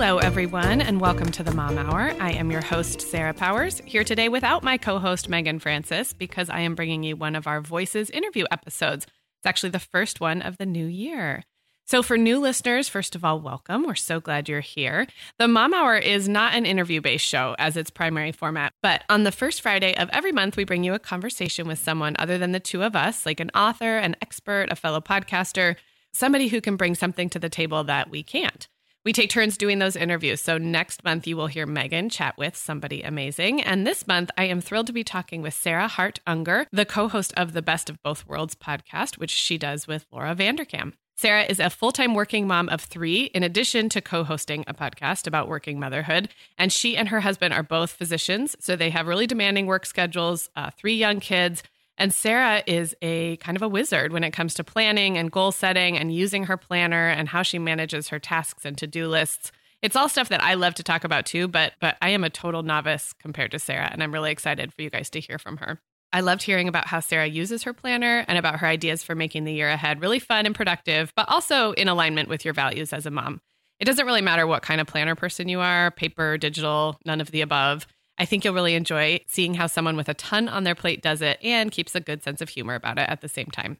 Hello, 0.00 0.18
everyone, 0.18 0.80
and 0.80 1.00
welcome 1.00 1.32
to 1.32 1.42
the 1.42 1.52
Mom 1.52 1.76
Hour. 1.76 2.14
I 2.20 2.30
am 2.30 2.52
your 2.52 2.60
host, 2.60 3.00
Sarah 3.00 3.34
Powers, 3.34 3.82
here 3.84 4.04
today 4.04 4.28
without 4.28 4.62
my 4.62 4.78
co 4.78 5.00
host, 5.00 5.28
Megan 5.28 5.58
Francis, 5.58 6.12
because 6.12 6.48
I 6.48 6.60
am 6.60 6.76
bringing 6.76 7.02
you 7.02 7.16
one 7.16 7.34
of 7.34 7.48
our 7.48 7.60
Voices 7.60 8.08
interview 8.10 8.44
episodes. 8.48 9.06
It's 9.06 9.46
actually 9.46 9.70
the 9.70 9.80
first 9.80 10.20
one 10.20 10.40
of 10.40 10.56
the 10.56 10.66
new 10.66 10.86
year. 10.86 11.42
So, 11.84 12.04
for 12.04 12.16
new 12.16 12.38
listeners, 12.38 12.88
first 12.88 13.16
of 13.16 13.24
all, 13.24 13.40
welcome. 13.40 13.82
We're 13.82 13.96
so 13.96 14.20
glad 14.20 14.48
you're 14.48 14.60
here. 14.60 15.08
The 15.40 15.48
Mom 15.48 15.74
Hour 15.74 15.98
is 15.98 16.28
not 16.28 16.54
an 16.54 16.64
interview 16.64 17.00
based 17.00 17.26
show 17.26 17.56
as 17.58 17.76
its 17.76 17.90
primary 17.90 18.30
format, 18.30 18.74
but 18.80 19.02
on 19.08 19.24
the 19.24 19.32
first 19.32 19.62
Friday 19.62 19.96
of 19.96 20.08
every 20.12 20.30
month, 20.30 20.56
we 20.56 20.62
bring 20.62 20.84
you 20.84 20.94
a 20.94 21.00
conversation 21.00 21.66
with 21.66 21.80
someone 21.80 22.14
other 22.20 22.38
than 22.38 22.52
the 22.52 22.60
two 22.60 22.84
of 22.84 22.94
us, 22.94 23.26
like 23.26 23.40
an 23.40 23.50
author, 23.50 23.98
an 23.98 24.14
expert, 24.22 24.68
a 24.70 24.76
fellow 24.76 25.00
podcaster, 25.00 25.74
somebody 26.12 26.46
who 26.46 26.60
can 26.60 26.76
bring 26.76 26.94
something 26.94 27.28
to 27.30 27.40
the 27.40 27.48
table 27.48 27.82
that 27.82 28.10
we 28.10 28.22
can't. 28.22 28.68
We 29.04 29.12
take 29.12 29.30
turns 29.30 29.56
doing 29.56 29.78
those 29.78 29.96
interviews. 29.96 30.40
So 30.40 30.58
next 30.58 31.04
month, 31.04 31.26
you 31.26 31.36
will 31.36 31.46
hear 31.46 31.66
Megan 31.66 32.10
chat 32.10 32.36
with 32.36 32.56
somebody 32.56 33.02
amazing. 33.02 33.62
And 33.62 33.86
this 33.86 34.06
month, 34.06 34.30
I 34.36 34.44
am 34.44 34.60
thrilled 34.60 34.88
to 34.88 34.92
be 34.92 35.04
talking 35.04 35.40
with 35.40 35.54
Sarah 35.54 35.88
Hart 35.88 36.20
Unger, 36.26 36.66
the 36.72 36.84
co 36.84 37.08
host 37.08 37.32
of 37.36 37.52
the 37.52 37.62
Best 37.62 37.88
of 37.88 38.02
Both 38.02 38.26
Worlds 38.26 38.54
podcast, 38.54 39.16
which 39.16 39.30
she 39.30 39.56
does 39.56 39.86
with 39.86 40.04
Laura 40.12 40.34
Vanderkam. 40.34 40.92
Sarah 41.16 41.44
is 41.44 41.58
a 41.58 41.70
full 41.70 41.90
time 41.90 42.14
working 42.14 42.46
mom 42.46 42.68
of 42.68 42.80
three, 42.80 43.24
in 43.34 43.42
addition 43.42 43.88
to 43.88 44.00
co 44.00 44.24
hosting 44.24 44.62
a 44.66 44.74
podcast 44.74 45.26
about 45.26 45.48
working 45.48 45.80
motherhood. 45.80 46.28
And 46.56 46.72
she 46.72 46.96
and 46.96 47.08
her 47.08 47.20
husband 47.20 47.54
are 47.54 47.62
both 47.62 47.90
physicians. 47.90 48.56
So 48.60 48.76
they 48.76 48.90
have 48.90 49.06
really 49.06 49.26
demanding 49.26 49.66
work 49.66 49.86
schedules, 49.86 50.48
uh, 50.54 50.70
three 50.76 50.94
young 50.94 51.18
kids. 51.18 51.62
And 51.98 52.14
Sarah 52.14 52.62
is 52.66 52.94
a 53.02 53.36
kind 53.38 53.56
of 53.56 53.62
a 53.62 53.68
wizard 53.68 54.12
when 54.12 54.22
it 54.22 54.30
comes 54.30 54.54
to 54.54 54.64
planning 54.64 55.18
and 55.18 55.32
goal 55.32 55.50
setting 55.50 55.98
and 55.98 56.14
using 56.14 56.44
her 56.44 56.56
planner 56.56 57.08
and 57.08 57.28
how 57.28 57.42
she 57.42 57.58
manages 57.58 58.08
her 58.08 58.20
tasks 58.20 58.64
and 58.64 58.78
to-do 58.78 59.08
lists. 59.08 59.50
It's 59.82 59.96
all 59.96 60.08
stuff 60.08 60.28
that 60.28 60.42
I 60.42 60.54
love 60.54 60.74
to 60.76 60.82
talk 60.84 61.04
about 61.04 61.26
too, 61.26 61.48
but 61.48 61.72
but 61.80 61.96
I 62.00 62.10
am 62.10 62.24
a 62.24 62.30
total 62.30 62.62
novice 62.62 63.12
compared 63.12 63.50
to 63.50 63.58
Sarah 63.58 63.88
and 63.92 64.02
I'm 64.02 64.12
really 64.12 64.30
excited 64.30 64.72
for 64.72 64.82
you 64.82 64.90
guys 64.90 65.10
to 65.10 65.20
hear 65.20 65.38
from 65.38 65.56
her. 65.58 65.80
I 66.12 66.20
loved 66.20 66.42
hearing 66.42 66.68
about 66.68 66.86
how 66.86 67.00
Sarah 67.00 67.26
uses 67.26 67.64
her 67.64 67.74
planner 67.74 68.24
and 68.28 68.38
about 68.38 68.60
her 68.60 68.66
ideas 68.66 69.02
for 69.02 69.14
making 69.14 69.44
the 69.44 69.52
year 69.52 69.68
ahead 69.68 70.00
really 70.00 70.20
fun 70.20 70.46
and 70.46 70.54
productive, 70.54 71.12
but 71.16 71.28
also 71.28 71.72
in 71.72 71.88
alignment 71.88 72.28
with 72.28 72.44
your 72.44 72.54
values 72.54 72.92
as 72.92 73.06
a 73.06 73.10
mom. 73.10 73.40
It 73.78 73.84
doesn't 73.84 74.06
really 74.06 74.22
matter 74.22 74.46
what 74.46 74.62
kind 74.62 74.80
of 74.80 74.86
planner 74.86 75.14
person 75.14 75.48
you 75.48 75.60
are, 75.60 75.90
paper, 75.90 76.38
digital, 76.38 76.98
none 77.04 77.20
of 77.20 77.30
the 77.30 77.42
above. 77.42 77.86
I 78.18 78.24
think 78.24 78.44
you'll 78.44 78.54
really 78.54 78.74
enjoy 78.74 79.20
seeing 79.26 79.54
how 79.54 79.66
someone 79.66 79.96
with 79.96 80.08
a 80.08 80.14
ton 80.14 80.48
on 80.48 80.64
their 80.64 80.74
plate 80.74 81.02
does 81.02 81.22
it 81.22 81.38
and 81.42 81.70
keeps 81.70 81.94
a 81.94 82.00
good 82.00 82.22
sense 82.22 82.40
of 82.40 82.48
humor 82.48 82.74
about 82.74 82.98
it 82.98 83.08
at 83.08 83.20
the 83.20 83.28
same 83.28 83.46
time. 83.46 83.78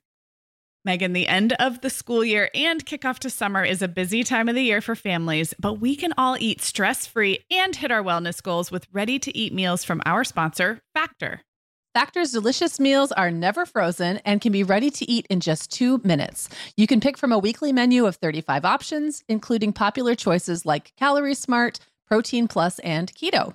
Megan, 0.85 1.13
the 1.13 1.27
end 1.27 1.55
of 1.55 1.81
the 1.81 1.91
school 1.91 2.25
year 2.25 2.49
and 2.55 2.87
kickoff 2.87 3.19
to 3.19 3.31
summer 3.31 3.65
is 3.65 3.83
a 3.83 3.89
busy 3.89 4.23
time 4.23 4.49
of 4.49 4.55
the 4.55 4.63
year 4.63 4.81
for 4.81 4.95
families, 4.95 5.53
but 5.59 5.75
we 5.75 5.97
can 5.97 6.15
all 6.17 6.37
eat 6.39 6.61
stress 6.61 7.05
free 7.05 7.41
and 7.51 7.75
hit 7.75 7.91
our 7.91 8.03
wellness 8.03 8.43
goals 8.43 8.71
with 8.71 8.87
ready 8.93 9.19
to 9.19 9.37
eat 9.37 9.53
meals 9.53 9.83
from 9.83 10.01
our 10.07 10.23
sponsor, 10.23 10.81
Factor. 10.95 11.43
Factor's 11.95 12.31
delicious 12.31 12.79
meals 12.79 13.11
are 13.11 13.31
never 13.31 13.67
frozen 13.67 14.19
and 14.19 14.41
can 14.41 14.53
be 14.53 14.63
ready 14.63 14.89
to 14.89 15.11
eat 15.11 15.27
in 15.29 15.41
just 15.41 15.73
two 15.73 16.01
minutes. 16.05 16.49
You 16.77 16.87
can 16.87 17.01
pick 17.01 17.19
from 17.19 17.33
a 17.33 17.39
weekly 17.39 17.73
menu 17.73 18.07
of 18.07 18.17
35 18.17 18.65
options, 18.65 19.25
including 19.29 19.73
popular 19.73 20.15
choices 20.15 20.65
like 20.65 20.93
Calorie 20.97 21.35
Smart, 21.35 21.81
Protein 22.07 22.47
Plus, 22.47 22.79
and 22.79 23.13
Keto. 23.13 23.55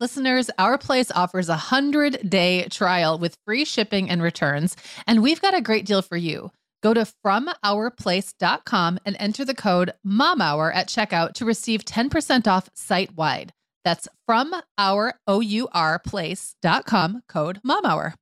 Listeners, 0.00 0.48
Our 0.56 0.78
Place 0.78 1.10
offers 1.10 1.50
a 1.50 1.68
100 1.68 2.30
day 2.30 2.66
trial 2.70 3.18
with 3.18 3.36
free 3.44 3.66
shipping 3.66 4.08
and 4.08 4.22
returns, 4.22 4.74
and 5.06 5.22
we've 5.22 5.42
got 5.42 5.54
a 5.54 5.60
great 5.60 5.84
deal 5.84 6.00
for 6.00 6.16
you. 6.16 6.50
Go 6.82 6.94
to 6.94 7.06
FromOurPlace.com 7.22 8.98
and 9.04 9.16
enter 9.20 9.44
the 9.44 9.54
code 9.54 9.92
MOMHOUR 10.02 10.74
at 10.74 10.88
checkout 10.88 11.34
to 11.34 11.44
receive 11.44 11.84
10% 11.84 12.46
off 12.46 12.70
site 12.74 13.14
wide. 13.14 13.52
That's 13.84 14.08
from 14.24 14.54
our 14.78 15.16
O-U-R 15.26 15.98
place.com 15.98 17.22
code 17.28 17.60
MOMHOUR. 17.62 18.14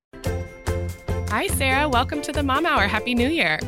Hi, 1.30 1.46
Sarah. 1.46 1.88
Welcome 1.88 2.22
to 2.22 2.32
the 2.32 2.42
Mom 2.42 2.66
Hour. 2.66 2.88
Happy 2.88 3.14
New 3.14 3.28
Year. 3.28 3.60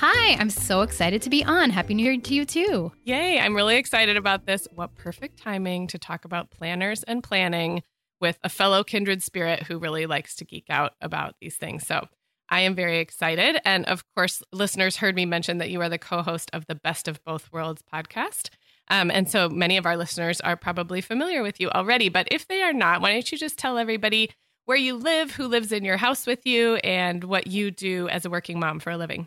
Hi, 0.00 0.36
I'm 0.38 0.48
so 0.48 0.82
excited 0.82 1.22
to 1.22 1.28
be 1.28 1.42
on. 1.42 1.70
Happy 1.70 1.92
New 1.92 2.04
Year 2.04 2.20
to 2.20 2.32
you 2.32 2.44
too. 2.44 2.92
Yay, 3.02 3.40
I'm 3.40 3.56
really 3.56 3.74
excited 3.74 4.16
about 4.16 4.46
this. 4.46 4.68
What 4.72 4.94
perfect 4.94 5.42
timing 5.42 5.88
to 5.88 5.98
talk 5.98 6.24
about 6.24 6.52
planners 6.52 7.02
and 7.02 7.20
planning 7.20 7.82
with 8.20 8.38
a 8.44 8.48
fellow 8.48 8.84
kindred 8.84 9.24
spirit 9.24 9.64
who 9.64 9.80
really 9.80 10.06
likes 10.06 10.36
to 10.36 10.44
geek 10.44 10.66
out 10.70 10.92
about 11.00 11.34
these 11.40 11.56
things. 11.56 11.84
So 11.84 12.06
I 12.48 12.60
am 12.60 12.76
very 12.76 13.00
excited. 13.00 13.60
And 13.64 13.86
of 13.86 14.04
course, 14.14 14.40
listeners 14.52 14.98
heard 14.98 15.16
me 15.16 15.26
mention 15.26 15.58
that 15.58 15.70
you 15.70 15.80
are 15.80 15.88
the 15.88 15.98
co 15.98 16.22
host 16.22 16.48
of 16.52 16.66
the 16.66 16.76
Best 16.76 17.08
of 17.08 17.20
Both 17.24 17.52
Worlds 17.52 17.82
podcast. 17.92 18.50
Um, 18.86 19.10
and 19.10 19.28
so 19.28 19.48
many 19.48 19.78
of 19.78 19.84
our 19.84 19.96
listeners 19.96 20.40
are 20.42 20.54
probably 20.54 21.00
familiar 21.00 21.42
with 21.42 21.58
you 21.58 21.70
already. 21.70 22.08
But 22.08 22.28
if 22.30 22.46
they 22.46 22.62
are 22.62 22.72
not, 22.72 23.00
why 23.00 23.14
don't 23.14 23.32
you 23.32 23.36
just 23.36 23.58
tell 23.58 23.78
everybody 23.78 24.30
where 24.64 24.76
you 24.76 24.94
live, 24.94 25.32
who 25.32 25.48
lives 25.48 25.72
in 25.72 25.84
your 25.84 25.96
house 25.96 26.24
with 26.24 26.46
you, 26.46 26.76
and 26.84 27.24
what 27.24 27.48
you 27.48 27.72
do 27.72 28.08
as 28.10 28.24
a 28.24 28.30
working 28.30 28.60
mom 28.60 28.78
for 28.78 28.90
a 28.90 28.96
living? 28.96 29.26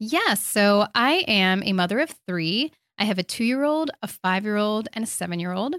Yes. 0.00 0.42
so 0.42 0.86
I 0.94 1.24
am 1.28 1.62
a 1.62 1.72
mother 1.72 2.00
of 2.00 2.14
three. 2.26 2.72
I 2.98 3.04
have 3.04 3.18
a 3.18 3.22
two 3.22 3.44
year 3.44 3.64
old, 3.64 3.90
a 4.02 4.08
five 4.08 4.44
year 4.44 4.56
old, 4.56 4.88
and 4.94 5.04
a 5.04 5.06
seven 5.06 5.38
year 5.38 5.52
old. 5.52 5.76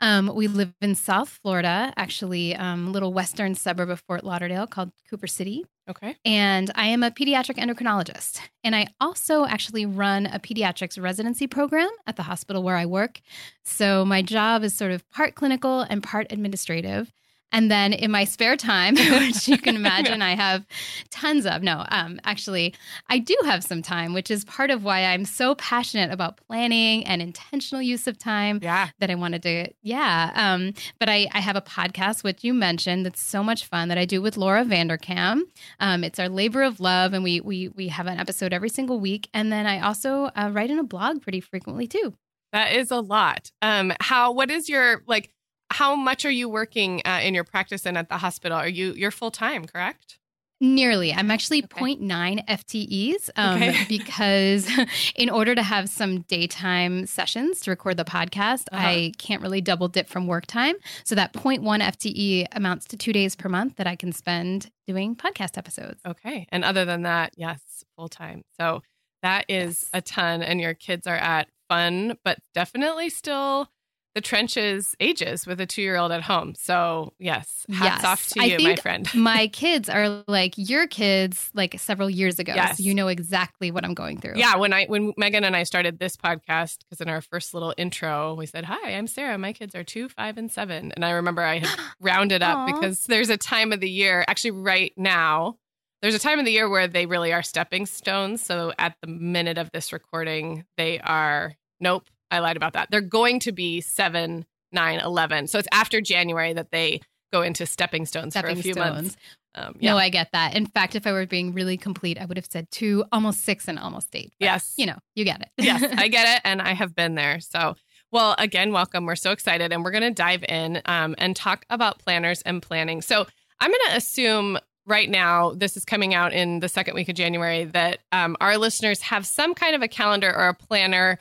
Um, 0.00 0.30
we 0.32 0.46
live 0.46 0.72
in 0.80 0.94
South 0.94 1.28
Florida, 1.28 1.92
actually, 1.96 2.54
um, 2.54 2.88
a 2.88 2.90
little 2.90 3.12
western 3.12 3.56
suburb 3.56 3.90
of 3.90 4.00
Fort 4.06 4.22
Lauderdale 4.22 4.66
called 4.66 4.92
Cooper 5.10 5.26
City. 5.26 5.64
Okay. 5.90 6.16
And 6.24 6.70
I 6.76 6.86
am 6.86 7.02
a 7.02 7.10
pediatric 7.10 7.56
endocrinologist. 7.56 8.40
And 8.62 8.76
I 8.76 8.88
also 9.00 9.44
actually 9.44 9.86
run 9.86 10.26
a 10.26 10.38
pediatrics 10.38 11.02
residency 11.02 11.48
program 11.48 11.90
at 12.06 12.14
the 12.16 12.22
hospital 12.22 12.62
where 12.62 12.76
I 12.76 12.86
work. 12.86 13.20
So 13.64 14.04
my 14.04 14.22
job 14.22 14.62
is 14.62 14.74
sort 14.74 14.92
of 14.92 15.08
part 15.10 15.34
clinical 15.34 15.80
and 15.80 16.02
part 16.02 16.28
administrative. 16.30 17.12
And 17.52 17.70
then 17.70 17.92
in 17.92 18.10
my 18.10 18.24
spare 18.24 18.56
time, 18.56 18.94
which 18.96 19.48
you 19.48 19.58
can 19.58 19.76
imagine 19.82 20.22
I 20.22 20.34
have 20.34 20.66
tons 21.10 21.46
of, 21.46 21.62
no, 21.62 21.84
um, 21.88 22.20
actually, 22.24 22.74
I 23.08 23.18
do 23.18 23.36
have 23.44 23.64
some 23.64 23.82
time, 23.82 24.12
which 24.12 24.30
is 24.30 24.44
part 24.44 24.70
of 24.70 24.84
why 24.84 25.04
I'm 25.04 25.24
so 25.24 25.54
passionate 25.54 26.10
about 26.10 26.36
planning 26.36 27.06
and 27.06 27.22
intentional 27.22 27.82
use 27.82 28.06
of 28.06 28.18
time. 28.18 28.60
Yeah. 28.62 28.88
That 28.98 29.10
I 29.10 29.14
wanted 29.14 29.42
to, 29.42 29.68
yeah. 29.82 30.32
Um, 30.34 30.74
but 30.98 31.08
I, 31.08 31.26
I 31.32 31.40
have 31.40 31.56
a 31.56 31.60
podcast, 31.60 32.22
which 32.22 32.44
you 32.44 32.52
mentioned, 32.52 33.06
that's 33.06 33.20
so 33.20 33.42
much 33.42 33.64
fun 33.64 33.88
that 33.88 33.98
I 33.98 34.04
do 34.04 34.20
with 34.20 34.36
Laura 34.36 34.64
Vanderkam. 34.64 35.42
Um, 35.80 36.04
it's 36.04 36.18
our 36.18 36.28
labor 36.28 36.62
of 36.62 36.80
love, 36.80 37.12
and 37.12 37.22
we 37.24 37.40
we 37.40 37.68
we 37.68 37.88
have 37.88 38.06
an 38.06 38.18
episode 38.18 38.52
every 38.52 38.68
single 38.68 39.00
week. 39.00 39.28
And 39.32 39.52
then 39.52 39.66
I 39.66 39.80
also 39.80 40.24
uh, 40.36 40.50
write 40.52 40.70
in 40.70 40.78
a 40.78 40.84
blog 40.84 41.22
pretty 41.22 41.40
frequently 41.40 41.86
too. 41.86 42.14
That 42.52 42.72
is 42.72 42.90
a 42.90 43.00
lot. 43.00 43.50
Um, 43.60 43.92
how? 44.00 44.32
What 44.32 44.50
is 44.50 44.68
your 44.68 45.02
like? 45.06 45.30
How 45.78 45.94
much 45.94 46.24
are 46.24 46.30
you 46.30 46.48
working 46.48 47.00
uh, 47.04 47.20
in 47.22 47.34
your 47.34 47.44
practice 47.44 47.86
and 47.86 47.96
at 47.96 48.08
the 48.08 48.18
hospital? 48.18 48.58
Are 48.58 48.68
you 48.68 48.94
you're 48.94 49.12
full 49.12 49.30
time, 49.30 49.64
correct? 49.64 50.18
Nearly. 50.60 51.12
I'm 51.12 51.30
actually 51.30 51.62
okay. 51.62 51.94
0.9 51.94 52.44
FTEs 52.48 53.30
um, 53.36 53.62
okay. 53.62 53.84
because, 53.88 54.68
in 55.14 55.30
order 55.30 55.54
to 55.54 55.62
have 55.62 55.88
some 55.88 56.22
daytime 56.22 57.06
sessions 57.06 57.60
to 57.60 57.70
record 57.70 57.96
the 57.96 58.04
podcast, 58.04 58.64
uh-huh. 58.72 58.88
I 58.88 59.12
can't 59.18 59.40
really 59.40 59.60
double 59.60 59.86
dip 59.86 60.08
from 60.08 60.26
work 60.26 60.46
time. 60.46 60.74
So 61.04 61.14
that 61.14 61.32
0.1 61.32 61.62
FTE 61.62 62.46
amounts 62.50 62.88
to 62.88 62.96
two 62.96 63.12
days 63.12 63.36
per 63.36 63.48
month 63.48 63.76
that 63.76 63.86
I 63.86 63.94
can 63.94 64.10
spend 64.10 64.72
doing 64.88 65.14
podcast 65.14 65.56
episodes. 65.56 66.00
Okay. 66.04 66.48
And 66.50 66.64
other 66.64 66.84
than 66.86 67.02
that, 67.02 67.34
yes, 67.36 67.60
full 67.94 68.08
time. 68.08 68.42
So 68.58 68.82
that 69.22 69.44
is 69.48 69.84
yes. 69.84 69.90
a 69.94 70.00
ton. 70.00 70.42
And 70.42 70.60
your 70.60 70.74
kids 70.74 71.06
are 71.06 71.14
at 71.14 71.46
fun, 71.68 72.18
but 72.24 72.38
definitely 72.52 73.10
still 73.10 73.68
the 74.14 74.20
trenches 74.20 74.94
ages 75.00 75.46
with 75.46 75.60
a 75.60 75.66
two 75.66 75.82
year 75.82 75.96
old 75.96 76.12
at 76.12 76.22
home. 76.22 76.54
So, 76.56 77.12
yes, 77.18 77.66
hats 77.70 78.02
yes. 78.02 78.04
off 78.04 78.26
to 78.28 78.48
you, 78.48 78.58
my 78.58 78.76
friend. 78.76 79.08
my 79.14 79.48
kids 79.48 79.88
are 79.88 80.24
like 80.26 80.54
your 80.56 80.86
kids, 80.86 81.50
like 81.54 81.78
several 81.78 82.10
years 82.10 82.38
ago. 82.38 82.54
Yes. 82.54 82.78
So 82.78 82.84
you 82.84 82.94
know 82.94 83.08
exactly 83.08 83.70
what 83.70 83.84
I'm 83.84 83.94
going 83.94 84.18
through. 84.18 84.34
Yeah. 84.36 84.56
When 84.56 84.72
I, 84.72 84.86
when 84.86 85.12
Megan 85.16 85.44
and 85.44 85.54
I 85.54 85.62
started 85.62 85.98
this 85.98 86.16
podcast, 86.16 86.78
because 86.80 87.00
in 87.00 87.08
our 87.08 87.20
first 87.20 87.54
little 87.54 87.74
intro, 87.76 88.34
we 88.34 88.46
said, 88.46 88.64
Hi, 88.64 88.92
I'm 88.92 89.06
Sarah. 89.06 89.38
My 89.38 89.52
kids 89.52 89.74
are 89.74 89.84
two, 89.84 90.08
five, 90.08 90.38
and 90.38 90.50
seven. 90.50 90.92
And 90.92 91.04
I 91.04 91.10
remember 91.10 91.42
I 91.42 91.58
had 91.58 91.80
rounded 92.00 92.42
up 92.42 92.66
because 92.66 93.04
there's 93.04 93.30
a 93.30 93.36
time 93.36 93.72
of 93.72 93.80
the 93.80 93.90
year, 93.90 94.24
actually, 94.26 94.52
right 94.52 94.92
now, 94.96 95.56
there's 96.02 96.14
a 96.14 96.20
time 96.20 96.38
of 96.38 96.44
the 96.44 96.52
year 96.52 96.68
where 96.68 96.86
they 96.86 97.06
really 97.06 97.32
are 97.32 97.42
stepping 97.42 97.86
stones. 97.86 98.42
So 98.42 98.72
at 98.78 98.96
the 99.02 99.08
minute 99.08 99.58
of 99.58 99.70
this 99.72 99.92
recording, 99.92 100.64
they 100.76 101.00
are, 101.00 101.54
nope, 101.80 102.08
I 102.30 102.40
lied 102.40 102.56
about 102.56 102.74
that. 102.74 102.90
They're 102.90 103.00
going 103.00 103.40
to 103.40 103.52
be 103.52 103.80
7, 103.80 104.44
9, 104.72 105.00
11. 105.00 105.46
So 105.46 105.58
it's 105.58 105.68
after 105.72 106.00
January 106.00 106.52
that 106.52 106.70
they 106.70 107.00
go 107.32 107.42
into 107.42 107.66
stepping 107.66 108.06
stones 108.06 108.32
stepping 108.32 108.56
for 108.56 108.60
a 108.60 108.62
few 108.62 108.72
stones. 108.72 108.94
months. 108.94 109.16
Um, 109.54 109.74
yeah. 109.80 109.92
No, 109.92 109.98
I 109.98 110.08
get 110.08 110.30
that. 110.32 110.54
In 110.54 110.66
fact, 110.66 110.94
if 110.94 111.06
I 111.06 111.12
were 111.12 111.26
being 111.26 111.52
really 111.52 111.76
complete, 111.76 112.18
I 112.18 112.24
would 112.24 112.36
have 112.36 112.46
said 112.50 112.70
two, 112.70 113.04
almost 113.10 113.44
six, 113.44 113.66
and 113.66 113.78
almost 113.78 114.08
eight. 114.14 114.32
But, 114.38 114.46
yes. 114.46 114.74
You 114.76 114.86
know, 114.86 114.98
you 115.14 115.24
get 115.24 115.40
it. 115.40 115.48
yes, 115.58 115.82
I 115.98 116.08
get 116.08 116.36
it. 116.36 116.42
And 116.44 116.62
I 116.62 116.74
have 116.74 116.94
been 116.94 117.14
there. 117.14 117.40
So, 117.40 117.74
well, 118.12 118.34
again, 118.38 118.72
welcome. 118.72 119.04
We're 119.04 119.16
so 119.16 119.32
excited. 119.32 119.72
And 119.72 119.84
we're 119.84 119.90
going 119.90 120.02
to 120.02 120.10
dive 120.10 120.44
in 120.48 120.80
um, 120.84 121.14
and 121.18 121.34
talk 121.34 121.64
about 121.70 121.98
planners 121.98 122.42
and 122.42 122.62
planning. 122.62 123.02
So, 123.02 123.26
I'm 123.60 123.70
going 123.70 123.80
to 123.88 123.96
assume 123.96 124.58
right 124.86 125.10
now, 125.10 125.52
this 125.52 125.76
is 125.76 125.84
coming 125.84 126.14
out 126.14 126.32
in 126.32 126.60
the 126.60 126.68
second 126.68 126.94
week 126.94 127.08
of 127.08 127.16
January, 127.16 127.64
that 127.64 127.98
um, 128.12 128.36
our 128.40 128.56
listeners 128.56 129.02
have 129.02 129.26
some 129.26 129.54
kind 129.54 129.74
of 129.74 129.82
a 129.82 129.88
calendar 129.88 130.34
or 130.34 130.48
a 130.48 130.54
planner 130.54 131.18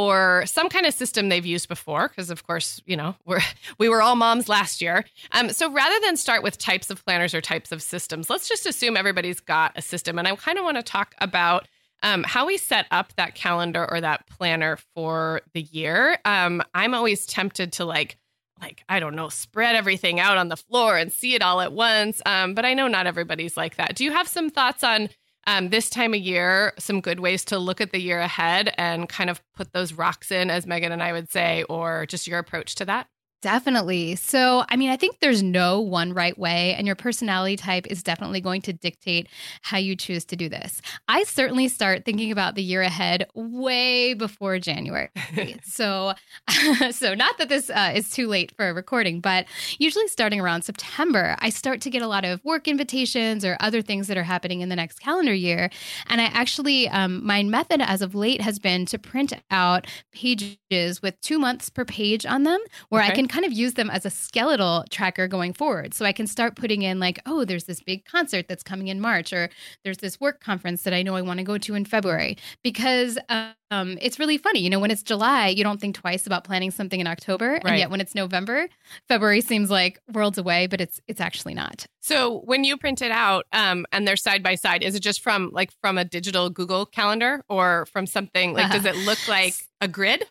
or 0.00 0.44
some 0.46 0.70
kind 0.70 0.86
of 0.86 0.94
system 0.94 1.28
they've 1.28 1.44
used 1.44 1.68
before 1.68 2.08
because 2.08 2.30
of 2.30 2.46
course 2.46 2.80
you 2.86 2.96
know 2.96 3.14
we're 3.26 3.42
we 3.78 3.86
were 3.86 4.00
all 4.00 4.16
moms 4.16 4.48
last 4.48 4.80
year. 4.80 5.04
Um, 5.32 5.50
so 5.50 5.70
rather 5.70 5.94
than 6.02 6.16
start 6.16 6.42
with 6.42 6.56
types 6.56 6.88
of 6.88 7.04
planners 7.04 7.34
or 7.34 7.42
types 7.42 7.70
of 7.70 7.82
systems 7.82 8.30
let's 8.30 8.48
just 8.48 8.64
assume 8.64 8.96
everybody's 8.96 9.40
got 9.40 9.72
a 9.76 9.82
system. 9.82 10.18
And 10.18 10.26
i 10.26 10.34
kind 10.36 10.56
of 10.56 10.64
want 10.64 10.78
to 10.78 10.82
talk 10.82 11.14
about 11.18 11.68
um, 12.02 12.22
how 12.22 12.46
we 12.46 12.56
set 12.56 12.86
up 12.90 13.12
that 13.16 13.34
calendar 13.34 13.86
or 13.90 14.00
that 14.00 14.26
planner 14.26 14.78
for 14.94 15.42
the 15.52 15.60
year. 15.60 16.16
Um, 16.24 16.62
i'm 16.72 16.94
always 16.94 17.26
tempted 17.26 17.72
to 17.74 17.84
like 17.84 18.16
like 18.58 18.82
i 18.88 19.00
don't 19.00 19.14
know 19.14 19.28
spread 19.28 19.76
everything 19.76 20.18
out 20.18 20.38
on 20.38 20.48
the 20.48 20.56
floor 20.56 20.96
and 20.96 21.12
see 21.12 21.34
it 21.34 21.42
all 21.42 21.60
at 21.60 21.74
once. 21.74 22.22
Um, 22.24 22.54
but 22.54 22.64
i 22.64 22.72
know 22.72 22.88
not 22.88 23.06
everybody's 23.06 23.58
like 23.58 23.76
that. 23.76 23.96
Do 23.96 24.04
you 24.04 24.12
have 24.12 24.28
some 24.28 24.48
thoughts 24.48 24.82
on 24.82 25.10
um, 25.46 25.70
this 25.70 25.90
time 25.90 26.14
of 26.14 26.20
year, 26.20 26.72
some 26.78 27.00
good 27.00 27.20
ways 27.20 27.44
to 27.46 27.58
look 27.58 27.80
at 27.80 27.92
the 27.92 28.00
year 28.00 28.20
ahead 28.20 28.72
and 28.76 29.08
kind 29.08 29.30
of 29.30 29.40
put 29.54 29.72
those 29.72 29.92
rocks 29.92 30.30
in, 30.30 30.50
as 30.50 30.66
Megan 30.66 30.92
and 30.92 31.02
I 31.02 31.12
would 31.12 31.30
say, 31.30 31.64
or 31.64 32.06
just 32.06 32.26
your 32.26 32.38
approach 32.38 32.74
to 32.76 32.84
that? 32.86 33.08
Definitely. 33.42 34.16
So, 34.16 34.64
I 34.68 34.76
mean, 34.76 34.90
I 34.90 34.96
think 34.96 35.20
there's 35.20 35.42
no 35.42 35.80
one 35.80 36.12
right 36.12 36.38
way, 36.38 36.74
and 36.74 36.86
your 36.86 36.96
personality 36.96 37.56
type 37.56 37.86
is 37.86 38.02
definitely 38.02 38.42
going 38.42 38.60
to 38.62 38.74
dictate 38.74 39.28
how 39.62 39.78
you 39.78 39.96
choose 39.96 40.26
to 40.26 40.36
do 40.36 40.50
this. 40.50 40.82
I 41.08 41.24
certainly 41.24 41.68
start 41.68 42.04
thinking 42.04 42.30
about 42.32 42.54
the 42.54 42.62
year 42.62 42.82
ahead 42.82 43.26
way 43.34 44.12
before 44.12 44.58
January. 44.58 45.08
so, 45.64 46.12
so 46.90 47.14
not 47.14 47.38
that 47.38 47.48
this 47.48 47.70
uh, 47.70 47.92
is 47.94 48.10
too 48.10 48.26
late 48.26 48.52
for 48.56 48.68
a 48.68 48.74
recording, 48.74 49.20
but 49.20 49.46
usually 49.78 50.08
starting 50.08 50.38
around 50.38 50.62
September, 50.62 51.34
I 51.38 51.48
start 51.48 51.80
to 51.82 51.90
get 51.90 52.02
a 52.02 52.08
lot 52.08 52.26
of 52.26 52.44
work 52.44 52.68
invitations 52.68 53.42
or 53.42 53.56
other 53.60 53.80
things 53.80 54.06
that 54.08 54.18
are 54.18 54.22
happening 54.22 54.60
in 54.60 54.68
the 54.68 54.76
next 54.76 54.98
calendar 54.98 55.34
year. 55.34 55.70
And 56.08 56.20
I 56.20 56.24
actually, 56.24 56.90
um, 56.90 57.24
my 57.24 57.42
method 57.42 57.80
as 57.80 58.02
of 58.02 58.14
late 58.14 58.42
has 58.42 58.58
been 58.58 58.84
to 58.86 58.98
print 58.98 59.32
out 59.50 59.86
pages 60.12 61.00
with 61.00 61.18
two 61.22 61.38
months 61.38 61.70
per 61.70 61.86
page 61.86 62.26
on 62.26 62.42
them, 62.42 62.60
where 62.90 63.02
okay. 63.02 63.12
I 63.12 63.14
can 63.14 63.29
kind 63.30 63.44
of 63.44 63.52
use 63.52 63.74
them 63.74 63.88
as 63.88 64.04
a 64.04 64.10
skeletal 64.10 64.84
tracker 64.90 65.28
going 65.28 65.52
forward. 65.52 65.94
So 65.94 66.04
I 66.04 66.12
can 66.12 66.26
start 66.26 66.56
putting 66.56 66.82
in, 66.82 67.00
like, 67.00 67.20
oh, 67.24 67.44
there's 67.44 67.64
this 67.64 67.80
big 67.80 68.04
concert 68.04 68.48
that's 68.48 68.62
coming 68.62 68.88
in 68.88 69.00
March, 69.00 69.32
or 69.32 69.48
there's 69.84 69.98
this 69.98 70.20
work 70.20 70.40
conference 70.40 70.82
that 70.82 70.92
I 70.92 71.02
know 71.02 71.14
I 71.14 71.22
want 71.22 71.38
to 71.38 71.44
go 71.44 71.56
to 71.56 71.74
in 71.74 71.84
February. 71.84 72.36
Because 72.62 73.18
um, 73.28 73.96
it's 74.00 74.18
really 74.18 74.36
funny. 74.36 74.60
You 74.60 74.70
know, 74.70 74.80
when 74.80 74.90
it's 74.90 75.02
July, 75.02 75.48
you 75.48 75.62
don't 75.62 75.80
think 75.80 75.94
twice 75.94 76.26
about 76.26 76.44
planning 76.44 76.70
something 76.70 77.00
in 77.00 77.06
October. 77.06 77.52
Right. 77.52 77.66
And 77.66 77.78
yet 77.78 77.90
when 77.90 78.00
it's 78.00 78.14
November, 78.14 78.68
February 79.08 79.40
seems 79.40 79.70
like 79.70 80.00
worlds 80.12 80.36
away, 80.36 80.66
but 80.66 80.80
it's 80.80 81.00
it's 81.06 81.20
actually 81.20 81.54
not. 81.54 81.86
So 82.00 82.40
when 82.40 82.64
you 82.64 82.76
print 82.76 83.00
it 83.00 83.12
out 83.12 83.46
um, 83.52 83.86
and 83.92 84.08
they're 84.08 84.16
side 84.16 84.42
by 84.42 84.56
side, 84.56 84.82
is 84.82 84.94
it 84.94 85.00
just 85.00 85.22
from 85.22 85.50
like 85.52 85.70
from 85.80 85.98
a 85.98 86.04
digital 86.04 86.50
Google 86.50 86.84
calendar 86.84 87.44
or 87.48 87.86
from 87.86 88.06
something 88.06 88.54
like, 88.54 88.72
does 88.72 88.84
it 88.84 88.96
look 88.96 89.18
like 89.28 89.54
a 89.80 89.86
grid? 89.86 90.24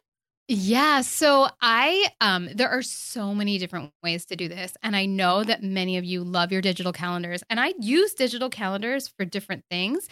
Yeah, 0.51 1.01
so 1.01 1.47
I 1.61 2.07
um 2.21 2.49
there 2.55 2.69
are 2.69 2.81
so 2.81 3.35
many 3.35 3.59
different 3.59 3.91
ways 4.01 4.25
to 4.25 4.35
do 4.35 4.47
this 4.47 4.73
and 4.81 4.95
I 4.95 5.05
know 5.05 5.43
that 5.43 5.61
many 5.61 5.97
of 5.97 6.05
you 6.05 6.23
love 6.23 6.51
your 6.51 6.61
digital 6.61 6.91
calendars 6.91 7.43
and 7.51 7.59
I 7.59 7.75
use 7.79 8.15
digital 8.15 8.49
calendars 8.49 9.07
for 9.07 9.25
different 9.25 9.63
things, 9.69 10.07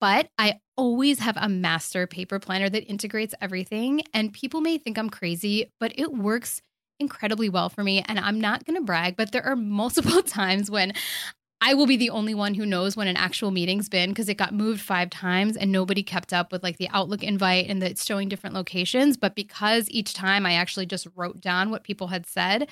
but 0.00 0.28
I 0.38 0.60
always 0.76 1.18
have 1.20 1.36
a 1.38 1.48
master 1.50 2.06
paper 2.06 2.38
planner 2.38 2.70
that 2.70 2.84
integrates 2.86 3.34
everything 3.42 4.02
and 4.14 4.32
people 4.32 4.62
may 4.62 4.78
think 4.78 4.98
I'm 4.98 5.10
crazy, 5.10 5.72
but 5.80 5.92
it 5.98 6.12
works 6.14 6.62
incredibly 7.00 7.50
well 7.50 7.68
for 7.68 7.84
me 7.84 8.04
and 8.08 8.18
I'm 8.18 8.40
not 8.40 8.64
going 8.64 8.76
to 8.78 8.84
brag, 8.84 9.16
but 9.16 9.32
there 9.32 9.44
are 9.46 9.56
multiple 9.56 10.22
times 10.24 10.70
when 10.70 10.94
I 11.66 11.72
will 11.72 11.86
be 11.86 11.96
the 11.96 12.10
only 12.10 12.34
one 12.34 12.52
who 12.52 12.66
knows 12.66 12.94
when 12.94 13.08
an 13.08 13.16
actual 13.16 13.50
meeting's 13.50 13.88
been 13.88 14.10
because 14.10 14.28
it 14.28 14.36
got 14.36 14.52
moved 14.52 14.82
five 14.82 15.08
times 15.08 15.56
and 15.56 15.72
nobody 15.72 16.02
kept 16.02 16.34
up 16.34 16.52
with 16.52 16.62
like 16.62 16.76
the 16.76 16.90
Outlook 16.90 17.22
invite 17.22 17.70
and 17.70 17.80
that 17.80 17.90
it's 17.90 18.04
showing 18.04 18.28
different 18.28 18.54
locations. 18.54 19.16
But 19.16 19.34
because 19.34 19.88
each 19.88 20.12
time 20.12 20.44
I 20.44 20.52
actually 20.52 20.84
just 20.84 21.08
wrote 21.16 21.40
down 21.40 21.70
what 21.70 21.82
people 21.82 22.08
had 22.08 22.26
said, 22.26 22.68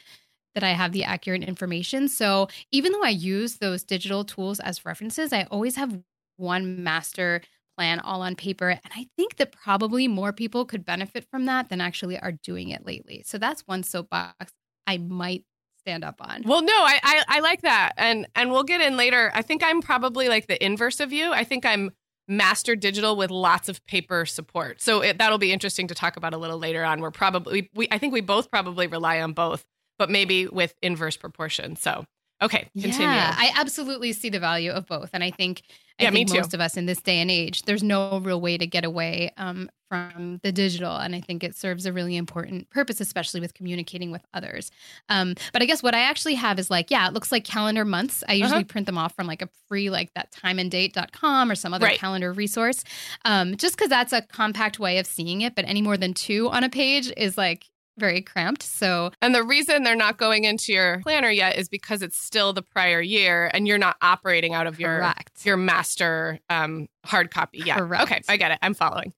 that 0.54 0.62
I 0.62 0.72
have 0.72 0.92
the 0.92 1.04
accurate 1.04 1.42
information. 1.42 2.06
So 2.08 2.48
even 2.70 2.92
though 2.92 3.02
I 3.02 3.08
use 3.08 3.56
those 3.56 3.82
digital 3.82 4.24
tools 4.26 4.60
as 4.60 4.84
references, 4.84 5.32
I 5.32 5.44
always 5.44 5.76
have 5.76 5.98
one 6.36 6.84
master 6.84 7.40
plan 7.78 7.98
all 8.00 8.20
on 8.20 8.36
paper. 8.36 8.68
And 8.68 8.92
I 8.94 9.06
think 9.16 9.36
that 9.36 9.52
probably 9.52 10.06
more 10.06 10.34
people 10.34 10.66
could 10.66 10.84
benefit 10.84 11.24
from 11.30 11.46
that 11.46 11.70
than 11.70 11.80
actually 11.80 12.18
are 12.18 12.32
doing 12.32 12.68
it 12.68 12.84
lately. 12.84 13.22
So 13.24 13.38
that's 13.38 13.62
one 13.62 13.82
soapbox 13.82 14.52
I 14.86 14.98
might 14.98 15.44
stand 15.82 16.04
up 16.04 16.16
on. 16.20 16.42
Well, 16.44 16.62
no, 16.62 16.72
I, 16.72 16.98
I 17.02 17.24
I 17.28 17.40
like 17.40 17.62
that, 17.62 17.92
and 17.96 18.26
and 18.34 18.50
we'll 18.50 18.64
get 18.64 18.80
in 18.80 18.96
later. 18.96 19.30
I 19.34 19.42
think 19.42 19.62
I'm 19.62 19.82
probably 19.82 20.28
like 20.28 20.46
the 20.46 20.62
inverse 20.64 21.00
of 21.00 21.12
you. 21.12 21.32
I 21.32 21.44
think 21.44 21.66
I'm 21.66 21.90
master 22.28 22.76
digital 22.76 23.16
with 23.16 23.30
lots 23.30 23.68
of 23.68 23.84
paper 23.86 24.24
support. 24.24 24.80
So 24.80 25.02
it, 25.02 25.18
that'll 25.18 25.38
be 25.38 25.52
interesting 25.52 25.88
to 25.88 25.94
talk 25.94 26.16
about 26.16 26.34
a 26.34 26.38
little 26.38 26.58
later 26.58 26.84
on. 26.84 27.00
We're 27.00 27.10
probably 27.10 27.68
we 27.74 27.88
I 27.90 27.98
think 27.98 28.12
we 28.12 28.20
both 28.20 28.50
probably 28.50 28.86
rely 28.86 29.20
on 29.20 29.32
both, 29.32 29.64
but 29.98 30.10
maybe 30.10 30.46
with 30.46 30.74
inverse 30.82 31.16
proportion. 31.16 31.76
So 31.76 32.04
okay, 32.42 32.70
continue. 32.80 33.20
Yeah, 33.20 33.34
I 33.36 33.52
absolutely 33.56 34.12
see 34.12 34.30
the 34.30 34.40
value 34.40 34.70
of 34.70 34.86
both, 34.86 35.10
and 35.12 35.22
I 35.22 35.30
think 35.30 35.62
I 35.98 36.06
Yeah, 36.06 36.10
me 36.10 36.24
think 36.24 36.26
too. 36.26 36.42
most 36.42 36.54
of 36.54 36.60
us 36.60 36.76
in 36.76 36.86
this 36.86 37.02
day 37.02 37.18
and 37.18 37.30
age, 37.30 37.62
there's 37.62 37.82
no 37.82 38.18
real 38.18 38.40
way 38.40 38.56
to 38.58 38.66
get 38.66 38.84
away 38.84 39.30
um, 39.36 39.68
from 39.90 40.40
the 40.42 40.50
digital, 40.52 40.96
and 40.96 41.14
I 41.14 41.20
think 41.20 41.44
it 41.44 41.54
serves 41.54 41.84
a 41.86 41.92
really 41.92 42.16
important 42.16 42.70
purpose, 42.70 43.00
especially 43.00 43.40
with 43.40 43.54
communicating 43.54 44.10
with 44.10 44.22
others. 44.34 44.70
Um, 45.10 45.34
but 45.52 45.62
I 45.62 45.66
guess 45.66 45.82
what 45.82 45.94
I 45.94 46.00
actually 46.00 46.34
have 46.36 46.58
is 46.58 46.70
like, 46.70 46.90
yeah, 46.90 47.06
it 47.06 47.12
looks 47.12 47.30
like 47.30 47.44
calendar 47.44 47.84
months. 47.84 48.24
I 48.28 48.32
usually 48.32 48.64
Uh-huh. 48.64 48.64
print 48.64 48.86
them 48.86 48.96
off 48.98 49.14
from 49.14 49.26
like 49.26 49.42
a 49.42 49.48
free 49.68 49.90
like 49.90 50.12
that 50.14 50.32
timeanddate.com 50.32 51.50
or 51.50 51.54
some 51.54 51.74
other 51.74 51.88
Right. 51.88 51.90
calendar 51.90 52.32
resource, 52.32 52.84
um, 53.26 53.56
just 53.56 53.76
because 53.76 53.90
that's 53.90 54.12
a 54.12 54.22
compact 54.22 54.78
way 54.78 54.98
of 54.98 55.06
seeing 55.06 55.42
it. 55.42 55.54
But 55.54 55.66
any 55.66 55.82
more 55.82 55.96
than 55.98 56.14
two 56.14 56.48
on 56.50 56.64
a 56.64 56.70
page 56.70 57.12
is 57.16 57.36
like 57.36 57.66
very 58.02 58.20
cramped. 58.20 58.64
So 58.64 59.12
And 59.22 59.32
the 59.32 59.44
reason 59.44 59.84
they're 59.84 59.94
not 59.94 60.18
going 60.18 60.42
into 60.42 60.72
your 60.72 61.00
planner 61.02 61.30
yet 61.30 61.56
is 61.56 61.68
because 61.68 62.02
it's 62.02 62.16
still 62.18 62.52
the 62.52 62.62
prior 62.62 63.00
year, 63.00 63.48
and 63.54 63.68
you're 63.68 63.78
not 63.78 63.96
operating 64.02 64.54
out 64.54 64.66
of 64.66 64.80
your 64.80 65.14
your 65.44 65.56
master 65.56 66.40
um, 66.50 66.88
hard 67.04 67.30
copy 67.30 67.58
yet. 67.58 67.78
Correct. 67.78 68.02
Okay, 68.02 68.20
I 68.28 68.36
get 68.36 68.50
it. 68.50 68.58
I'm 68.60 68.74
following. 68.74 69.12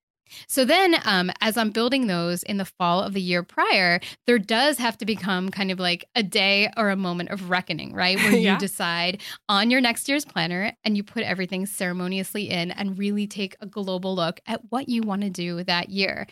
So 0.47 0.65
then, 0.65 0.97
um, 1.05 1.31
as 1.41 1.57
I'm 1.57 1.71
building 1.71 2.07
those 2.07 2.43
in 2.43 2.57
the 2.57 2.65
fall 2.65 3.01
of 3.03 3.13
the 3.13 3.21
year 3.21 3.43
prior, 3.43 4.01
there 4.27 4.39
does 4.39 4.79
have 4.79 4.97
to 4.99 5.05
become 5.07 5.51
kind 5.51 5.71
of 5.71 5.79
like 5.79 6.05
a 6.15 6.23
day 6.23 6.71
or 6.77 6.91
a 6.91 6.97
moment 6.97 7.31
of 7.31 7.51
reckoning, 7.51 7.93
right? 7.95 8.17
Where 8.17 8.33
Yeah. 8.45 8.55
you 8.55 8.59
decide 8.59 9.21
on 9.49 9.71
your 9.71 9.81
next 9.81 10.09
year's 10.09 10.25
planner 10.25 10.73
and 10.85 10.97
you 10.97 11.03
put 11.05 11.23
everything 11.23 11.67
ceremoniously 11.67 12.51
in 12.51 12.71
and 12.73 12.99
really 12.99 13.27
take 13.27 13.57
a 13.61 13.67
global 13.67 14.15
look 14.15 14.41
at 14.47 14.61
what 14.71 14.89
you 14.89 15.03
want 15.03 15.23
to 15.23 15.31
do 15.31 15.63
that 15.65 15.89
year. 15.91 16.27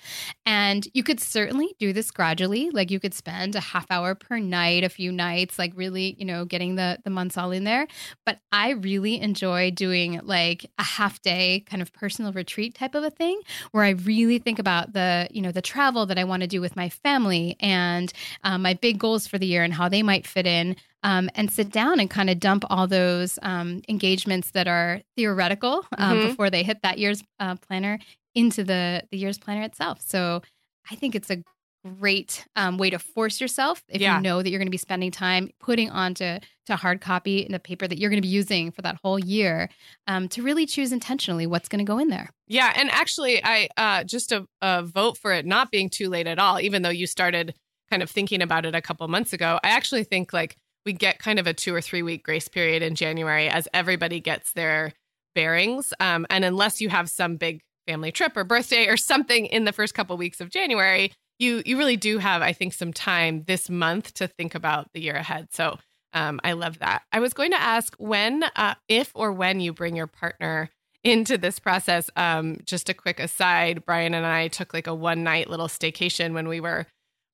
And 0.44 0.86
you 0.94 1.02
could 1.02 1.20
certainly 1.20 1.74
do 1.78 1.92
this 1.92 2.10
gradually. 2.10 2.70
Like 2.70 2.90
you 2.90 2.98
could 3.00 3.14
spend 3.14 3.54
a 3.54 3.60
half 3.60 3.86
hour 3.90 4.14
per 4.14 4.38
night, 4.38 4.84
a 4.84 4.88
few 4.88 5.12
nights, 5.12 5.58
like 5.58 5.72
really, 5.76 6.16
you 6.18 6.24
know, 6.24 6.44
getting 6.44 6.74
the 6.76 6.98
the 7.04 7.10
months 7.10 7.36
all 7.38 7.50
in 7.52 7.64
there. 7.64 7.86
But 8.26 8.38
I 8.50 8.70
really 8.70 9.20
enjoy 9.20 9.70
doing 9.70 10.20
like 10.22 10.66
a 10.78 10.82
half 10.82 11.20
day 11.22 11.60
kind 11.66 11.80
of 11.82 11.92
personal 11.92 12.32
retreat 12.32 12.74
type 12.74 12.94
of 12.94 13.04
a 13.04 13.10
thing 13.10 13.40
where 13.70 13.81
I 13.84 13.90
really 13.90 14.38
think 14.38 14.58
about 14.58 14.92
the, 14.92 15.28
you 15.30 15.42
know, 15.42 15.52
the 15.52 15.62
travel 15.62 16.06
that 16.06 16.18
I 16.18 16.24
want 16.24 16.42
to 16.42 16.46
do 16.46 16.60
with 16.60 16.76
my 16.76 16.88
family 16.88 17.56
and 17.60 18.12
um, 18.44 18.62
my 18.62 18.74
big 18.74 18.98
goals 18.98 19.26
for 19.26 19.38
the 19.38 19.46
year 19.46 19.62
and 19.64 19.72
how 19.74 19.88
they 19.88 20.02
might 20.02 20.26
fit 20.26 20.46
in. 20.46 20.76
Um, 21.04 21.28
and 21.34 21.50
sit 21.50 21.72
down 21.72 21.98
and 21.98 22.08
kind 22.08 22.30
of 22.30 22.38
dump 22.38 22.64
all 22.70 22.86
those 22.86 23.36
um, 23.42 23.82
engagements 23.88 24.52
that 24.52 24.68
are 24.68 25.02
theoretical 25.16 25.84
um, 25.98 26.18
Mhm. 26.20 26.28
before 26.28 26.48
they 26.48 26.62
hit 26.62 26.80
that 26.82 26.98
year's 26.98 27.24
uh, 27.40 27.56
planner 27.56 27.98
into 28.36 28.62
the 28.62 29.02
the 29.10 29.18
year's 29.18 29.36
planner 29.36 29.62
itself. 29.62 30.00
So 30.00 30.42
I 30.88 30.94
think 30.94 31.16
it's 31.16 31.28
a 31.28 31.42
great 31.84 32.46
um, 32.56 32.78
way 32.78 32.90
to 32.90 32.98
force 32.98 33.40
yourself 33.40 33.82
if 33.88 34.00
Yeah. 34.00 34.16
you 34.16 34.22
know 34.22 34.42
that 34.42 34.50
you're 34.50 34.58
going 34.60 34.66
to 34.68 34.70
be 34.70 34.76
spending 34.76 35.10
time 35.10 35.50
putting 35.60 35.90
onto 35.90 36.38
to 36.66 36.76
hard 36.76 37.00
copy 37.00 37.38
in 37.40 37.50
the 37.52 37.58
paper 37.58 37.88
that 37.88 37.98
you're 37.98 38.08
going 38.10 38.22
to 38.22 38.26
be 38.26 38.32
using 38.32 38.70
for 38.70 38.82
that 38.82 38.98
whole 39.02 39.18
year 39.18 39.68
um, 40.06 40.28
to 40.28 40.42
really 40.42 40.64
choose 40.64 40.92
intentionally 40.92 41.46
what's 41.46 41.68
going 41.68 41.84
to 41.84 41.84
go 41.84 41.98
in 41.98 42.08
there. 42.08 42.30
Yeah, 42.46 42.72
and 42.76 42.88
actually, 42.90 43.42
I 43.44 43.68
uh, 43.76 44.04
just 44.04 44.30
a, 44.30 44.46
a 44.60 44.82
vote 44.82 45.16
for 45.18 45.32
it 45.32 45.44
not 45.44 45.70
being 45.72 45.88
too 45.90 46.08
late 46.08 46.26
at 46.28 46.38
all. 46.38 46.60
Even 46.60 46.82
though 46.82 46.88
you 46.90 47.06
started 47.06 47.54
kind 47.90 48.02
of 48.02 48.10
thinking 48.10 48.42
about 48.42 48.64
it 48.64 48.74
a 48.74 48.80
couple 48.80 49.06
months 49.08 49.32
ago, 49.32 49.58
I 49.64 49.70
actually 49.70 50.04
think 50.04 50.32
like 50.32 50.56
we 50.86 50.92
get 50.92 51.18
kind 51.18 51.38
of 51.38 51.46
a 51.46 51.52
two 51.54 51.74
or 51.74 51.80
three 51.80 52.02
week 52.02 52.22
grace 52.24 52.46
period 52.48 52.82
in 52.82 52.94
January 52.94 53.48
as 53.48 53.66
everybody 53.74 54.20
gets 54.20 54.52
their 54.52 54.92
bearings. 55.34 55.92
Um, 56.00 56.26
and 56.30 56.44
unless 56.44 56.80
you 56.80 56.88
have 56.90 57.08
some 57.10 57.36
big 57.36 57.60
family 57.86 58.12
trip 58.12 58.36
or 58.36 58.44
birthday 58.44 58.86
or 58.86 58.96
something 58.96 59.46
in 59.46 59.64
the 59.64 59.72
first 59.72 59.94
couple 59.94 60.16
weeks 60.16 60.40
of 60.40 60.50
January, 60.50 61.12
you 61.38 61.62
you 61.64 61.76
really 61.78 61.96
do 61.96 62.18
have, 62.18 62.42
I 62.42 62.52
think, 62.52 62.72
some 62.72 62.92
time 62.92 63.44
this 63.46 63.68
month 63.68 64.14
to 64.14 64.28
think 64.28 64.54
about 64.54 64.88
the 64.92 65.00
year 65.00 65.14
ahead. 65.16 65.48
So 65.52 65.78
um, 66.12 66.40
I 66.44 66.52
love 66.52 66.78
that. 66.80 67.02
I 67.12 67.20
was 67.20 67.32
going 67.32 67.52
to 67.52 67.60
ask 67.60 67.94
when, 67.96 68.44
uh, 68.56 68.74
if 68.88 69.10
or 69.14 69.32
when 69.32 69.60
you 69.60 69.72
bring 69.72 69.96
your 69.96 70.06
partner 70.06 70.70
into 71.04 71.36
this 71.38 71.58
process. 71.58 72.10
Um, 72.16 72.58
just 72.64 72.88
a 72.88 72.94
quick 72.94 73.18
aside: 73.18 73.84
Brian 73.84 74.14
and 74.14 74.26
I 74.26 74.48
took 74.48 74.72
like 74.72 74.86
a 74.86 74.94
one 74.94 75.22
night 75.24 75.50
little 75.50 75.68
staycation 75.68 76.32
when 76.32 76.48
we 76.48 76.60
were 76.60 76.86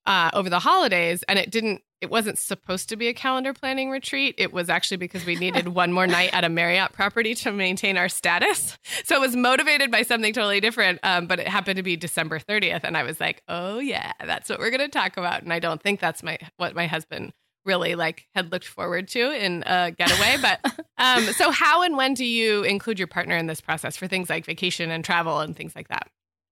uh, 0.09 0.31
over 0.33 0.49
the 0.49 0.59
holidays, 0.59 1.23
and 1.29 1.39
it 1.39 1.51
didn't. 1.51 1.83
It 2.01 2.11
wasn't 2.11 2.39
supposed 2.39 2.89
to 2.89 2.97
be 2.97 3.09
a 3.09 3.15
calendar 3.15 3.53
planning 3.53 3.91
retreat. 3.91 4.37
It 4.39 4.53
was 4.53 4.71
actually 4.71 4.97
because 4.97 5.27
we 5.27 5.35
needed 5.35 5.69
one 5.75 5.93
more 5.93 6.07
night 6.07 6.31
at 6.33 6.45
a 6.45 6.49
Marriott 6.49 6.93
property 6.93 7.35
to 7.35 7.53
maintain 7.53 7.99
our 7.99 8.09
status. 8.09 8.79
So 9.05 9.17
it 9.17 9.21
was 9.21 9.37
motivated 9.37 9.91
by 9.91 10.03
something 10.03 10.33
totally 10.33 10.61
different. 10.61 11.01
Um, 11.03 11.27
but 11.27 11.41
it 11.41 11.49
happened 11.49 11.77
to 11.77 11.83
be 11.83 11.97
December 11.97 12.39
30th, 12.39 12.85
and 12.85 12.97
I 12.97 13.03
was 13.03 13.21
like, 13.21 13.43
"Oh 13.49 13.81
yeah, 13.81 14.13
that's 14.25 14.49
what 14.49 14.59
we're 14.59 14.71
going 14.71 14.81
to 14.81 14.89
talk 14.89 15.19
about." 15.19 15.43
And 15.43 15.53
I 15.53 15.59
don't 15.59 15.83
think 15.83 16.01
that's 16.01 16.23
my 16.23 16.39
what 16.57 16.75
my 16.75 16.87
husband 16.87 17.35
really 17.67 17.95
like 17.95 18.27
had 18.35 18.51
looked 18.51 18.67
forward 18.67 19.09
to 19.09 19.31
in 19.31 19.63
a 19.67 19.91
getaway. 19.91 20.37
But 20.41 20.61
um, 20.99 21.25
so 21.35 21.51
how 21.51 21.83
and 21.83 21.99
when 21.99 22.15
do 22.15 22.25
you 22.25 22.63
include 22.63 22.99
your 22.99 23.09
partner 23.09 23.37
in 23.37 23.47
this 23.47 23.61
process 23.61 23.97
for 23.97 24.07
things 24.07 24.31
like 24.31 24.47
vacation 24.47 24.91
and 24.91 25.05
travel 25.05 25.41
and 25.41 25.55
things 25.55 25.77
like 25.77 25.89
that? 25.89 26.09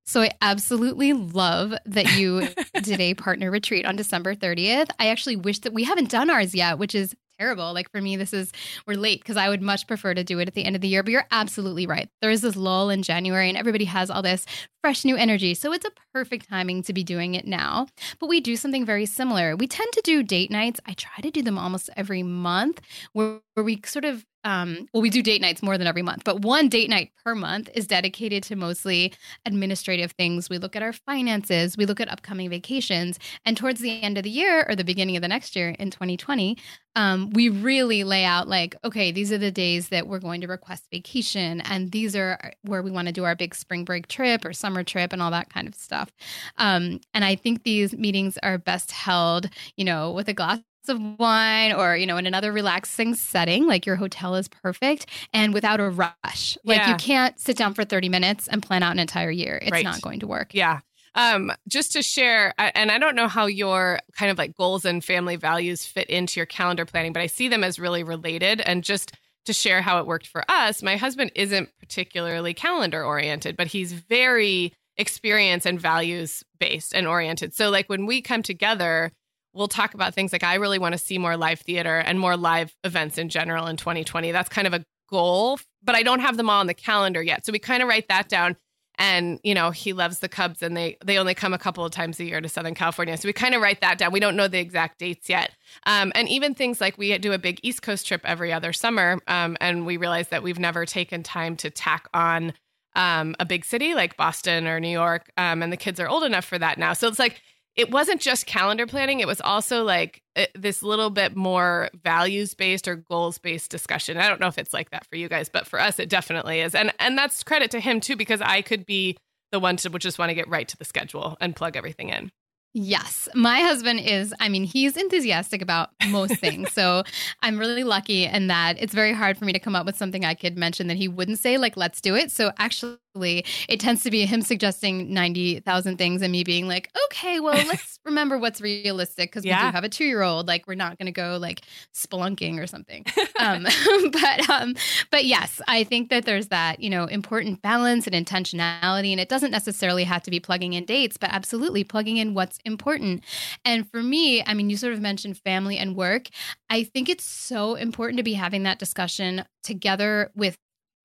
So 0.06 0.22
I 0.22 0.30
absolutely 0.40 1.12
love 1.12 1.74
that 1.84 2.16
you 2.16 2.48
did 2.82 3.00
a 3.00 3.14
partner 3.14 3.50
retreat 3.50 3.84
on 3.84 3.96
December 3.96 4.34
30th. 4.34 4.90
I 5.00 5.08
actually 5.08 5.36
wish 5.36 5.58
that 5.60 5.72
we 5.72 5.82
haven't 5.84 6.10
done 6.10 6.30
ours 6.30 6.54
yet, 6.54 6.78
which 6.78 6.94
is 6.94 7.14
terrible. 7.38 7.72
Like 7.74 7.90
for 7.90 8.00
me, 8.00 8.16
this 8.16 8.32
is 8.32 8.52
we're 8.86 8.96
late 8.96 9.20
because 9.20 9.36
I 9.36 9.48
would 9.48 9.62
much 9.62 9.86
prefer 9.86 10.14
to 10.14 10.24
do 10.24 10.38
it 10.38 10.48
at 10.48 10.54
the 10.54 10.64
end 10.64 10.76
of 10.76 10.82
the 10.82 10.88
year. 10.88 11.02
But 11.02 11.10
you're 11.12 11.26
absolutely 11.30 11.86
right. 11.86 12.08
There 12.20 12.30
is 12.30 12.40
this 12.40 12.56
lull 12.56 12.88
in 12.88 13.02
January 13.02 13.48
and 13.48 13.58
everybody 13.58 13.84
has 13.86 14.10
all 14.10 14.22
this 14.22 14.46
fresh 14.80 15.04
new 15.04 15.16
energy. 15.16 15.54
So 15.54 15.72
it's 15.72 15.84
a 15.84 15.90
perfect 16.14 16.48
timing 16.48 16.82
to 16.84 16.92
be 16.92 17.04
doing 17.04 17.34
it 17.34 17.46
now. 17.46 17.88
But 18.20 18.28
we 18.28 18.40
do 18.40 18.56
something 18.56 18.86
very 18.86 19.06
similar. 19.06 19.56
We 19.56 19.66
tend 19.66 19.92
to 19.92 20.02
do 20.02 20.22
date 20.22 20.50
nights. 20.50 20.80
I 20.86 20.94
try 20.94 21.20
to 21.22 21.30
do 21.30 21.42
them 21.42 21.58
almost 21.58 21.90
every 21.96 22.22
month 22.22 22.80
where 23.12 23.40
where 23.56 23.64
we 23.64 23.80
sort 23.86 24.04
of 24.04 24.24
um, 24.44 24.86
well, 24.92 25.02
we 25.02 25.10
do 25.10 25.24
date 25.24 25.40
nights 25.40 25.60
more 25.60 25.76
than 25.76 25.88
every 25.88 26.02
month, 26.02 26.22
but 26.22 26.42
one 26.42 26.68
date 26.68 26.88
night 26.88 27.10
per 27.24 27.34
month 27.34 27.68
is 27.74 27.84
dedicated 27.84 28.44
to 28.44 28.54
mostly 28.54 29.12
administrative 29.44 30.12
things. 30.12 30.48
We 30.48 30.58
look 30.58 30.76
at 30.76 30.84
our 30.84 30.92
finances, 30.92 31.76
we 31.76 31.84
look 31.84 32.00
at 32.00 32.08
upcoming 32.08 32.48
vacations, 32.48 33.18
and 33.44 33.56
towards 33.56 33.80
the 33.80 34.00
end 34.02 34.18
of 34.18 34.22
the 34.22 34.30
year 34.30 34.64
or 34.68 34.76
the 34.76 34.84
beginning 34.84 35.16
of 35.16 35.22
the 35.22 35.26
next 35.26 35.56
year 35.56 35.70
in 35.70 35.90
2020, 35.90 36.56
um, 36.94 37.30
we 37.30 37.48
really 37.48 38.04
lay 38.04 38.24
out 38.24 38.46
like, 38.46 38.76
okay, 38.84 39.10
these 39.10 39.32
are 39.32 39.38
the 39.38 39.50
days 39.50 39.88
that 39.88 40.06
we're 40.06 40.20
going 40.20 40.42
to 40.42 40.46
request 40.46 40.84
vacation, 40.92 41.60
and 41.62 41.90
these 41.90 42.14
are 42.14 42.52
where 42.62 42.82
we 42.82 42.92
want 42.92 43.08
to 43.08 43.12
do 43.12 43.24
our 43.24 43.34
big 43.34 43.52
spring 43.52 43.84
break 43.84 44.06
trip 44.06 44.44
or 44.44 44.52
summer 44.52 44.84
trip 44.84 45.12
and 45.12 45.20
all 45.20 45.32
that 45.32 45.50
kind 45.50 45.66
of 45.66 45.74
stuff. 45.74 46.12
Um, 46.56 47.00
and 47.14 47.24
I 47.24 47.34
think 47.34 47.64
these 47.64 47.96
meetings 47.96 48.38
are 48.44 48.58
best 48.58 48.92
held, 48.92 49.48
you 49.76 49.84
know, 49.84 50.12
with 50.12 50.28
a 50.28 50.34
glass 50.34 50.60
of 50.88 51.00
wine 51.18 51.72
or 51.72 51.96
you 51.96 52.06
know 52.06 52.16
in 52.16 52.26
another 52.26 52.52
relaxing 52.52 53.14
setting 53.14 53.66
like 53.66 53.86
your 53.86 53.96
hotel 53.96 54.34
is 54.34 54.48
perfect 54.48 55.06
and 55.32 55.52
without 55.54 55.80
a 55.80 55.88
rush 55.90 56.56
like 56.64 56.78
Yeah. 56.78 56.90
you 56.90 56.96
can't 56.96 57.38
sit 57.40 57.56
down 57.56 57.74
for 57.74 57.84
30 57.84 58.08
minutes 58.08 58.48
and 58.48 58.62
plan 58.62 58.82
out 58.82 58.92
an 58.92 58.98
entire 58.98 59.30
year 59.30 59.58
it's 59.62 59.70
Right. 59.72 59.84
not 59.84 60.00
going 60.00 60.20
to 60.20 60.26
work 60.26 60.54
Yeah. 60.54 60.80
Um, 61.14 61.50
just 61.66 61.92
to 61.92 62.02
share, 62.02 62.52
and 62.58 62.90
I 62.92 62.98
don't 62.98 63.16
know 63.16 63.26
how 63.26 63.46
your 63.46 64.00
kind 64.18 64.30
of 64.30 64.36
like 64.36 64.54
goals 64.54 64.84
and 64.84 65.02
family 65.02 65.36
values 65.36 65.86
fit 65.86 66.10
into 66.10 66.38
your 66.38 66.44
calendar 66.44 66.84
planning, 66.84 67.14
but 67.14 67.22
I 67.22 67.26
see 67.26 67.48
them 67.48 67.64
as 67.64 67.78
really 67.78 68.02
related. 68.02 68.60
And 68.60 68.84
just 68.84 69.12
to 69.46 69.54
share 69.54 69.80
how 69.80 69.98
it 69.98 70.06
worked 70.06 70.26
for 70.26 70.44
us, 70.50 70.82
my 70.82 70.98
husband 70.98 71.32
isn't 71.34 71.70
particularly 71.80 72.52
calendar 72.52 73.02
oriented, 73.02 73.56
but 73.56 73.68
he's 73.68 73.94
very 73.94 74.74
experience 74.98 75.64
and 75.64 75.80
values 75.80 76.42
based 76.58 76.94
and 76.94 77.06
oriented. 77.06 77.54
So, 77.54 77.70
like 77.70 77.88
when 77.88 78.04
we 78.04 78.20
come 78.20 78.42
together, 78.42 79.10
we'll 79.56 79.68
talk 79.68 79.94
about 79.94 80.14
things 80.14 80.32
like 80.32 80.44
I 80.44 80.54
really 80.54 80.78
want 80.78 80.92
to 80.92 80.98
see 80.98 81.18
more 81.18 81.36
live 81.36 81.60
theater 81.60 81.98
and 81.98 82.20
more 82.20 82.36
live 82.36 82.74
events 82.84 83.18
in 83.18 83.28
general 83.28 83.66
in 83.66 83.76
2020. 83.76 84.32
That's 84.32 84.48
kind 84.48 84.66
of 84.66 84.74
a 84.74 84.84
goal, 85.08 85.58
but 85.82 85.94
I 85.94 86.02
don't 86.02 86.20
have 86.20 86.36
them 86.36 86.50
all 86.50 86.60
on 86.60 86.66
the 86.66 86.74
calendar 86.74 87.22
yet. 87.22 87.46
So 87.46 87.52
we 87.52 87.58
kind 87.58 87.82
of 87.82 87.88
write 87.88 88.08
that 88.08 88.28
down 88.28 88.56
and 88.98 89.38
you 89.42 89.54
know 89.54 89.70
he 89.70 89.92
loves 89.92 90.20
the 90.20 90.28
cubs 90.28 90.62
and 90.62 90.76
they 90.76 90.96
they 91.04 91.18
only 91.18 91.34
come 91.34 91.52
a 91.52 91.58
couple 91.58 91.84
of 91.84 91.92
times 91.92 92.18
a 92.18 92.24
year 92.24 92.40
to 92.40 92.48
southern 92.48 92.74
california 92.74 93.16
so 93.16 93.28
we 93.28 93.32
kind 93.32 93.54
of 93.54 93.60
write 93.60 93.80
that 93.80 93.98
down 93.98 94.12
we 94.12 94.20
don't 94.20 94.36
know 94.36 94.48
the 94.48 94.58
exact 94.58 94.98
dates 94.98 95.28
yet 95.28 95.52
um, 95.86 96.12
and 96.14 96.28
even 96.28 96.54
things 96.54 96.80
like 96.80 96.96
we 96.98 97.16
do 97.18 97.32
a 97.32 97.38
big 97.38 97.60
east 97.62 97.82
coast 97.82 98.06
trip 98.06 98.20
every 98.24 98.52
other 98.52 98.72
summer 98.72 99.18
um, 99.26 99.56
and 99.60 99.86
we 99.86 99.96
realize 99.96 100.28
that 100.28 100.42
we've 100.42 100.58
never 100.58 100.86
taken 100.86 101.22
time 101.22 101.56
to 101.56 101.70
tack 101.70 102.08
on 102.14 102.52
um, 102.94 103.36
a 103.38 103.44
big 103.44 103.64
city 103.64 103.94
like 103.94 104.16
boston 104.16 104.66
or 104.66 104.80
new 104.80 104.88
york 104.88 105.30
um, 105.36 105.62
and 105.62 105.72
the 105.72 105.76
kids 105.76 106.00
are 106.00 106.08
old 106.08 106.24
enough 106.24 106.44
for 106.44 106.58
that 106.58 106.78
now 106.78 106.92
so 106.92 107.06
it's 107.08 107.18
like 107.18 107.42
it 107.76 107.90
wasn't 107.90 108.20
just 108.20 108.46
calendar 108.46 108.86
planning 108.86 109.20
it 109.20 109.26
was 109.26 109.40
also 109.40 109.84
like 109.84 110.22
uh, 110.36 110.46
this 110.54 110.82
little 110.82 111.10
bit 111.10 111.36
more 111.36 111.90
values 112.02 112.54
based 112.54 112.88
or 112.88 112.96
goals 112.96 113.38
based 113.38 113.70
discussion 113.70 114.16
i 114.16 114.28
don't 114.28 114.40
know 114.40 114.48
if 114.48 114.58
it's 114.58 114.72
like 114.72 114.90
that 114.90 115.06
for 115.06 115.16
you 115.16 115.28
guys 115.28 115.48
but 115.48 115.66
for 115.66 115.80
us 115.80 115.98
it 115.98 116.08
definitely 116.08 116.60
is 116.60 116.74
and 116.74 116.92
and 116.98 117.16
that's 117.16 117.42
credit 117.42 117.70
to 117.70 117.80
him 117.80 118.00
too 118.00 118.16
because 118.16 118.40
i 118.40 118.62
could 118.62 118.86
be 118.86 119.16
the 119.52 119.60
one 119.60 119.76
to 119.76 119.90
just 119.98 120.18
want 120.18 120.30
to 120.30 120.34
get 120.34 120.48
right 120.48 120.68
to 120.68 120.76
the 120.76 120.84
schedule 120.84 121.36
and 121.40 121.54
plug 121.54 121.76
everything 121.76 122.08
in 122.08 122.30
Yes. 122.78 123.26
My 123.34 123.60
husband 123.60 124.00
is, 124.00 124.34
I 124.38 124.50
mean, 124.50 124.64
he's 124.64 124.98
enthusiastic 124.98 125.62
about 125.62 125.88
most 126.10 126.36
things. 126.40 126.74
so 126.74 127.04
I'm 127.40 127.58
really 127.58 127.84
lucky 127.84 128.26
in 128.26 128.48
that 128.48 128.76
it's 128.78 128.92
very 128.92 129.14
hard 129.14 129.38
for 129.38 129.46
me 129.46 129.54
to 129.54 129.58
come 129.58 129.74
up 129.74 129.86
with 129.86 129.96
something 129.96 130.26
I 130.26 130.34
could 130.34 130.58
mention 130.58 130.86
that 130.88 130.98
he 130.98 131.08
wouldn't 131.08 131.38
say, 131.38 131.56
like, 131.56 131.78
let's 131.78 132.02
do 132.02 132.14
it. 132.14 132.30
So 132.30 132.52
actually, 132.58 132.98
it 133.16 133.80
tends 133.80 134.02
to 134.04 134.10
be 134.10 134.26
him 134.26 134.42
suggesting 134.42 135.12
90,000 135.12 135.96
things 135.96 136.22
and 136.22 136.32
me 136.32 136.44
being 136.44 136.68
like, 136.68 136.90
okay, 137.06 137.40
well, 137.40 137.54
let's 137.66 137.98
remember 138.04 138.38
what's 138.38 138.60
realistic 138.60 139.30
because 139.30 139.44
we 139.44 139.50
do 139.50 139.56
have 139.56 139.84
a 139.84 139.88
two 139.88 140.04
year 140.04 140.22
old. 140.22 140.46
Like, 140.46 140.66
we're 140.66 140.74
not 140.74 140.98
going 140.98 141.06
to 141.06 141.12
go 141.12 141.38
like 141.40 141.62
spelunking 141.94 142.60
or 142.60 142.66
something. 142.66 143.04
um, 143.38 143.66
but 144.12 144.50
um, 144.50 144.74
but 145.10 145.24
yes, 145.24 145.60
I 145.68 145.84
think 145.84 146.10
that 146.10 146.24
there's 146.24 146.48
that 146.48 146.80
you 146.80 146.90
know 146.90 147.06
important 147.06 147.62
balance 147.62 148.06
and 148.06 148.14
intentionality, 148.14 149.10
and 149.10 149.20
it 149.20 149.28
doesn't 149.28 149.50
necessarily 149.50 150.04
have 150.04 150.22
to 150.22 150.30
be 150.30 150.40
plugging 150.40 150.74
in 150.74 150.84
dates, 150.84 151.16
but 151.16 151.30
absolutely 151.30 151.84
plugging 151.84 152.16
in 152.16 152.34
what's 152.34 152.58
important. 152.64 153.24
And 153.64 153.90
for 153.90 154.02
me, 154.02 154.42
I 154.44 154.54
mean, 154.54 154.70
you 154.70 154.76
sort 154.76 154.92
of 154.92 155.00
mentioned 155.00 155.38
family 155.38 155.78
and 155.78 155.96
work. 155.96 156.28
I 156.70 156.84
think 156.84 157.08
it's 157.08 157.24
so 157.24 157.74
important 157.74 158.18
to 158.18 158.22
be 158.22 158.34
having 158.34 158.64
that 158.64 158.78
discussion 158.78 159.44
together 159.62 160.30
with 160.34 160.56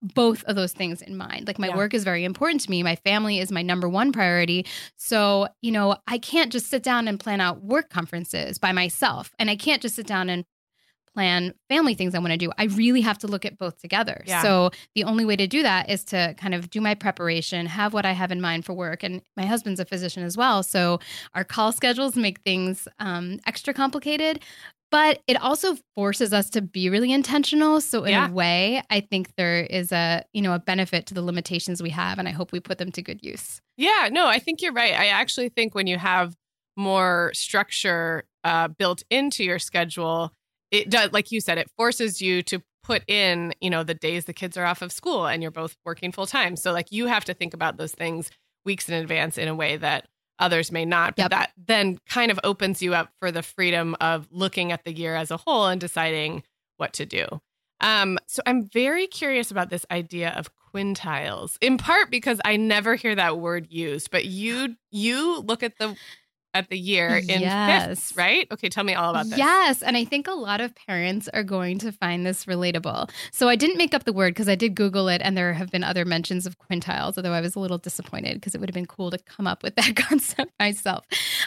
both 0.02 0.44
of 0.46 0.56
those 0.56 0.74
things 0.74 1.02
in 1.02 1.16
mind. 1.16 1.48
Like 1.48 1.60
my 1.60 1.68
Yeah. 1.68 1.78
work 1.78 1.94
is 1.94 2.04
very 2.04 2.24
important 2.24 2.62
to 2.62 2.72
me. 2.72 2.82
My 2.84 2.96
family 2.96 3.40
is 3.40 3.52
my 3.52 3.62
number 3.62 3.88
one 3.88 4.12
priority. 4.12 4.66
So, 4.98 5.48
you 5.62 5.72
know, 5.72 5.98
I 6.08 6.18
can't 6.18 6.52
just 6.52 6.68
sit 6.68 6.84
down 6.84 7.08
and 7.08 7.20
plan 7.20 7.40
out 7.40 7.64
work 7.64 7.90
conferences 7.90 8.58
by 8.58 8.72
myself. 8.72 9.32
And 9.38 9.50
I 9.50 9.56
can't 9.56 9.82
just 9.82 9.96
sit 9.96 10.08
down 10.08 10.30
and 10.30 10.46
plan 11.14 11.54
family 11.68 11.94
things 11.94 12.16
I 12.16 12.20
want 12.20 12.32
to 12.32 12.38
do. 12.38 12.52
I 12.58 12.64
really 12.66 13.02
have 13.02 13.18
to 13.20 13.28
look 13.28 13.46
at 13.46 13.58
both 13.58 13.80
together. 13.80 14.24
Yeah. 14.26 14.42
So 14.42 14.72
the 14.96 15.04
only 15.04 15.26
way 15.26 15.36
to 15.36 15.46
do 15.46 15.62
that 15.62 15.90
is 15.90 16.06
to 16.06 16.34
kind 16.38 16.54
of 16.56 16.70
do 16.70 16.80
my 16.80 16.96
preparation, 16.96 17.66
have 17.66 17.94
what 17.94 18.06
I 18.06 18.14
have 18.14 18.32
in 18.32 18.40
mind 18.40 18.66
for 18.66 18.74
work. 18.74 19.04
And 19.04 19.22
my 19.36 19.46
husband's 19.46 19.82
a 19.82 19.86
physician 19.86 20.24
as 20.24 20.38
well. 20.38 20.64
So 20.64 21.00
our 21.36 21.44
call 21.44 21.74
schedules 21.74 22.16
make 22.16 22.40
things 22.42 22.88
um, 23.00 23.40
extra 23.46 23.74
complicated. 23.74 24.42
But 24.92 25.22
it 25.26 25.42
also 25.42 25.78
forces 25.96 26.34
us 26.34 26.50
to 26.52 26.62
be 26.62 26.90
really 26.90 27.14
intentional. 27.14 27.80
So 27.80 28.04
in 28.04 28.12
Yeah. 28.12 28.30
a 28.30 28.32
way, 28.32 28.84
I 28.90 29.00
think 29.00 29.34
there 29.38 29.62
is 29.62 29.92
a 29.92 30.24
you 30.34 30.42
know 30.42 30.54
a 30.54 30.60
benefit 30.60 31.06
to 31.08 31.14
the 31.14 31.22
limitations 31.22 31.82
we 31.82 31.90
have, 31.92 32.20
and 32.20 32.28
I 32.28 32.32
hope 32.32 32.52
we 32.52 32.60
put 32.60 32.78
them 32.78 32.92
to 32.92 33.02
good 33.02 33.24
use. 33.24 33.62
Yeah, 33.78 34.10
no, 34.12 34.28
I 34.28 34.40
think 34.40 34.62
you're 34.62 34.74
right. 34.74 34.94
I 34.94 35.08
actually 35.08 35.50
think 35.50 35.74
when 35.74 35.88
you 35.88 35.98
have 35.98 36.36
more 36.78 37.32
structure 37.34 38.24
uh, 38.44 38.68
built 38.68 39.04
into 39.10 39.44
your 39.44 39.60
schedule, 39.60 40.32
it 40.72 40.90
does, 40.90 41.12
like 41.14 41.32
you 41.32 41.40
said, 41.42 41.58
it 41.58 41.70
forces 41.78 42.22
you 42.22 42.42
to 42.44 42.62
put 42.84 43.04
in, 43.08 43.54
you 43.62 43.70
know, 43.70 43.84
the 43.84 43.94
days 43.94 44.26
the 44.26 44.34
kids 44.34 44.58
are 44.58 44.66
off 44.66 44.82
of 44.82 44.92
school 44.92 45.26
and 45.28 45.42
you're 45.42 45.52
both 45.52 45.76
working 45.86 46.12
full 46.12 46.26
time. 46.26 46.56
So, 46.56 46.72
like, 46.72 46.92
you 46.92 47.06
have 47.08 47.26
to 47.26 47.34
think 47.34 47.54
about 47.54 47.78
those 47.78 47.94
things 47.94 48.32
weeks 48.66 48.90
in 48.90 48.96
advance 48.96 49.38
in 49.38 49.48
a 49.48 49.56
way 49.56 49.78
that 49.78 50.08
others 50.42 50.72
may 50.72 50.84
not. 50.86 51.16
But 51.16 51.24
Yep. 51.24 51.30
that 51.32 51.52
then 51.58 52.00
kind 52.10 52.32
of 52.32 52.40
opens 52.44 52.82
you 52.82 52.94
up 52.94 53.12
for 53.20 53.32
the 53.32 53.44
freedom 53.44 53.96
of 54.02 54.28
looking 54.32 54.72
at 54.72 54.84
the 54.84 54.94
year 54.94 55.16
as 55.16 55.32
a 55.32 55.38
whole 55.38 55.68
and 55.68 55.80
deciding 55.80 56.44
what 56.78 56.94
to 56.94 57.06
do. 57.06 57.26
Um, 57.80 58.20
so 58.28 58.42
I'm 58.46 58.68
very 58.70 59.08
curious 59.08 59.50
about 59.52 59.70
this 59.70 59.86
idea 59.90 60.32
of 60.32 60.50
quintiles, 60.74 61.58
in 61.62 61.78
part 61.78 62.12
because 62.12 62.40
I 62.46 62.56
never 62.56 62.96
hear 62.96 63.16
that 63.16 63.40
word 63.40 63.68
used. 63.72 64.12
But 64.12 64.26
you 64.26 64.76
you 64.92 65.40
look 65.42 65.64
at 65.64 65.78
the 65.78 65.98
at 66.54 66.70
the 66.70 66.78
year 66.78 67.16
in 67.18 67.42
Yes. 67.42 67.88
fifths, 67.88 68.18
right? 68.18 68.48
Okay, 68.52 68.70
tell 68.70 68.84
me 68.84 68.94
all 68.94 69.12
about 69.12 69.28
this. 69.30 69.38
Yes, 69.38 69.82
and 69.82 69.96
I 69.96 70.04
think 70.06 70.28
a 70.28 70.34
lot 70.34 70.60
of 70.62 70.76
parents 70.76 71.28
are 71.34 71.44
going 71.44 71.80
to 71.80 71.92
find 71.92 72.26
this 72.26 72.46
relatable. 72.46 73.10
So 73.32 73.48
I 73.50 73.56
didn't 73.56 73.78
make 73.78 73.94
up 73.94 74.04
the 74.04 74.14
word 74.14 74.34
because 74.34 74.50
I 74.50 74.56
did 74.56 74.76
Google 74.76 75.08
it, 75.08 75.22
and 75.24 75.38
there 75.38 75.54
have 75.54 75.72
been 75.72 75.84
other 75.84 76.06
mentions 76.06 76.46
of 76.46 76.58
quintiles. 76.60 77.18
Although 77.18 77.34
I 77.34 77.42
was 77.42 77.56
a 77.56 77.60
little 77.60 77.78
disappointed 77.78 78.36
because 78.36 78.54
it 78.56 78.60
would 78.60 78.70
have 78.70 78.74
been 78.76 78.86
cool 78.86 79.12
to 79.12 79.18
come 79.18 79.48
up 79.48 79.64
with 79.64 79.76
that 79.76 79.96
concept 80.08 80.52
myself. 80.60 81.06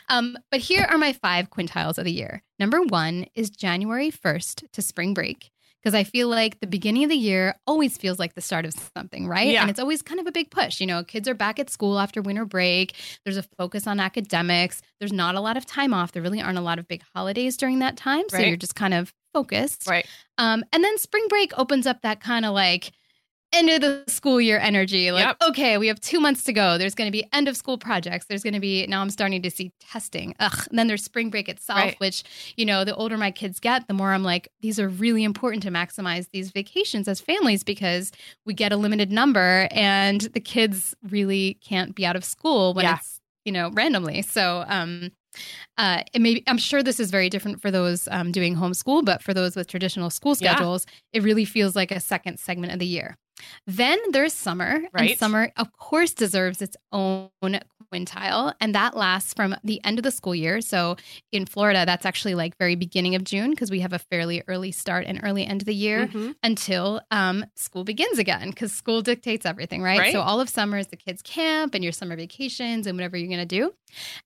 Um, 0.09 0.37
but 0.51 0.61
here 0.61 0.87
are 0.89 0.99
my 0.99 1.13
five 1.13 1.51
quintiles 1.51 1.99
of 1.99 2.05
the 2.05 2.13
year. 2.13 2.43
Number 2.59 2.83
one 2.83 3.27
is 3.35 3.51
January 3.51 4.11
first 4.11 4.65
to 4.73 4.81
spring 4.83 5.13
break. 5.15 5.51
Because 5.85 5.95
I 5.95 6.03
feel 6.05 6.29
like 6.29 6.61
the 6.61 6.67
beginning 6.67 7.05
of 7.05 7.11
the 7.11 7.17
year 7.17 7.57
always 7.67 7.99
feels 7.99 8.19
like 8.19 8.35
the 8.35 8.41
start 8.41 8.65
of 8.65 8.73
something, 8.97 9.29
right? 9.29 9.49
Yeah. 9.49 9.61
And 9.61 9.69
it's 9.71 9.79
always 9.79 10.01
kind 10.01 10.19
of 10.19 10.27
a 10.27 10.33
big 10.33 10.51
push. 10.51 10.81
You 10.81 10.87
know, 10.87 11.05
kids 11.05 11.29
are 11.29 11.35
back 11.35 11.59
at 11.59 11.69
school 11.69 11.99
after 12.01 12.23
winter 12.23 12.47
break. 12.47 12.95
There's 13.23 13.37
a 13.37 13.43
focus 13.59 13.87
on 13.87 14.01
academics. 14.01 14.81
There's 14.99 15.13
not 15.13 15.35
a 15.35 15.41
lot 15.41 15.59
of 15.59 15.67
time 15.67 15.93
off. 15.93 16.13
There 16.13 16.23
really 16.23 16.41
aren't 16.41 16.57
a 16.57 16.63
lot 16.63 16.79
of 16.79 16.89
big 16.89 17.03
holidays 17.15 17.59
during 17.59 17.81
that 17.81 17.99
time. 17.99 18.25
So 18.31 18.39
Right. 18.39 18.49
you're 18.49 18.57
just 18.57 18.75
kind 18.75 18.95
of 18.95 19.13
focused. 19.35 19.87
Right. 19.87 20.07
Um, 20.39 20.65
and 20.73 20.83
then 20.83 20.97
spring 20.97 21.27
break 21.29 21.53
opens 21.59 21.87
up 21.87 22.01
that 22.01 22.19
kind 22.21 22.47
of 22.47 22.55
like 22.55 22.93
end 23.55 23.71
of 23.71 23.81
the 23.81 24.05
school 24.11 24.41
year 24.41 24.59
energy. 24.59 25.11
Like, 25.13 25.25
Yep. 25.27 25.37
okay, 25.51 25.79
we 25.79 25.87
have 25.87 26.01
two 26.01 26.21
months 26.21 26.43
to 26.45 26.53
go. 26.53 26.77
There's 26.79 26.95
going 26.95 27.07
to 27.09 27.13
be 27.13 27.25
end 27.33 27.49
of 27.49 27.57
school 27.57 27.79
projects. 27.79 28.27
There's 28.27 28.43
going 28.43 28.55
to 28.55 28.61
be, 28.61 28.87
now 28.87 29.01
I'm 29.01 29.11
starting 29.11 29.41
to 29.43 29.51
see 29.51 29.73
testing. 29.81 30.35
Ugh. 30.41 30.67
And 30.71 30.79
then 30.79 30.87
there's 30.89 31.05
spring 31.05 31.31
break 31.31 31.49
itself, 31.49 31.79
Right. 31.81 32.01
which, 32.01 32.25
you 32.57 32.65
know, 32.67 32.85
the 32.85 32.95
older 32.95 33.17
my 33.17 33.31
kids 33.31 33.61
get, 33.61 33.87
the 33.89 33.95
more 33.95 34.13
I'm 34.13 34.23
like, 34.25 34.49
these 34.61 34.79
are 34.81 34.89
really 34.89 35.25
important 35.25 35.63
to 35.65 35.71
maximize 35.71 36.29
these 36.33 36.51
vacations 36.51 37.09
as 37.09 37.21
families 37.21 37.63
because 37.65 38.13
we 38.45 38.55
get 38.55 38.73
a 38.73 38.77
limited 38.77 39.11
number 39.13 39.69
and 39.71 40.21
the 40.23 40.41
kids 40.41 40.95
really 41.09 41.59
can't 41.63 41.95
be 41.95 42.05
out 42.05 42.17
of 42.17 42.25
school 42.25 42.75
when 42.75 42.85
Yeah. 42.85 42.97
it's, 42.97 43.21
you 43.45 43.53
know, 43.53 43.71
randomly. 43.71 44.23
So, 44.23 44.65
um, 44.69 45.11
uh, 45.79 46.03
it 46.13 46.21
may 46.23 46.43
I'm 46.47 46.59
sure 46.59 46.81
this 46.83 47.01
is 47.01 47.11
very 47.11 47.29
different 47.29 47.61
for 47.61 47.71
those 47.73 48.07
um, 48.13 48.31
doing 48.31 48.55
homeschool, 48.55 49.05
but 49.05 49.21
for 49.21 49.35
those 49.35 49.57
with 49.57 49.67
traditional 49.67 50.09
school 50.09 50.37
Yeah. 50.39 50.53
schedules, 50.55 50.87
it 51.13 51.23
really 51.25 51.45
feels 51.45 51.75
like 51.75 51.91
a 51.91 51.99
second 51.99 52.39
segment 52.39 52.73
of 52.73 52.79
the 52.79 52.87
year. 52.87 53.17
Then 53.67 53.99
there's 54.11 54.33
summer, 54.33 54.81
Right. 54.93 55.11
and 55.11 55.19
summer, 55.19 55.51
of 55.57 55.73
course, 55.73 56.13
deserves 56.15 56.63
its 56.63 56.77
own 56.93 57.31
quintile, 57.93 58.55
and 58.61 58.75
that 58.75 58.97
lasts 58.97 59.35
from 59.35 59.55
the 59.63 59.81
end 59.85 59.99
of 59.99 60.03
the 60.03 60.11
school 60.11 60.35
year. 60.35 60.61
So 60.61 60.97
in 61.33 61.47
Florida, 61.47 61.85
that's 61.87 62.07
actually 62.07 62.35
like 62.35 62.57
very 62.59 62.75
beginning 62.75 63.15
of 63.15 63.25
June 63.25 63.51
because 63.51 63.71
we 63.71 63.81
have 63.81 63.93
a 63.93 63.99
fairly 63.99 64.43
early 64.49 64.73
start 64.73 65.05
and 65.07 65.21
early 65.23 65.45
end 65.47 65.63
of 65.63 65.67
the 65.67 65.75
year 65.75 66.07
Mhm. 66.09 66.35
until 66.43 67.01
um, 67.11 67.45
school 67.57 67.85
begins 67.85 68.19
again 68.19 68.51
because 68.51 68.73
school 68.73 69.03
dictates 69.03 69.45
everything, 69.47 69.83
right? 69.83 69.99
Right. 69.99 70.13
So 70.13 70.21
all 70.21 70.41
of 70.41 70.49
summer 70.49 70.79
is 70.79 70.89
the 70.89 70.97
kids' 70.97 71.23
camp 71.23 71.75
and 71.75 71.85
your 71.85 71.93
summer 71.93 72.17
vacations 72.17 72.87
and 72.87 72.97
whatever 72.97 73.17
you're 73.17 73.29
going 73.29 73.39
to 73.39 73.45
do. 73.47 73.75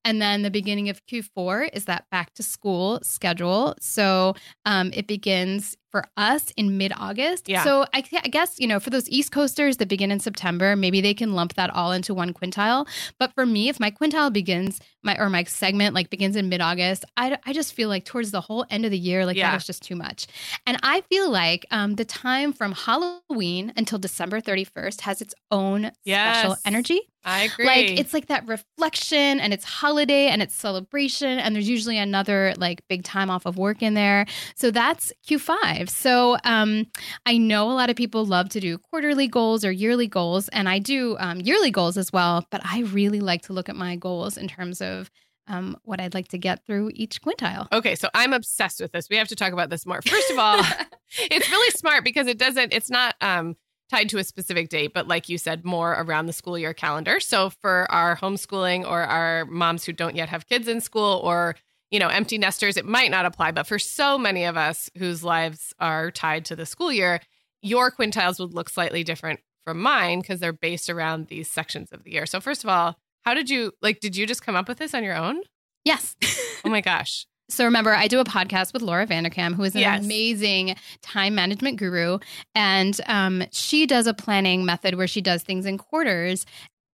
And 0.04 0.22
then 0.22 0.42
the 0.42 0.50
beginning 0.50 0.88
of 0.88 1.04
Q4 1.06 1.68
is 1.72 1.84
that 1.86 2.06
back 2.10 2.32
to 2.34 2.42
school 2.42 3.00
schedule. 3.02 3.74
So 3.80 4.34
um, 4.64 4.92
it 4.94 5.06
begins 5.06 5.76
for 5.90 6.04
us 6.16 6.52
in 6.56 6.76
mid 6.78 6.92
August. 6.96 7.48
Yeah. 7.48 7.64
So 7.64 7.86
I, 7.94 8.04
I 8.22 8.28
guess, 8.28 8.58
you 8.58 8.66
know, 8.66 8.78
for 8.80 8.90
those 8.90 9.08
East 9.08 9.32
Coasters 9.32 9.78
that 9.78 9.88
begin 9.88 10.10
in 10.10 10.20
September, 10.20 10.76
maybe 10.76 11.00
they 11.00 11.14
can 11.14 11.32
lump 11.34 11.54
that 11.54 11.70
all 11.70 11.92
into 11.92 12.12
one 12.14 12.32
quintile. 12.34 12.86
But 13.18 13.32
for 13.34 13.46
me, 13.46 13.68
if 13.68 13.80
my 13.80 13.90
quintile 13.90 14.32
begins, 14.32 14.80
my 15.02 15.16
or 15.18 15.30
my 15.30 15.44
segment 15.44 15.94
like 15.94 16.10
begins 16.10 16.36
in 16.36 16.48
mid 16.48 16.60
August, 16.60 17.04
I, 17.16 17.38
I 17.46 17.52
just 17.52 17.72
feel 17.72 17.88
like 17.88 18.04
towards 18.04 18.30
the 18.30 18.40
whole 18.40 18.66
end 18.70 18.84
of 18.84 18.90
the 18.90 18.98
year, 18.98 19.24
like 19.24 19.36
Yeah. 19.36 19.50
that 19.50 19.56
is 19.58 19.66
just 19.66 19.82
too 19.82 19.96
much. 19.96 20.26
And 20.66 20.78
I 20.82 21.00
feel 21.02 21.30
like 21.30 21.64
um, 21.70 21.94
the 21.94 22.04
time 22.04 22.52
from 22.52 22.72
Halloween 22.72 23.72
until 23.76 23.98
December 23.98 24.40
31st 24.40 25.00
has 25.02 25.22
its 25.22 25.34
own 25.50 25.92
special 26.04 26.56
energy. 26.64 27.00
I 27.24 27.42
agree. 27.42 27.66
Like 27.66 27.90
it's 27.98 28.14
like 28.14 28.26
that 28.26 28.46
reflection 28.46 29.40
and 29.40 29.52
it's 29.52 29.64
holiday 29.64 30.28
and 30.28 30.40
it's 30.40 30.54
celebration 30.54 31.38
and 31.38 31.54
there's 31.54 31.68
usually 31.68 31.98
another 31.98 32.54
like 32.56 32.82
big 32.88 33.02
time 33.04 33.30
off 33.30 33.44
of 33.44 33.58
work 33.58 33.82
in 33.82 33.94
there. 33.94 34.26
So 34.54 34.70
that's 34.70 35.12
Q5. 35.26 35.88
So 35.88 36.38
um 36.44 36.86
I 37.26 37.36
know 37.36 37.70
a 37.70 37.74
lot 37.74 37.90
of 37.90 37.96
people 37.96 38.24
love 38.24 38.48
to 38.50 38.60
do 38.60 38.78
quarterly 38.78 39.28
goals 39.28 39.64
or 39.64 39.72
yearly 39.72 40.06
goals 40.06 40.48
and 40.48 40.68
I 40.68 40.78
do 40.78 41.16
um, 41.18 41.40
yearly 41.40 41.70
goals 41.70 41.96
as 41.96 42.12
well, 42.12 42.46
but 42.50 42.60
I 42.64 42.80
really 42.80 43.20
like 43.20 43.42
to 43.42 43.52
look 43.52 43.68
at 43.68 43.76
my 43.76 43.96
goals 43.96 44.36
in 44.36 44.48
terms 44.48 44.80
of 44.80 45.10
um, 45.48 45.76
what 45.82 46.00
I'd 46.00 46.14
like 46.14 46.28
to 46.28 46.38
get 46.38 46.64
through 46.66 46.90
each 46.94 47.22
quintile. 47.22 47.66
Okay, 47.72 47.94
so 47.94 48.08
I'm 48.14 48.32
obsessed 48.32 48.80
with 48.80 48.92
this. 48.92 49.08
We 49.08 49.16
have 49.16 49.28
to 49.28 49.36
talk 49.36 49.52
about 49.52 49.70
this 49.70 49.86
more. 49.86 50.00
First 50.02 50.30
of 50.30 50.38
all, 50.38 50.62
it's 51.18 51.50
really 51.50 51.70
smart 51.70 52.04
because 52.04 52.26
it 52.26 52.38
doesn't, 52.38 52.72
it's 52.72 52.90
not 52.90 53.14
um, 53.20 53.56
tied 53.90 54.08
to 54.10 54.18
a 54.18 54.24
specific 54.24 54.68
date, 54.68 54.92
but 54.92 55.08
like 55.08 55.28
you 55.28 55.38
said, 55.38 55.64
more 55.64 55.92
around 55.92 56.26
the 56.26 56.32
school 56.32 56.58
year 56.58 56.74
calendar. 56.74 57.20
So 57.20 57.50
for 57.50 57.90
our 57.90 58.16
homeschooling 58.16 58.84
or 58.86 59.02
our 59.02 59.44
moms 59.46 59.84
who 59.84 59.92
don't 59.92 60.16
yet 60.16 60.28
have 60.28 60.46
kids 60.46 60.68
in 60.68 60.80
school 60.80 61.20
or, 61.24 61.56
you 61.90 61.98
know, 61.98 62.08
empty 62.08 62.38
nesters, 62.38 62.76
it 62.76 62.84
might 62.84 63.10
not 63.10 63.24
apply. 63.24 63.52
But 63.52 63.66
for 63.66 63.78
so 63.78 64.18
many 64.18 64.44
of 64.44 64.56
us 64.56 64.90
whose 64.98 65.24
lives 65.24 65.72
are 65.78 66.10
tied 66.10 66.44
to 66.46 66.56
the 66.56 66.66
school 66.66 66.92
year, 66.92 67.20
your 67.62 67.90
quintiles 67.90 68.38
would 68.38 68.54
look 68.54 68.68
slightly 68.68 69.02
different 69.02 69.40
from 69.64 69.80
mine 69.80 70.20
because 70.20 70.40
they're 70.40 70.52
based 70.52 70.88
around 70.88 71.28
these 71.28 71.50
sections 71.50 71.90
of 71.92 72.04
the 72.04 72.12
year. 72.12 72.26
So 72.26 72.40
first 72.40 72.64
of 72.64 72.70
all, 72.70 72.96
how 73.22 73.34
did 73.34 73.50
you 73.50 73.72
like 73.82 74.00
did 74.00 74.16
you 74.16 74.26
just 74.26 74.44
come 74.44 74.56
up 74.56 74.68
with 74.68 74.78
this 74.78 74.94
on 74.94 75.04
your 75.04 75.16
own? 75.16 75.42
yes. 75.84 76.16
Oh 76.64 76.70
my 76.70 76.80
gosh. 76.80 77.26
So 77.50 77.64
remember, 77.64 77.94
I 77.94 78.08
do 78.08 78.20
a 78.20 78.24
podcast 78.24 78.72
with 78.74 78.82
Laura 78.82 79.06
Vanderkam, 79.06 79.54
who 79.54 79.62
is 79.64 79.74
an 79.74 79.80
Yes. 79.80 80.04
amazing 80.04 80.76
time 81.02 81.34
management 81.34 81.78
guru, 81.78 82.18
and 82.54 83.00
um, 83.06 83.42
she 83.52 83.86
does 83.86 84.06
a 84.06 84.12
planning 84.14 84.64
method 84.66 84.94
where 84.96 85.06
she 85.06 85.20
does 85.22 85.42
things 85.42 85.64
in 85.64 85.78
quarters. 85.78 86.44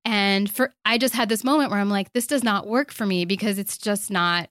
And 0.04 0.50
for 0.50 0.72
I 0.84 0.98
just 0.98 1.14
had 1.14 1.28
this 1.28 1.42
moment 1.44 1.70
where 1.70 1.80
I'm 1.80 1.90
like, 1.90 2.12
this 2.12 2.26
does 2.26 2.44
not 2.44 2.66
work 2.66 2.92
for 2.92 3.04
me 3.06 3.24
because 3.24 3.58
it's 3.58 3.78
just 3.78 4.10
not 4.10 4.48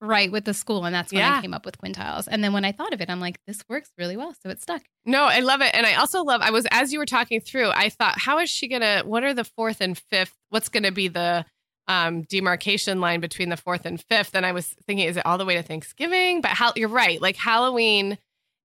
right 0.00 0.32
with 0.32 0.44
the 0.46 0.54
school, 0.54 0.84
and 0.84 0.94
that's 0.94 1.12
when 1.12 1.18
Yeah. 1.20 1.38
I 1.38 1.42
came 1.42 1.52
up 1.54 1.64
with 1.66 1.76
quintiles. 1.78 2.26
And 2.30 2.42
then 2.42 2.52
when 2.52 2.64
I 2.64 2.72
thought 2.72 2.92
of 2.94 3.00
it, 3.00 3.10
I'm 3.10 3.20
like, 3.20 3.36
this 3.46 3.62
works 3.68 3.90
really 3.98 4.16
well, 4.16 4.34
so 4.42 4.48
it 4.48 4.60
stuck. 4.62 4.82
No, 5.04 5.24
I 5.24 5.40
love 5.40 5.60
it. 5.60 5.72
And 5.74 5.86
I 5.86 5.94
also 5.94 6.22
love, 6.24 6.40
I 6.40 6.50
was, 6.50 6.66
as 6.70 6.92
you 6.92 6.98
were 6.98 7.06
talking 7.06 7.40
through, 7.40 7.70
I 7.70 7.88
thought, 7.88 8.18
how 8.18 8.38
is 8.38 8.48
she 8.50 8.68
going 8.68 8.80
to, 8.80 9.02
what 9.04 9.22
are 9.22 9.34
the 9.34 9.44
fourth 9.44 9.80
and 9.80 9.96
fifth? 10.10 10.34
What's 10.48 10.68
going 10.68 10.82
to 10.84 10.92
be 10.92 11.08
the 11.08 11.44
um, 11.88 12.22
demarcation 12.22 13.00
line 13.00 13.20
between 13.20 13.48
the 13.48 13.56
fourth 13.56 13.84
and 13.86 14.00
fifth? 14.00 14.34
And 14.34 14.44
I 14.46 14.52
was 14.52 14.68
thinking, 14.86 15.06
is 15.06 15.16
it 15.16 15.26
all 15.26 15.38
the 15.38 15.44
way 15.44 15.54
to 15.56 15.62
Thanksgiving? 15.62 16.40
But 16.40 16.52
how, 16.52 16.72
you're 16.76 16.88
right. 16.88 17.20
Like 17.20 17.36
Halloween 17.36 18.18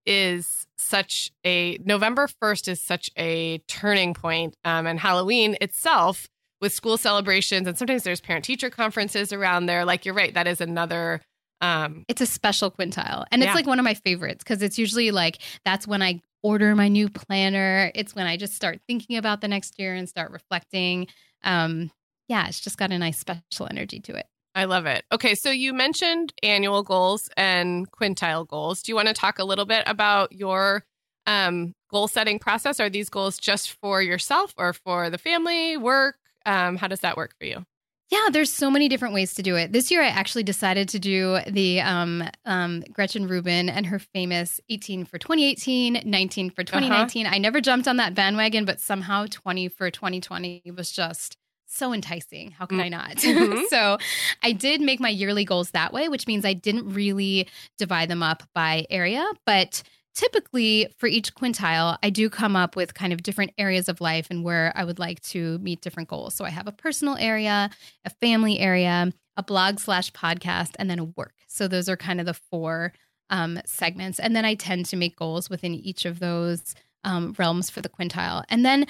is 0.05 0.65
such 0.77 1.31
a, 1.45 1.77
November 1.83 2.27
1st 2.41 2.67
is 2.69 2.81
such 2.81 3.09
a 3.17 3.57
turning 3.67 4.13
point. 4.13 4.55
Um, 4.63 4.87
and 4.87 4.99
Halloween 4.99 5.57
itself 5.61 6.27
with 6.61 6.73
school 6.73 6.97
celebrations, 6.97 7.67
and 7.67 7.77
sometimes 7.77 8.03
there's 8.03 8.21
parent 8.21 8.43
teacher 8.45 8.69
conferences 8.69 9.31
around 9.31 9.65
there. 9.67 9.85
Like 9.85 10.05
you're 10.05 10.15
right. 10.15 10.33
That 10.33 10.47
is 10.47 10.59
another, 10.61 11.21
um, 11.61 12.03
It's 12.07 12.21
a 12.21 12.25
special 12.25 12.71
quintile. 12.71 13.25
And 13.31 13.43
it's 13.43 13.49
Yeah. 13.49 13.53
like 13.53 13.67
one 13.67 13.79
of 13.79 13.83
my 13.83 13.93
favorites 13.93 14.43
because 14.43 14.61
it's 14.63 14.77
usually 14.79 15.11
like 15.11 15.37
that's 15.65 15.85
when 15.87 16.01
I 16.01 16.21
order 16.41 16.75
my 16.75 16.87
new 16.87 17.09
planner. 17.09 17.91
It's 17.93 18.15
when 18.15 18.25
I 18.27 18.37
just 18.37 18.53
start 18.53 18.79
thinking 18.87 19.17
about 19.17 19.41
the 19.41 19.47
next 19.47 19.77
year 19.77 19.93
and 19.93 20.07
start 20.07 20.31
reflecting. 20.31 21.07
Um, 21.43 21.91
yeah, 22.27 22.47
it's 22.47 22.59
just 22.59 22.77
got 22.77 22.91
a 22.91 22.97
nice 22.97 23.19
special 23.19 23.67
energy 23.69 23.99
to 24.01 24.15
it. 24.15 24.25
I 24.55 24.65
love 24.65 24.85
it. 24.87 25.05
Okay, 25.11 25.35
so 25.35 25.51
you 25.51 25.71
mentioned 25.73 26.33
annual 26.41 26.81
goals 26.81 27.29
and 27.37 27.89
quintile 27.91 28.47
goals. 28.47 28.81
Do 28.81 28.91
you 28.91 28.95
want 28.95 29.07
to 29.07 29.13
talk 29.13 29.37
a 29.37 29.43
little 29.43 29.65
bit 29.65 29.83
about 29.85 30.31
your 30.31 30.83
um, 31.27 31.75
goal 31.91 32.07
setting 32.07 32.39
process? 32.39 32.79
Are 32.79 32.89
these 32.89 33.09
goals 33.09 33.37
just 33.37 33.73
for 33.73 34.01
yourself 34.01 34.53
or 34.57 34.73
for 34.73 35.11
the 35.11 35.19
family, 35.19 35.77
work? 35.77 36.15
Um, 36.45 36.75
how 36.75 36.87
does 36.87 37.01
that 37.01 37.17
work 37.17 37.35
for 37.39 37.45
you? 37.45 37.65
Yeah, 38.09 38.29
there's 38.31 38.51
so 38.51 38.71
many 38.71 38.87
different 38.87 39.13
ways 39.13 39.33
to 39.33 39.43
do 39.43 39.57
it. 39.57 39.73
This 39.73 39.91
year, 39.91 40.01
I 40.01 40.07
actually 40.07 40.43
decided 40.43 40.87
to 40.89 40.99
do 40.99 41.39
the 41.45 41.81
um, 41.81 42.23
um, 42.45 42.83
Gretchen 42.93 43.27
Rubin 43.27 43.69
and 43.69 43.85
her 43.85 43.99
famous 43.99 44.61
18 44.69 45.03
for 45.03 45.17
2018, 45.17 46.03
19 46.05 46.49
for 46.51 46.63
2019. 46.63 47.27
I 47.27 47.37
never 47.37 47.59
jumped 47.59 47.87
on 47.87 47.97
that 47.97 48.15
bandwagon, 48.15 48.63
but 48.63 48.79
somehow 48.79 49.25
20 49.29 49.67
for 49.67 49.91
2020 49.91 50.63
was 50.75 50.89
just 50.91 51.37
so 51.67 51.93
enticing. 51.93 52.51
How 52.51 52.65
could 52.65 52.79
Mm. 52.79 52.83
I 52.83 52.89
not? 52.89 53.15
Mhm. 53.17 53.63
so 53.69 53.97
I 54.41 54.51
did 54.53 54.81
make 54.81 54.99
my 54.99 55.09
yearly 55.09 55.45
goals 55.45 55.71
that 55.71 55.93
way, 55.93 56.09
which 56.09 56.25
means 56.27 56.45
I 56.45 56.53
didn't 56.53 56.91
really 56.93 57.47
divide 57.77 58.09
them 58.09 58.23
up 58.23 58.43
by 58.55 58.85
area, 58.89 59.25
but 59.45 59.83
typically 60.15 60.87
for 60.97 61.05
each 61.07 61.35
quintile, 61.35 61.97
I 62.01 62.09
do 62.09 62.29
come 62.29 62.55
up 62.55 62.75
with 62.75 62.93
kind 62.95 63.13
of 63.13 63.21
different 63.21 63.51
areas 63.57 63.87
of 63.87 64.01
life 64.01 64.27
and 64.31 64.43
where 64.43 64.71
I 64.75 64.83
would 64.83 64.97
like 64.97 65.21
to 65.23 65.59
meet 65.59 65.81
different 65.81 66.09
goals. 66.09 66.33
So 66.33 66.43
I 66.43 66.49
have 66.49 66.67
a 66.67 66.71
personal 66.71 67.15
area, 67.17 67.69
a 68.03 68.09
family 68.09 68.59
area, 68.59 69.13
a 69.35 69.43
blog 69.43 69.79
slash 69.79 70.11
podcast, 70.13 70.71
and 70.79 70.89
then 70.89 70.97
a 70.97 71.03
work. 71.03 71.35
So 71.47 71.67
those 71.67 71.87
are 71.87 71.95
kind 71.97 72.19
of 72.19 72.25
the 72.25 72.33
four 72.33 72.93
um, 73.29 73.59
segments. 73.65 74.19
And 74.19 74.35
then 74.35 74.43
I 74.45 74.55
tend 74.55 74.85
to 74.87 74.95
make 74.95 75.15
goals 75.17 75.49
within 75.51 75.75
each 75.75 76.05
of 76.05 76.17
those 76.19 76.73
um, 77.03 77.35
realms 77.37 77.69
for 77.69 77.81
the 77.81 77.89
quintile. 77.89 78.43
And 78.49 78.65
then 78.65 78.87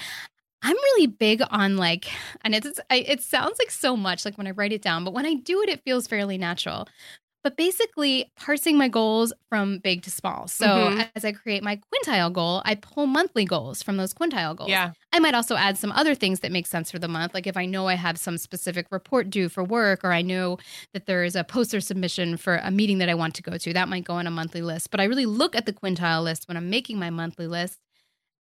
I'm 0.62 0.74
really 0.76 1.06
big 1.06 1.40
on 1.50 1.76
like, 1.76 2.08
and 2.42 2.54
it's 2.54 2.80
I, 2.90 2.96
it 2.96 3.22
sounds 3.22 3.58
like 3.58 3.70
so 3.70 3.96
much 3.96 4.24
like 4.24 4.36
when 4.36 4.46
I 4.46 4.50
write 4.52 4.72
it 4.72 4.82
down, 4.82 5.04
but 5.04 5.14
when 5.14 5.26
I 5.26 5.34
do 5.34 5.62
it, 5.62 5.68
it 5.68 5.82
feels 5.84 6.06
fairly 6.08 6.36
natural. 6.36 6.88
But 7.44 7.56
basically, 7.56 8.32
parsing 8.36 8.78
my 8.78 8.88
goals 8.88 9.32
from 9.50 9.80
big 9.80 10.02
to 10.04 10.12
small. 10.12 10.48
So 10.48 10.90
Mhm. 10.90 11.10
as 11.16 11.24
I 11.24 11.32
create 11.32 11.62
my 11.64 11.80
quintile 11.92 12.32
goal, 12.32 12.62
I 12.66 12.76
pull 12.76 13.06
monthly 13.06 13.44
goals 13.46 13.82
from 13.82 13.96
those 13.98 14.14
quintile 14.14 14.56
goals. 14.56 14.70
Yeah. 14.70 14.92
I 15.12 15.20
might 15.20 15.34
also 15.34 15.56
add 15.56 15.78
some 15.78 15.92
other 15.92 16.14
things 16.14 16.40
that 16.40 16.52
make 16.52 16.66
sense 16.68 16.90
for 16.92 17.00
the 17.00 17.08
month. 17.08 17.34
Like 17.34 17.48
if 17.48 17.56
I 17.56 17.66
know 17.66 17.88
I 17.88 17.94
have 17.94 18.18
some 18.18 18.38
specific 18.38 18.86
report 18.92 19.30
due 19.30 19.48
for 19.48 19.64
work, 19.64 20.04
or 20.04 20.12
I 20.12 20.22
know 20.22 20.58
that 20.94 21.06
there 21.06 21.24
is 21.24 21.36
a 21.36 21.44
poster 21.44 21.80
submission 21.80 22.36
for 22.38 22.58
a 22.58 22.70
meeting 22.70 22.98
that 22.98 23.10
I 23.10 23.14
want 23.16 23.34
to 23.36 23.42
go 23.42 23.58
to, 23.58 23.72
that 23.74 23.88
might 23.88 24.04
go 24.04 24.14
on 24.14 24.28
a 24.28 24.30
monthly 24.32 24.62
list. 24.62 24.90
But 24.92 25.00
I 25.00 25.04
really 25.04 25.26
look 25.26 25.56
at 25.56 25.66
the 25.66 25.74
quintile 25.74 26.24
list 26.24 26.48
when 26.48 26.56
I'm 26.56 26.70
making 26.70 26.98
my 27.00 27.10
monthly 27.10 27.48
list. 27.48 27.78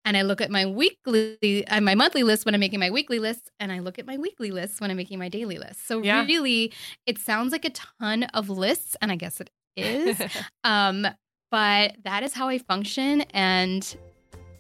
And 0.08 0.16
I 0.16 0.22
look 0.22 0.40
at 0.40 0.50
my 0.50 0.66
weekly, 0.66 1.68
uh, 1.68 1.82
my 1.82 1.94
monthly 1.94 2.24
list 2.24 2.46
when 2.46 2.54
I'm 2.54 2.62
making 2.62 2.80
my 2.80 2.90
weekly 2.90 3.20
list, 3.20 3.52
and 3.60 3.74
I 3.74 3.80
look 3.80 4.00
at 4.00 4.06
my 4.08 4.16
weekly 4.16 4.52
list 4.52 4.80
when 4.80 4.90
I'm 4.90 4.96
making 4.96 5.20
my 5.20 5.28
daily 5.28 5.58
list. 5.58 5.86
So 5.86 6.02
Yeah. 6.02 6.24
really, 6.24 6.72
it 7.06 7.20
sounds 7.20 7.52
like 7.52 7.66
a 7.66 7.72
ton 7.72 8.24
of 8.34 8.50
lists, 8.50 8.96
and 9.02 9.12
I 9.12 9.18
guess 9.18 9.42
it 9.42 9.50
is. 9.76 10.22
um, 10.64 11.06
but 11.52 11.98
that 12.06 12.24
is 12.24 12.32
how 12.32 12.48
I 12.48 12.58
function, 12.58 13.24
and 13.34 13.98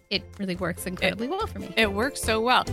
it 0.09 0.21
really 0.37 0.57
works 0.57 0.85
incredibly 0.85 1.29
well 1.29 1.47
for 1.47 1.59
me. 1.59 1.73
it 1.77 1.93
works 1.93 2.21
so 2.21 2.41
well. 2.41 2.65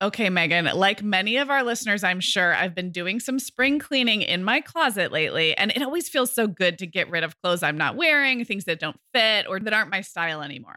Okay, 0.00 0.30
Megan, 0.30 0.66
like 0.66 1.02
many 1.02 1.36
of 1.36 1.50
our 1.50 1.64
listeners, 1.64 2.04
I'm 2.04 2.20
sure 2.20 2.54
I've 2.54 2.76
been 2.76 2.92
doing 2.92 3.18
some 3.18 3.40
spring 3.40 3.80
cleaning 3.80 4.22
in 4.22 4.44
my 4.44 4.60
closet 4.60 5.10
lately, 5.10 5.56
and 5.56 5.72
it 5.72 5.82
always 5.82 6.08
feels 6.08 6.32
so 6.32 6.46
good 6.46 6.78
to 6.78 6.86
get 6.86 7.10
rid 7.10 7.24
of 7.24 7.34
clothes 7.42 7.64
I'm 7.64 7.76
not 7.76 7.96
wearing, 7.96 8.44
things 8.44 8.66
that 8.66 8.78
don't 8.78 9.00
fit 9.12 9.46
or 9.48 9.58
that 9.58 9.72
aren't 9.72 9.90
my 9.90 10.00
style 10.00 10.42
anymore. 10.42 10.76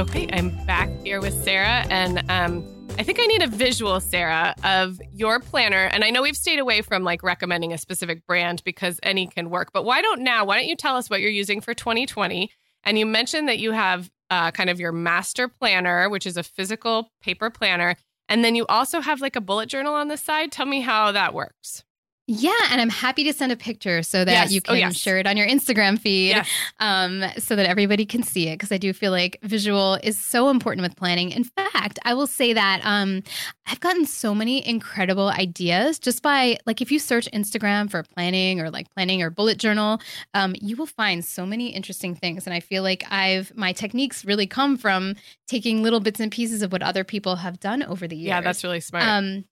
Okay, 0.00 0.26
I'm 0.32 0.48
back 0.64 0.88
here 1.04 1.20
with 1.20 1.34
Sarah, 1.44 1.84
and 1.90 2.24
um, 2.30 2.66
I 2.98 3.02
think 3.02 3.20
I 3.20 3.26
need 3.26 3.42
a 3.42 3.46
visual, 3.46 4.00
Sarah, 4.00 4.54
of 4.64 4.98
your 5.12 5.40
planner. 5.40 5.90
And 5.92 6.04
I 6.04 6.08
know 6.08 6.22
we've 6.22 6.34
stayed 6.34 6.58
away 6.58 6.80
from 6.80 7.04
like 7.04 7.22
recommending 7.22 7.74
a 7.74 7.76
specific 7.76 8.26
brand 8.26 8.62
because 8.64 8.98
any 9.02 9.26
can 9.26 9.50
work. 9.50 9.74
But 9.74 9.84
why 9.84 10.00
don't 10.00 10.22
now? 10.22 10.46
Why 10.46 10.56
don't 10.56 10.68
you 10.68 10.74
tell 10.74 10.96
us 10.96 11.10
what 11.10 11.20
you're 11.20 11.28
using 11.28 11.60
for 11.60 11.74
2020? 11.74 12.50
And 12.82 12.98
you 12.98 13.04
mentioned 13.04 13.46
that 13.50 13.58
you 13.58 13.72
have 13.72 14.10
uh, 14.30 14.52
kind 14.52 14.70
of 14.70 14.80
your 14.80 14.90
master 14.90 15.48
planner, 15.48 16.08
which 16.08 16.26
is 16.26 16.38
a 16.38 16.42
physical 16.42 17.10
paper 17.20 17.50
planner, 17.50 17.94
and 18.26 18.42
then 18.42 18.54
you 18.54 18.64
also 18.70 19.02
have 19.02 19.20
like 19.20 19.36
a 19.36 19.40
bullet 19.42 19.68
journal 19.68 19.92
on 19.92 20.08
the 20.08 20.16
side. 20.16 20.50
Tell 20.50 20.64
me 20.64 20.80
how 20.80 21.12
that 21.12 21.34
works. 21.34 21.84
Yeah, 22.32 22.52
and 22.70 22.80
I'm 22.80 22.90
happy 22.90 23.24
to 23.24 23.32
send 23.32 23.50
a 23.50 23.56
picture 23.56 24.04
so 24.04 24.24
that 24.24 24.30
Yes. 24.32 24.52
you 24.52 24.60
Oh, 24.68 24.72
can 24.72 24.78
yes. 24.78 24.96
share 24.96 25.18
it 25.18 25.26
on 25.26 25.36
your 25.36 25.48
Instagram 25.48 25.98
feed, 25.98 26.28
Yes. 26.28 26.48
um, 26.78 27.24
so 27.38 27.56
that 27.56 27.66
everybody 27.66 28.06
can 28.06 28.22
see 28.22 28.46
it. 28.46 28.54
Because 28.54 28.70
I 28.70 28.78
do 28.78 28.92
feel 28.92 29.10
like 29.10 29.38
visual 29.42 29.98
is 30.04 30.16
so 30.16 30.48
important 30.48 30.82
with 30.86 30.94
planning. 30.94 31.32
In 31.32 31.42
fact, 31.42 31.98
I 32.04 32.14
will 32.14 32.28
say 32.28 32.52
that 32.52 32.82
um, 32.84 33.24
I've 33.66 33.80
gotten 33.80 34.06
so 34.06 34.32
many 34.32 34.64
incredible 34.64 35.28
ideas 35.28 35.98
just 35.98 36.22
by 36.22 36.56
like 36.66 36.80
if 36.80 36.92
you 36.92 37.00
search 37.00 37.28
Instagram 37.32 37.90
for 37.90 38.04
planning 38.04 38.60
or 38.60 38.70
like 38.70 38.88
planning 38.94 39.22
or 39.22 39.30
bullet 39.30 39.58
journal, 39.58 40.00
um, 40.32 40.54
you 40.60 40.76
will 40.76 40.86
find 40.86 41.24
so 41.24 41.44
many 41.44 41.70
interesting 41.70 42.14
things. 42.14 42.46
And 42.46 42.54
I 42.54 42.60
feel 42.60 42.84
like 42.84 43.02
I've 43.10 43.52
my 43.56 43.72
techniques 43.72 44.24
really 44.24 44.46
come 44.46 44.76
from 44.76 45.16
taking 45.48 45.82
little 45.82 45.98
bits 46.00 46.20
and 46.20 46.30
pieces 46.30 46.62
of 46.62 46.70
what 46.70 46.82
other 46.82 47.02
people 47.02 47.36
have 47.36 47.58
done 47.58 47.82
over 47.82 48.06
the 48.06 48.14
years. 48.16 48.28
Yeah, 48.28 48.40
that's 48.40 48.62
really 48.62 48.78
smart. 48.80 49.04
Um, 49.04 49.44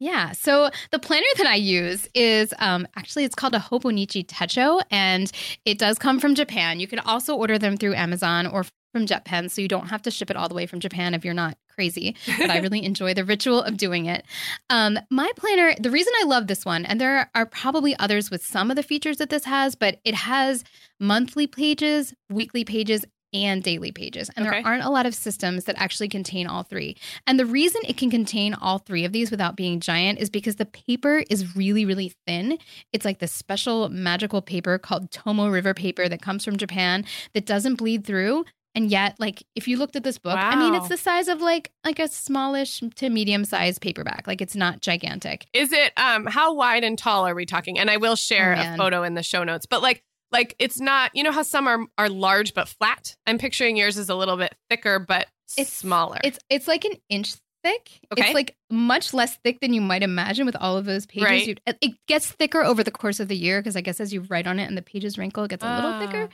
yeah. 0.00 0.32
So 0.32 0.70
the 0.90 0.98
planner 0.98 1.26
that 1.36 1.46
I 1.46 1.56
use 1.56 2.08
is 2.14 2.54
um, 2.58 2.88
actually 2.96 3.24
it's 3.24 3.34
called 3.34 3.54
a 3.54 3.58
Hobonichi 3.58 4.26
Techo, 4.26 4.82
and 4.90 5.30
it 5.66 5.78
does 5.78 5.98
come 5.98 6.18
from 6.18 6.34
Japan. 6.34 6.80
You 6.80 6.88
can 6.88 6.98
also 7.00 7.36
order 7.36 7.58
them 7.58 7.76
through 7.76 7.94
Amazon 7.94 8.46
or 8.46 8.64
from 8.92 9.06
JetPen, 9.06 9.50
so 9.50 9.60
you 9.60 9.68
don't 9.68 9.88
have 9.88 10.02
to 10.02 10.10
ship 10.10 10.30
it 10.30 10.36
all 10.36 10.48
the 10.48 10.54
way 10.54 10.66
from 10.66 10.80
Japan 10.80 11.12
if 11.12 11.22
you're 11.22 11.34
not 11.34 11.58
crazy. 11.68 12.16
But 12.38 12.50
I 12.50 12.58
really 12.62 12.82
enjoy 12.82 13.12
the 13.12 13.24
ritual 13.24 13.62
of 13.62 13.76
doing 13.76 14.06
it. 14.06 14.24
Um, 14.70 14.98
my 15.10 15.30
planner, 15.36 15.74
the 15.78 15.90
reason 15.90 16.12
I 16.20 16.24
love 16.24 16.46
this 16.46 16.64
one, 16.64 16.86
and 16.86 16.98
there 16.98 17.30
are 17.34 17.46
probably 17.46 17.94
others 17.98 18.30
with 18.30 18.44
some 18.44 18.70
of 18.70 18.76
the 18.76 18.82
features 18.82 19.18
that 19.18 19.28
this 19.28 19.44
has, 19.44 19.74
but 19.74 20.00
it 20.04 20.14
has 20.14 20.64
monthly 20.98 21.46
pages, 21.46 22.14
weekly 22.30 22.64
pages, 22.64 23.04
and 23.32 23.62
daily 23.62 23.92
pages. 23.92 24.30
And 24.36 24.46
Okay. 24.46 24.56
there 24.62 24.66
aren't 24.66 24.84
a 24.84 24.90
lot 24.90 25.06
of 25.06 25.14
systems 25.14 25.64
that 25.64 25.76
actually 25.78 26.08
contain 26.08 26.46
all 26.46 26.62
three. 26.62 26.96
And 27.26 27.38
the 27.38 27.46
reason 27.46 27.80
it 27.86 27.96
can 27.96 28.10
contain 28.10 28.54
all 28.54 28.78
three 28.78 29.04
of 29.04 29.12
these 29.12 29.30
without 29.30 29.56
being 29.56 29.80
giant 29.80 30.18
is 30.18 30.30
because 30.30 30.56
the 30.56 30.66
paper 30.66 31.22
is 31.30 31.54
really, 31.56 31.84
really 31.84 32.12
thin. 32.26 32.58
It's 32.92 33.04
like 33.04 33.18
this 33.18 33.32
special 33.32 33.88
magical 33.88 34.42
paper 34.42 34.78
called 34.78 35.10
Tomoe 35.10 35.52
River 35.52 35.74
paper 35.74 36.08
that 36.08 36.22
comes 36.22 36.44
from 36.44 36.56
Japan 36.56 37.04
that 37.34 37.46
doesn't 37.46 37.76
bleed 37.76 38.04
through. 38.04 38.44
And 38.72 38.88
yet, 38.88 39.16
like 39.18 39.42
if 39.56 39.66
you 39.66 39.76
looked 39.76 39.96
at 39.96 40.04
this 40.04 40.16
book, 40.16 40.36
I 40.38 40.54
mean, 40.54 40.76
it's 40.76 40.86
the 40.88 40.96
size 40.96 41.26
of 41.26 41.40
like 41.40 41.72
like 41.84 41.98
a 41.98 42.06
smallish 42.06 42.80
to 42.96 43.10
medium 43.10 43.44
sized 43.44 43.80
paperback. 43.80 44.28
Like 44.28 44.40
it's 44.40 44.54
not 44.54 44.80
gigantic. 44.80 45.46
Is 45.52 45.72
it 45.72 45.92
um 45.96 46.26
how 46.26 46.54
wide 46.54 46.84
and 46.84 46.96
tall 46.96 47.26
are 47.26 47.34
we 47.34 47.46
talking? 47.46 47.80
And 47.80 47.90
I 47.90 47.96
will 47.96 48.14
share 48.14 48.54
Oh, 48.56 48.74
a 48.74 48.76
photo 48.76 49.02
in 49.02 49.14
the 49.14 49.24
show 49.24 49.42
notes. 49.42 49.66
But 49.66 49.82
like 49.82 50.04
like 50.32 50.54
it's 50.58 50.80
not 50.80 51.10
you 51.14 51.22
know 51.22 51.32
how 51.32 51.42
some 51.42 51.66
are 51.66 51.80
are 51.98 52.08
large 52.08 52.54
but 52.54 52.68
flat? 52.68 53.16
I'm 53.26 53.38
picturing 53.38 53.76
yours 53.76 53.96
is 53.98 54.08
a 54.08 54.14
little 54.14 54.36
bit 54.36 54.54
thicker 54.68 54.98
but 54.98 55.26
It's- 55.56 55.72
smaller. 55.72 56.18
It's 56.24 56.38
it's 56.48 56.68
like 56.68 56.84
an 56.84 56.92
inch 57.08 57.34
thick. 57.62 58.00
Okay. 58.12 58.22
It's 58.24 58.34
like 58.34 58.56
much 58.70 59.12
less 59.12 59.36
thick 59.44 59.60
than 59.60 59.74
you 59.74 59.82
might 59.82 60.02
imagine 60.02 60.46
with 60.46 60.56
all 60.56 60.78
of 60.78 60.86
those 60.86 61.04
pages. 61.04 61.24
Right. 61.24 61.46
You- 61.46 61.56
It, 61.82 61.94
gets 62.08 62.30
thicker 62.30 62.62
over 62.64 62.82
the 62.82 62.90
course 62.90 63.20
of 63.20 63.28
the 63.28 63.36
year 63.36 63.60
because 63.60 63.76
I 63.76 63.82
guess 63.82 64.00
as 64.00 64.14
you 64.14 64.22
write 64.30 64.46
on 64.46 64.58
it 64.58 64.64
and 64.64 64.78
the 64.78 64.82
pages 64.82 65.18
wrinkle, 65.18 65.44
it 65.44 65.48
gets 65.50 65.62
a 65.62 65.74
little 65.74 65.90
Ah. 65.90 65.98
thicker. 66.00 66.28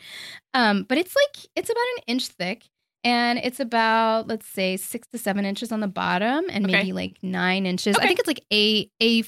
Um, 0.55 0.85
but 0.85 0.99
it's 0.99 1.15
like 1.17 1.47
it's 1.57 1.69
about 1.69 1.85
an 1.97 2.03
inch 2.07 2.29
thick. 2.29 2.65
And 3.05 3.39
it's 3.41 3.61
about, 3.61 4.27
let's 4.27 4.47
say, 4.49 4.77
six 4.77 5.07
to 5.13 5.19
seven 5.19 5.45
inches 5.45 5.71
on 5.71 5.79
the 5.81 5.87
bottom 5.89 6.45
and 6.51 6.65
Okay. 6.65 6.73
maybe 6.73 6.93
like 6.93 7.17
nine 7.23 7.65
inches. 7.67 7.95
Okay. 7.97 8.05
I 8.05 8.07
think 8.09 8.19
it's 8.21 8.27
like 8.29 8.45
A 8.53 8.91
A 9.03 9.23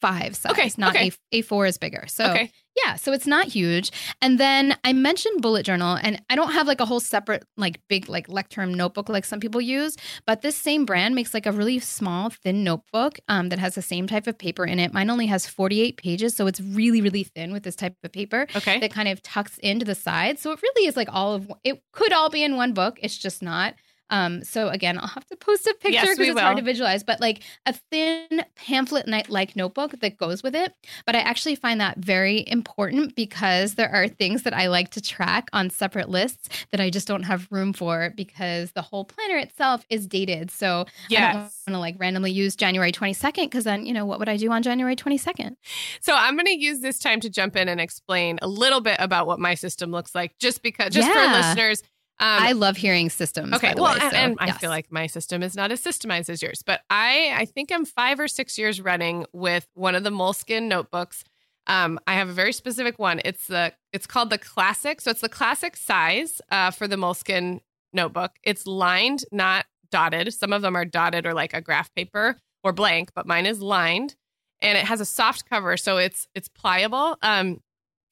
five 0.00 0.34
size, 0.34 0.50
Okay, 0.52 0.70
not 0.78 0.94
okay. 0.96 1.12
A 1.32 1.38
A 1.38 1.42
four 1.42 1.66
is 1.66 1.78
bigger. 1.78 2.04
So 2.08 2.30
okay. 2.32 2.50
Yeah, 2.84 2.96
so 2.96 3.12
it's 3.12 3.26
not 3.26 3.46
huge. 3.48 3.90
And 4.22 4.40
then 4.40 4.76
I 4.82 4.94
mentioned 4.94 5.42
bullet 5.42 5.64
journal, 5.64 5.98
and 6.02 6.22
I 6.30 6.36
don't 6.36 6.52
have 6.52 6.66
like 6.66 6.80
a 6.80 6.86
whole 6.86 7.00
separate, 7.00 7.44
like 7.58 7.80
big, 7.88 8.08
like 8.08 8.28
Leuchtturm 8.28 8.74
notebook 8.74 9.10
like 9.10 9.26
some 9.26 9.40
people 9.40 9.60
use, 9.60 9.96
but 10.26 10.40
this 10.40 10.56
same 10.56 10.86
brand 10.86 11.14
makes 11.14 11.34
like 11.34 11.44
a 11.44 11.52
really 11.52 11.78
small, 11.80 12.30
thin 12.30 12.64
notebook 12.64 13.18
um, 13.28 13.50
that 13.50 13.58
has 13.58 13.74
the 13.74 13.82
same 13.82 14.06
type 14.06 14.26
of 14.26 14.38
paper 14.38 14.64
in 14.64 14.78
it. 14.78 14.94
Mine 14.94 15.10
only 15.10 15.26
has 15.26 15.46
48 15.46 15.98
pages, 15.98 16.34
so 16.34 16.46
it's 16.46 16.60
really, 16.60 17.02
really 17.02 17.24
thin 17.24 17.52
with 17.52 17.62
this 17.62 17.76
type 17.76 17.94
of 18.02 18.10
paper 18.12 18.46
Okay. 18.56 18.80
that 18.80 18.90
kind 18.90 19.08
of 19.08 19.22
tucks 19.22 19.58
into 19.58 19.84
the 19.84 19.94
side. 19.94 20.38
So 20.38 20.50
it 20.52 20.62
really 20.62 20.86
is 20.88 20.96
like 20.96 21.08
all 21.12 21.34
of 21.34 21.52
it 21.64 21.82
could 21.92 22.12
all 22.12 22.30
be 22.30 22.42
in 22.42 22.56
one 22.56 22.72
book. 22.72 22.98
It's 23.02 23.18
just 23.18 23.42
not. 23.42 23.74
Um, 24.12 24.44
so 24.44 24.68
again, 24.68 24.98
I'll 24.98 25.06
have 25.06 25.24
to 25.28 25.36
post 25.36 25.66
a 25.66 25.74
picture 25.80 26.02
because 26.02 26.18
we 26.18 26.30
it's 26.30 26.38
hard 26.38 26.58
to 26.58 26.62
visualize, 26.62 27.02
but 27.02 27.18
like 27.18 27.40
a 27.64 27.72
thin 27.72 28.44
pamphlet 28.54 29.08
night 29.08 29.30
like 29.30 29.56
notebook 29.56 29.98
that 30.00 30.18
goes 30.18 30.42
with 30.42 30.54
it. 30.54 30.74
But 31.06 31.16
I 31.16 31.20
actually 31.20 31.54
find 31.54 31.80
that 31.80 31.96
very 31.96 32.44
important 32.46 33.16
because 33.16 33.74
there 33.74 33.90
are 33.90 34.08
things 34.08 34.42
that 34.42 34.52
I 34.52 34.66
like 34.68 34.90
to 34.90 35.00
track 35.00 35.48
on 35.54 35.70
separate 35.70 36.10
lists 36.10 36.50
that 36.72 36.80
I 36.80 36.90
just 36.90 37.08
don't 37.08 37.22
have 37.22 37.48
room 37.50 37.72
for 37.72 38.12
because 38.14 38.72
the 38.72 38.82
whole 38.82 39.06
planner 39.06 39.38
itself 39.38 39.86
is 39.88 40.06
dated. 40.06 40.50
So 40.50 40.84
I 41.28 41.32
don't 41.32 41.42
want 41.42 41.52
to 41.68 41.78
like 41.78 41.96
randomly 41.98 42.32
use 42.32 42.54
January 42.54 42.92
22nd 42.92 43.44
because 43.44 43.64
then, 43.64 43.86
you 43.86 43.94
know, 43.94 44.04
what 44.04 44.18
would 44.18 44.28
I 44.28 44.36
do 44.36 44.52
on 44.52 44.62
January 44.62 44.94
22nd? 44.94 45.56
So 46.02 46.14
I'm 46.14 46.34
going 46.34 46.46
to 46.46 46.58
use 46.58 46.80
this 46.80 46.98
time 46.98 47.20
to 47.20 47.30
jump 47.30 47.56
in 47.56 47.66
and 47.66 47.80
explain 47.80 48.38
a 48.42 48.46
little 48.46 48.82
bit 48.82 48.96
about 48.98 49.26
what 49.26 49.40
my 49.40 49.54
system 49.54 49.90
looks 49.90 50.14
like, 50.14 50.36
just 50.38 50.62
because, 50.62 50.92
just 50.92 51.10
for 51.10 51.18
listeners. 51.18 51.82
Um, 52.20 52.42
I 52.42 52.52
love 52.52 52.76
hearing 52.76 53.10
systems. 53.10 53.52
Okay, 53.54 53.68
by 53.68 53.74
the 53.74 53.82
well, 53.82 53.94
way, 53.94 54.00
and, 54.00 54.12
so, 54.12 54.16
and 54.16 54.36
I 54.38 54.52
feel 54.52 54.70
like 54.70 54.92
my 54.92 55.06
system 55.06 55.42
is 55.42 55.56
not 55.56 55.72
as 55.72 55.82
systemized 55.82 56.28
as 56.28 56.40
yours, 56.40 56.62
but 56.64 56.82
I 56.88 57.34
I 57.36 57.44
think 57.46 57.72
I'm 57.72 57.84
five 57.84 58.20
or 58.20 58.28
six 58.28 58.58
years 58.58 58.80
running 58.80 59.26
with 59.32 59.66
one 59.74 59.94
of 59.94 60.04
the 60.04 60.10
Moleskine 60.10 60.68
notebooks. 60.68 61.24
Um, 61.66 61.98
I 62.06 62.14
have 62.14 62.28
a 62.28 62.32
very 62.32 62.52
specific 62.52 62.98
one. 62.98 63.20
It's 63.24 63.46
the 63.46 63.72
it's 63.92 64.06
called 64.06 64.30
the 64.30 64.38
classic, 64.38 65.00
so 65.00 65.10
it's 65.10 65.20
the 65.20 65.28
classic 65.28 65.76
size 65.76 66.40
uh, 66.50 66.70
for 66.70 66.86
the 66.86 66.96
Moleskine 66.96 67.60
notebook. 67.92 68.32
It's 68.44 68.66
lined, 68.66 69.24
not 69.32 69.66
dotted. 69.90 70.32
Some 70.32 70.52
of 70.52 70.62
them 70.62 70.76
are 70.76 70.84
dotted 70.84 71.26
or 71.26 71.34
like 71.34 71.54
a 71.54 71.60
graph 71.60 71.92
paper 71.94 72.36
or 72.62 72.72
blank, 72.72 73.10
but 73.14 73.26
mine 73.26 73.46
is 73.46 73.60
lined, 73.60 74.14
and 74.60 74.78
it 74.78 74.84
has 74.84 75.00
a 75.00 75.04
soft 75.04 75.48
cover, 75.48 75.76
so 75.76 75.98
it's 75.98 76.28
it's 76.34 76.48
pliable. 76.48 77.16
Um, 77.22 77.60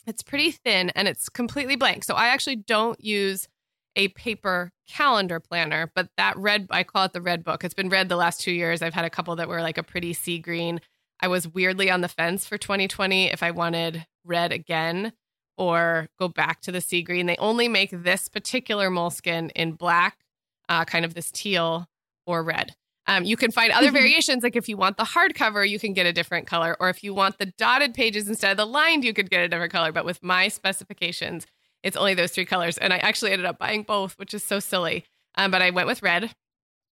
it's 0.06 0.22
pretty 0.22 0.50
thin 0.50 0.90
and 0.90 1.06
it's 1.08 1.28
completely 1.28 1.76
blank. 1.76 2.04
So 2.04 2.14
I 2.14 2.28
actually 2.28 2.56
don't 2.56 3.02
use 3.02 3.48
a 3.96 4.09
paper 4.09 4.72
calendar 4.88 5.40
planner, 5.40 5.90
but 5.94 6.09
that 6.16 6.37
red, 6.37 6.66
I 6.70 6.85
call 6.85 7.05
it 7.05 7.12
the 7.12 7.20
red 7.20 7.44
book. 7.44 7.64
It's 7.64 7.74
been 7.74 7.88
red 7.88 8.09
the 8.09 8.16
last 8.16 8.40
two 8.40 8.53
years. 8.53 8.83
I've 8.83 8.94
had 8.94 9.05
a 9.05 9.11
couple 9.11 9.37
that 9.37 9.48
were 9.48 9.62
like 9.62 9.79
a 9.79 9.83
pretty 9.83 10.12
sea 10.12 10.38
green. 10.38 10.81
I 11.20 11.29
was 11.29 11.48
weirdly 11.48 11.90
on 11.90 12.00
the 12.00 12.09
fence 12.09 12.46
for 12.46 12.57
2020 12.57 13.26
if 13.26 13.42
I 13.42 13.50
wanted 13.50 14.07
red 14.24 14.53
again 14.53 15.12
or 15.59 16.09
go 16.18 16.29
back 16.29 16.62
to 16.62 16.72
the 16.72 16.81
sea 16.81 17.03
green. 17.03 17.26
They 17.26 17.37
only 17.37 17.68
make 17.68 17.90
this 17.90 18.29
particular 18.29 18.90
Moleskine 18.90 19.50
in 19.55 19.72
black, 19.72 20.18
uh, 20.68 20.85
kind 20.85 21.05
of 21.05 21.14
this 21.14 21.31
teal 21.31 21.87
or 22.26 22.42
red. 22.42 22.74
Um, 23.07 23.24
you 23.24 23.37
can 23.37 23.50
find 23.50 23.72
other 23.72 23.90
variations, 23.92 24.42
like 24.42 24.57
if 24.57 24.68
you 24.68 24.76
want 24.76 24.96
the 24.96 25.05
hardcover, 25.05 25.68
you 25.68 25.79
can 25.79 25.92
get 25.92 26.07
a 26.07 26.12
different 26.12 26.46
color, 26.46 26.76
or 26.81 26.88
if 26.88 27.03
you 27.03 27.12
want 27.12 27.38
the 27.38 27.46
dotted 27.59 27.92
pages 27.92 28.29
instead 28.29 28.53
of 28.53 28.57
the 28.57 28.66
lined, 28.66 29.05
you 29.05 29.12
could 29.12 29.29
get 29.29 29.42
a 29.42 29.48
different 29.48 29.72
color. 29.72 29.92
But 29.92 30.05
with 30.05 30.22
my 30.22 30.48
specifications, 30.48 31.46
it's 31.82 31.96
only 31.96 32.14
those 32.14 32.32
three 32.32 32.44
colors. 32.44 32.78
And 32.78 32.92
I 32.92 32.98
actually 32.98 33.32
ended 33.32 33.46
up 33.46 33.58
buying 33.58 33.82
both, 33.82 34.18
which 34.18 34.34
is 34.34 34.42
so 34.42 34.60
silly. 34.60 35.04
Um, 35.36 35.50
but 35.50 35.62
I 35.62 35.70
went 35.70 35.86
with 35.86 36.02
red. 36.02 36.30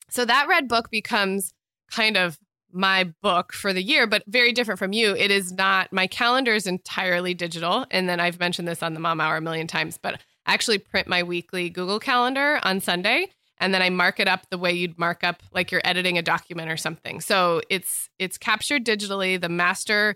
So 0.09 0.25
that 0.25 0.47
red 0.47 0.67
book 0.67 0.89
becomes 0.89 1.53
kind 1.91 2.17
of 2.17 2.37
my 2.71 3.13
book 3.21 3.53
for 3.53 3.73
the 3.73 3.81
year, 3.81 4.07
but 4.07 4.23
very 4.27 4.51
different 4.51 4.79
from 4.79 4.93
you. 4.93 5.15
It 5.15 5.31
is 5.31 5.51
not, 5.51 5.91
my 5.91 6.07
calendar 6.07 6.53
is 6.53 6.67
entirely 6.67 7.33
digital. 7.33 7.85
And 7.91 8.07
then 8.07 8.19
I've 8.19 8.39
mentioned 8.39 8.67
this 8.67 8.83
on 8.83 8.93
the 8.93 8.99
Mom 8.99 9.19
Hour 9.19 9.37
a 9.37 9.41
million 9.41 9.67
times, 9.67 9.97
but 9.97 10.15
I 10.45 10.53
actually 10.53 10.77
print 10.77 11.07
my 11.07 11.23
weekly 11.23 11.69
Google 11.69 11.99
Calendar 11.99 12.59
on 12.63 12.79
Sunday 12.79 13.29
and 13.59 13.73
then 13.73 13.81
I 13.81 13.89
mark 13.89 14.19
it 14.19 14.27
up 14.27 14.49
the 14.49 14.57
way 14.57 14.71
you'd 14.71 14.97
mark 14.97 15.23
up 15.23 15.41
like 15.51 15.71
you're 15.71 15.81
editing 15.83 16.17
a 16.17 16.21
document 16.21 16.69
or 16.69 16.77
something. 16.77 17.21
So 17.21 17.61
it's 17.69 18.09
it's 18.19 18.37
captured 18.37 18.85
digitally. 18.85 19.39
The 19.39 19.49
master 19.49 20.15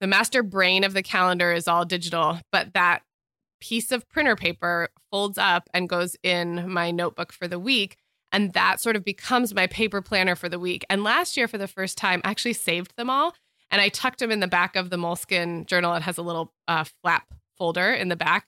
the 0.00 0.06
master 0.06 0.42
brain 0.42 0.82
of 0.82 0.94
the 0.94 1.02
calendar 1.02 1.52
is 1.52 1.68
all 1.68 1.84
digital, 1.84 2.40
but 2.50 2.74
that 2.74 3.02
piece 3.60 3.92
of 3.92 4.08
printer 4.08 4.36
paper 4.36 4.88
folds 5.10 5.38
up 5.38 5.68
and 5.72 5.88
goes 5.88 6.16
in 6.22 6.70
my 6.70 6.90
notebook 6.90 7.32
for 7.32 7.48
the 7.48 7.58
week. 7.58 7.96
And 8.32 8.52
that 8.52 8.80
sort 8.80 8.96
of 8.96 9.04
becomes 9.04 9.54
my 9.54 9.66
paper 9.66 10.00
planner 10.00 10.36
for 10.36 10.48
the 10.48 10.58
week. 10.58 10.84
And 10.88 11.02
last 11.02 11.36
year, 11.36 11.48
for 11.48 11.58
the 11.58 11.66
first 11.66 11.98
time, 11.98 12.20
I 12.24 12.30
actually 12.30 12.52
saved 12.52 12.96
them 12.96 13.10
all 13.10 13.34
and 13.70 13.80
I 13.80 13.88
tucked 13.88 14.20
them 14.20 14.30
in 14.30 14.40
the 14.40 14.48
back 14.48 14.76
of 14.76 14.90
the 14.90 14.96
Moleskine 14.96 15.66
journal. 15.66 15.94
It 15.94 16.02
has 16.02 16.18
a 16.18 16.22
little 16.22 16.52
uh, 16.68 16.84
flap 17.02 17.26
folder 17.56 17.92
in 17.92 18.08
the 18.08 18.16
back. 18.16 18.46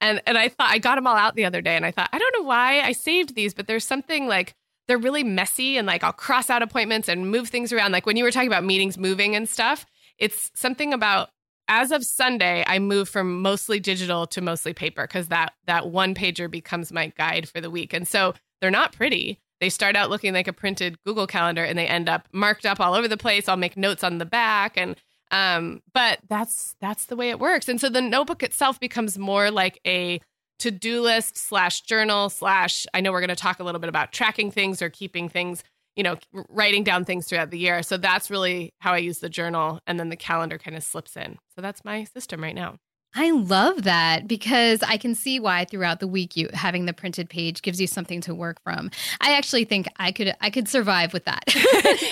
And, 0.00 0.20
and 0.26 0.36
I 0.36 0.48
thought 0.48 0.70
I 0.70 0.78
got 0.78 0.96
them 0.96 1.06
all 1.06 1.16
out 1.16 1.36
the 1.36 1.44
other 1.44 1.60
day 1.60 1.76
and 1.76 1.86
I 1.86 1.90
thought, 1.90 2.10
I 2.12 2.18
don't 2.18 2.34
know 2.38 2.46
why 2.46 2.80
I 2.80 2.92
saved 2.92 3.34
these, 3.34 3.54
but 3.54 3.66
there's 3.66 3.84
something 3.84 4.26
like 4.26 4.54
they're 4.86 4.98
really 4.98 5.24
messy 5.24 5.78
and 5.78 5.86
like 5.86 6.04
I'll 6.04 6.12
cross 6.12 6.50
out 6.50 6.62
appointments 6.62 7.08
and 7.08 7.30
move 7.30 7.48
things 7.48 7.72
around. 7.72 7.92
Like 7.92 8.06
when 8.06 8.16
you 8.16 8.24
were 8.24 8.30
talking 8.30 8.48
about 8.48 8.64
meetings 8.64 8.98
moving 8.98 9.34
and 9.34 9.48
stuff, 9.48 9.86
it's 10.18 10.50
something 10.54 10.92
about 10.92 11.30
as 11.68 11.90
of 11.90 12.04
Sunday, 12.04 12.64
I 12.66 12.78
moved 12.78 13.10
from 13.10 13.40
mostly 13.42 13.80
digital 13.80 14.26
to 14.28 14.40
mostly 14.40 14.74
paper 14.74 15.02
because 15.06 15.28
that 15.28 15.54
that 15.66 15.88
one 15.88 16.14
pager 16.14 16.50
becomes 16.50 16.92
my 16.92 17.08
guide 17.16 17.48
for 17.48 17.60
the 17.60 17.70
week. 17.70 17.92
And 17.92 18.06
so 18.06 18.34
they're 18.60 18.70
not 18.70 18.92
pretty. 18.92 19.40
They 19.60 19.70
start 19.70 19.96
out 19.96 20.10
looking 20.10 20.34
like 20.34 20.48
a 20.48 20.52
printed 20.52 21.02
Google 21.04 21.26
calendar 21.26 21.64
and 21.64 21.78
they 21.78 21.86
end 21.86 22.08
up 22.08 22.28
marked 22.32 22.66
up 22.66 22.80
all 22.80 22.94
over 22.94 23.08
the 23.08 23.16
place. 23.16 23.48
I'll 23.48 23.56
make 23.56 23.76
notes 23.76 24.04
on 24.04 24.18
the 24.18 24.26
back 24.26 24.76
and 24.76 24.96
um, 25.30 25.82
but 25.92 26.20
that's 26.28 26.76
that's 26.80 27.06
the 27.06 27.16
way 27.16 27.30
it 27.30 27.40
works. 27.40 27.68
And 27.68 27.80
so 27.80 27.88
the 27.88 28.02
notebook 28.02 28.42
itself 28.42 28.78
becomes 28.78 29.18
more 29.18 29.50
like 29.50 29.80
a 29.86 30.20
to-do 30.58 31.00
list 31.02 31.36
slash 31.36 31.80
journal 31.80 32.30
slash 32.30 32.86
I 32.94 33.00
know 33.00 33.10
we're 33.10 33.20
going 33.20 33.28
to 33.28 33.36
talk 33.36 33.58
a 33.58 33.64
little 33.64 33.80
bit 33.80 33.88
about 33.88 34.12
tracking 34.12 34.50
things 34.50 34.80
or 34.80 34.90
keeping 34.90 35.28
things 35.28 35.64
you 35.96 36.02
know, 36.02 36.16
writing 36.48 36.84
down 36.84 37.04
things 37.04 37.26
throughout 37.26 37.50
the 37.50 37.58
year. 37.58 37.82
So 37.82 37.96
that's 37.96 38.30
really 38.30 38.74
how 38.80 38.92
I 38.92 38.98
use 38.98 39.18
the 39.18 39.28
journal. 39.28 39.80
And 39.86 39.98
then 39.98 40.08
the 40.08 40.16
calendar 40.16 40.58
kind 40.58 40.76
of 40.76 40.82
slips 40.82 41.16
in. 41.16 41.38
So 41.54 41.62
that's 41.62 41.84
my 41.84 42.04
system 42.04 42.42
right 42.42 42.54
now. 42.54 42.78
I 43.14 43.30
love 43.30 43.84
that 43.84 44.26
because 44.26 44.82
I 44.82 44.96
can 44.96 45.14
see 45.14 45.38
why 45.38 45.64
throughout 45.64 46.00
the 46.00 46.08
week 46.08 46.36
you 46.36 46.48
having 46.52 46.86
the 46.86 46.92
printed 46.92 47.28
page 47.30 47.62
gives 47.62 47.80
you 47.80 47.86
something 47.86 48.20
to 48.22 48.34
work 48.34 48.60
from. 48.62 48.90
I 49.20 49.36
actually 49.36 49.64
think 49.64 49.86
I 49.98 50.10
could 50.10 50.34
I 50.40 50.50
could 50.50 50.68
survive 50.68 51.12
with 51.12 51.24
that. 51.24 51.44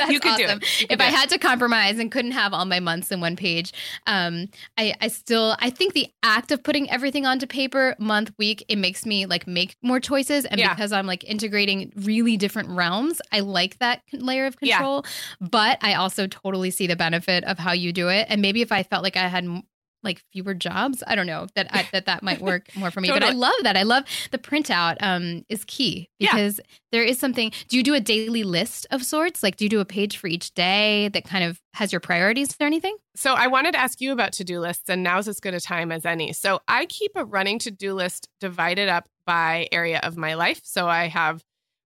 you 0.08 0.20
could 0.20 0.32
awesome. 0.32 0.58
do 0.60 0.64
it. 0.64 0.86
if 0.90 1.00
I 1.00 1.04
had 1.04 1.28
to 1.30 1.38
compromise 1.38 1.98
and 1.98 2.10
couldn't 2.10 2.32
have 2.32 2.52
all 2.52 2.64
my 2.64 2.80
months 2.80 3.10
in 3.10 3.20
one 3.20 3.36
page, 3.36 3.72
um, 4.06 4.48
I 4.78 4.94
I 5.00 5.08
still 5.08 5.56
I 5.58 5.70
think 5.70 5.94
the 5.94 6.08
act 6.22 6.52
of 6.52 6.62
putting 6.62 6.88
everything 6.90 7.26
onto 7.26 7.46
paper 7.46 7.96
month 7.98 8.32
week 8.38 8.64
it 8.68 8.76
makes 8.76 9.04
me 9.04 9.26
like 9.26 9.46
make 9.46 9.76
more 9.82 9.98
choices 9.98 10.44
and 10.44 10.60
yeah. 10.60 10.72
because 10.72 10.92
I'm 10.92 11.06
like 11.06 11.24
integrating 11.24 11.92
really 11.96 12.36
different 12.36 12.68
realms, 12.68 13.20
I 13.32 13.40
like 13.40 13.78
that 13.78 14.02
layer 14.12 14.46
of 14.46 14.56
control. 14.56 15.04
Yeah. 15.04 15.48
But 15.48 15.78
I 15.82 15.94
also 15.94 16.26
totally 16.26 16.70
see 16.70 16.86
the 16.86 16.96
benefit 16.96 17.44
of 17.44 17.58
how 17.58 17.72
you 17.72 17.92
do 17.92 18.08
it. 18.08 18.26
And 18.28 18.40
maybe 18.40 18.62
if 18.62 18.70
I 18.70 18.82
felt 18.82 19.02
like 19.02 19.16
I 19.16 19.26
had 19.28 19.62
like 20.02 20.22
fewer 20.32 20.54
jobs. 20.54 21.02
I 21.06 21.14
don't 21.14 21.26
know 21.26 21.46
that 21.54 21.68
I, 21.70 21.88
that 21.92 22.06
that 22.06 22.22
might 22.22 22.40
work 22.40 22.74
more 22.76 22.90
for 22.90 23.00
me, 23.00 23.08
totally. 23.08 23.30
but 23.30 23.34
I 23.34 23.36
love 23.36 23.54
that. 23.62 23.76
I 23.76 23.82
love 23.82 24.04
the 24.30 24.38
printout 24.38 24.96
um, 25.00 25.44
is 25.48 25.64
key 25.64 26.08
because 26.18 26.58
yeah. 26.58 26.76
there 26.92 27.04
is 27.04 27.18
something. 27.18 27.52
Do 27.68 27.76
you 27.76 27.82
do 27.82 27.94
a 27.94 28.00
daily 28.00 28.44
list 28.44 28.86
of 28.90 29.04
sorts? 29.04 29.42
Like, 29.42 29.56
do 29.56 29.64
you 29.64 29.68
do 29.68 29.80
a 29.80 29.84
page 29.84 30.16
for 30.16 30.26
each 30.26 30.52
day 30.54 31.08
that 31.08 31.24
kind 31.24 31.44
of 31.44 31.60
has 31.74 31.92
your 31.92 32.00
priorities 32.00 32.54
or 32.60 32.66
anything? 32.66 32.96
So 33.14 33.34
I 33.34 33.46
wanted 33.46 33.72
to 33.72 33.80
ask 33.80 34.00
you 34.00 34.12
about 34.12 34.32
to 34.34 34.44
do 34.44 34.60
lists, 34.60 34.88
and 34.88 35.02
now's 35.02 35.28
as 35.28 35.40
good 35.40 35.54
a 35.54 35.60
time 35.60 35.92
as 35.92 36.04
any. 36.04 36.32
So 36.32 36.60
I 36.68 36.86
keep 36.86 37.12
a 37.14 37.24
running 37.24 37.58
to 37.60 37.70
do 37.70 37.94
list 37.94 38.28
divided 38.40 38.88
up 38.88 39.08
by 39.26 39.68
area 39.72 40.00
of 40.02 40.16
my 40.16 40.34
life. 40.34 40.60
So 40.64 40.88
I 40.88 41.08
have 41.08 41.42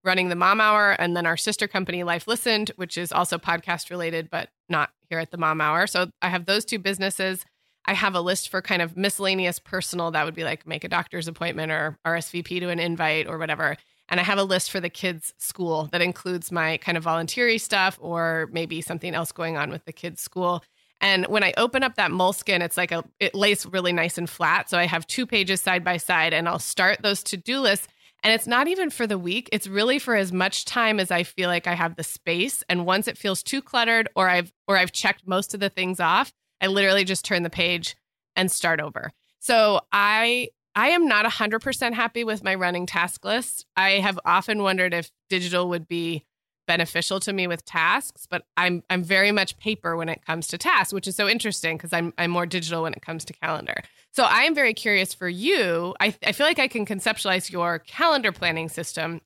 running 0.06 0.28
the 0.28 0.36
Mom 0.36 0.60
Hour 0.60 0.92
and 0.92 1.16
then 1.16 1.26
our 1.26 1.36
sister 1.36 1.66
company 1.66 2.04
Life 2.04 2.26
Listened, 2.28 2.70
which 2.76 2.96
is 2.96 3.12
also 3.12 3.36
podcast 3.36 3.90
related, 3.90 4.30
but 4.30 4.48
not 4.68 4.90
here 5.10 5.18
at 5.18 5.32
the 5.32 5.36
Mom 5.36 5.60
Hour. 5.60 5.86
So 5.86 6.10
I 6.22 6.28
have 6.28 6.46
those 6.46 6.64
two 6.64 6.78
businesses. 6.78 7.44
I 7.86 7.94
have 7.94 8.14
a 8.14 8.20
list 8.20 8.48
for 8.48 8.60
kind 8.60 8.82
of 8.82 8.96
miscellaneous 8.96 9.58
personal 9.58 10.10
that 10.10 10.24
would 10.24 10.34
be 10.34 10.44
like 10.44 10.66
make 10.66 10.84
a 10.84 10.88
doctor's 10.88 11.28
appointment 11.28 11.70
or 11.70 11.98
RSVP 12.06 12.60
to 12.60 12.68
an 12.68 12.80
invite 12.80 13.26
or 13.28 13.38
whatever. 13.38 13.76
And 14.08 14.20
I 14.20 14.22
have 14.22 14.38
a 14.38 14.44
list 14.44 14.70
for 14.70 14.80
the 14.80 14.90
kids' 14.90 15.34
school 15.38 15.88
that 15.92 16.00
includes 16.00 16.52
my 16.52 16.76
kind 16.78 16.96
of 16.96 17.04
volunteering 17.04 17.58
stuff 17.58 17.98
or 18.00 18.48
maybe 18.52 18.80
something 18.80 19.14
else 19.14 19.32
going 19.32 19.56
on 19.56 19.70
with 19.70 19.84
the 19.84 19.92
kids' 19.92 20.22
school. 20.22 20.62
And 21.00 21.26
when 21.26 21.44
I 21.44 21.52
open 21.56 21.82
up 21.82 21.96
that 21.96 22.10
Moleskine, 22.10 22.62
it's 22.62 22.76
like 22.76 22.92
a 22.92 23.04
it 23.20 23.34
lays 23.34 23.66
really 23.66 23.92
nice 23.92 24.16
and 24.16 24.28
flat. 24.28 24.70
So 24.70 24.78
I 24.78 24.86
have 24.86 25.06
two 25.06 25.26
pages 25.26 25.60
side 25.60 25.84
by 25.84 25.96
side 25.96 26.32
and 26.32 26.48
I'll 26.48 26.58
start 26.58 27.02
those 27.02 27.22
to-do 27.22 27.60
lists. 27.60 27.88
And 28.22 28.32
it's 28.32 28.46
not 28.46 28.66
even 28.66 28.90
for 28.90 29.06
the 29.06 29.18
week. 29.18 29.48
It's 29.52 29.68
really 29.68 29.98
for 29.98 30.16
as 30.16 30.32
much 30.32 30.64
time 30.64 30.98
as 30.98 31.10
I 31.10 31.22
feel 31.22 31.48
like 31.48 31.66
I 31.66 31.74
have 31.74 31.96
the 31.96 32.02
space. 32.02 32.64
And 32.68 32.86
once 32.86 33.08
it 33.08 33.18
feels 33.18 33.42
too 33.42 33.60
cluttered 33.60 34.08
or 34.16 34.28
I've 34.28 34.52
or 34.66 34.76
I've 34.76 34.92
checked 34.92 35.26
most 35.26 35.52
of 35.52 35.60
the 35.60 35.68
things 35.68 36.00
off, 36.00 36.32
I 36.60 36.66
literally 36.68 37.04
just 37.04 37.24
turn 37.24 37.42
the 37.42 37.50
page 37.50 37.96
and 38.34 38.50
start 38.50 38.80
over. 38.80 39.12
So 39.40 39.80
I 39.92 40.48
I 40.74 40.88
am 40.88 41.08
not 41.08 41.24
100% 41.24 41.94
happy 41.94 42.22
with 42.22 42.44
my 42.44 42.54
running 42.54 42.84
task 42.84 43.24
list. 43.24 43.64
I 43.76 43.92
have 43.92 44.20
often 44.26 44.62
wondered 44.62 44.92
if 44.92 45.10
digital 45.30 45.70
would 45.70 45.88
be 45.88 46.26
beneficial 46.66 47.18
to 47.20 47.32
me 47.32 47.46
with 47.46 47.64
tasks, 47.64 48.26
but 48.28 48.42
I'm 48.56 48.82
I'm 48.90 49.02
very 49.02 49.32
much 49.32 49.56
paper 49.58 49.96
when 49.96 50.08
it 50.08 50.24
comes 50.26 50.48
to 50.48 50.58
tasks, 50.58 50.92
which 50.92 51.06
is 51.06 51.16
so 51.16 51.28
interesting 51.28 51.76
because 51.76 51.92
I'm 51.92 52.12
I'm 52.18 52.30
more 52.30 52.46
digital 52.46 52.82
when 52.82 52.92
it 52.92 53.02
comes 53.02 53.24
to 53.26 53.32
calendar. 53.32 53.76
So 54.12 54.24
I 54.24 54.42
am 54.42 54.54
very 54.54 54.74
curious 54.74 55.14
for 55.14 55.28
you. 55.28 55.94
I 56.00 56.14
I 56.26 56.32
feel 56.32 56.46
like 56.46 56.58
I 56.58 56.68
can 56.68 56.84
conceptualize 56.84 57.50
your 57.50 57.78
calendar 57.78 58.32
planning 58.32 58.68
system, 58.68 59.20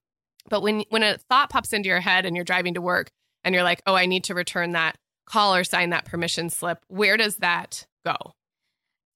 but 0.49 0.63
when 0.63 0.85
when 0.91 1.03
a 1.03 1.19
thought 1.19 1.51
pops 1.51 1.73
into 1.73 1.89
your 1.89 2.01
head 2.01 2.27
and 2.27 2.37
you're 2.37 2.45
driving 2.45 2.75
to 2.75 2.81
work 2.81 3.11
and 3.43 3.55
you're 3.55 3.65
like, 3.65 3.83
"Oh, 3.87 3.95
I 3.95 4.07
need 4.07 4.25
to 4.25 4.35
return 4.35 4.73
that 4.73 4.99
call 5.31 5.55
or 5.55 5.65
sign 5.65 5.91
that 5.91 6.05
permission 6.05 6.51
slip. 6.51 6.79
Where 6.89 7.17
does 7.17 7.37
that 7.37 7.87
go? 8.05 8.17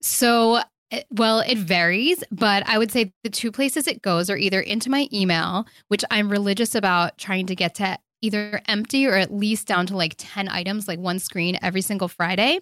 So, 0.00 0.60
well, 1.10 1.40
it 1.40 1.58
varies, 1.58 2.22
but 2.30 2.62
I 2.68 2.78
would 2.78 2.92
say 2.92 3.12
the 3.24 3.30
two 3.30 3.50
places 3.50 3.86
it 3.86 4.02
goes 4.02 4.30
are 4.30 4.36
either 4.36 4.60
into 4.60 4.90
my 4.90 5.08
email, 5.12 5.66
which 5.88 6.04
I'm 6.10 6.30
religious 6.30 6.74
about 6.74 7.18
trying 7.18 7.46
to 7.46 7.54
get 7.54 7.74
to 7.76 7.98
either 8.24 8.62
empty 8.66 9.06
or 9.06 9.14
at 9.14 9.32
least 9.32 9.66
down 9.66 9.86
to 9.86 9.96
like 9.96 10.14
10 10.16 10.48
items, 10.48 10.88
like 10.88 10.98
one 10.98 11.18
screen 11.18 11.58
every 11.60 11.82
single 11.82 12.08
Friday, 12.08 12.58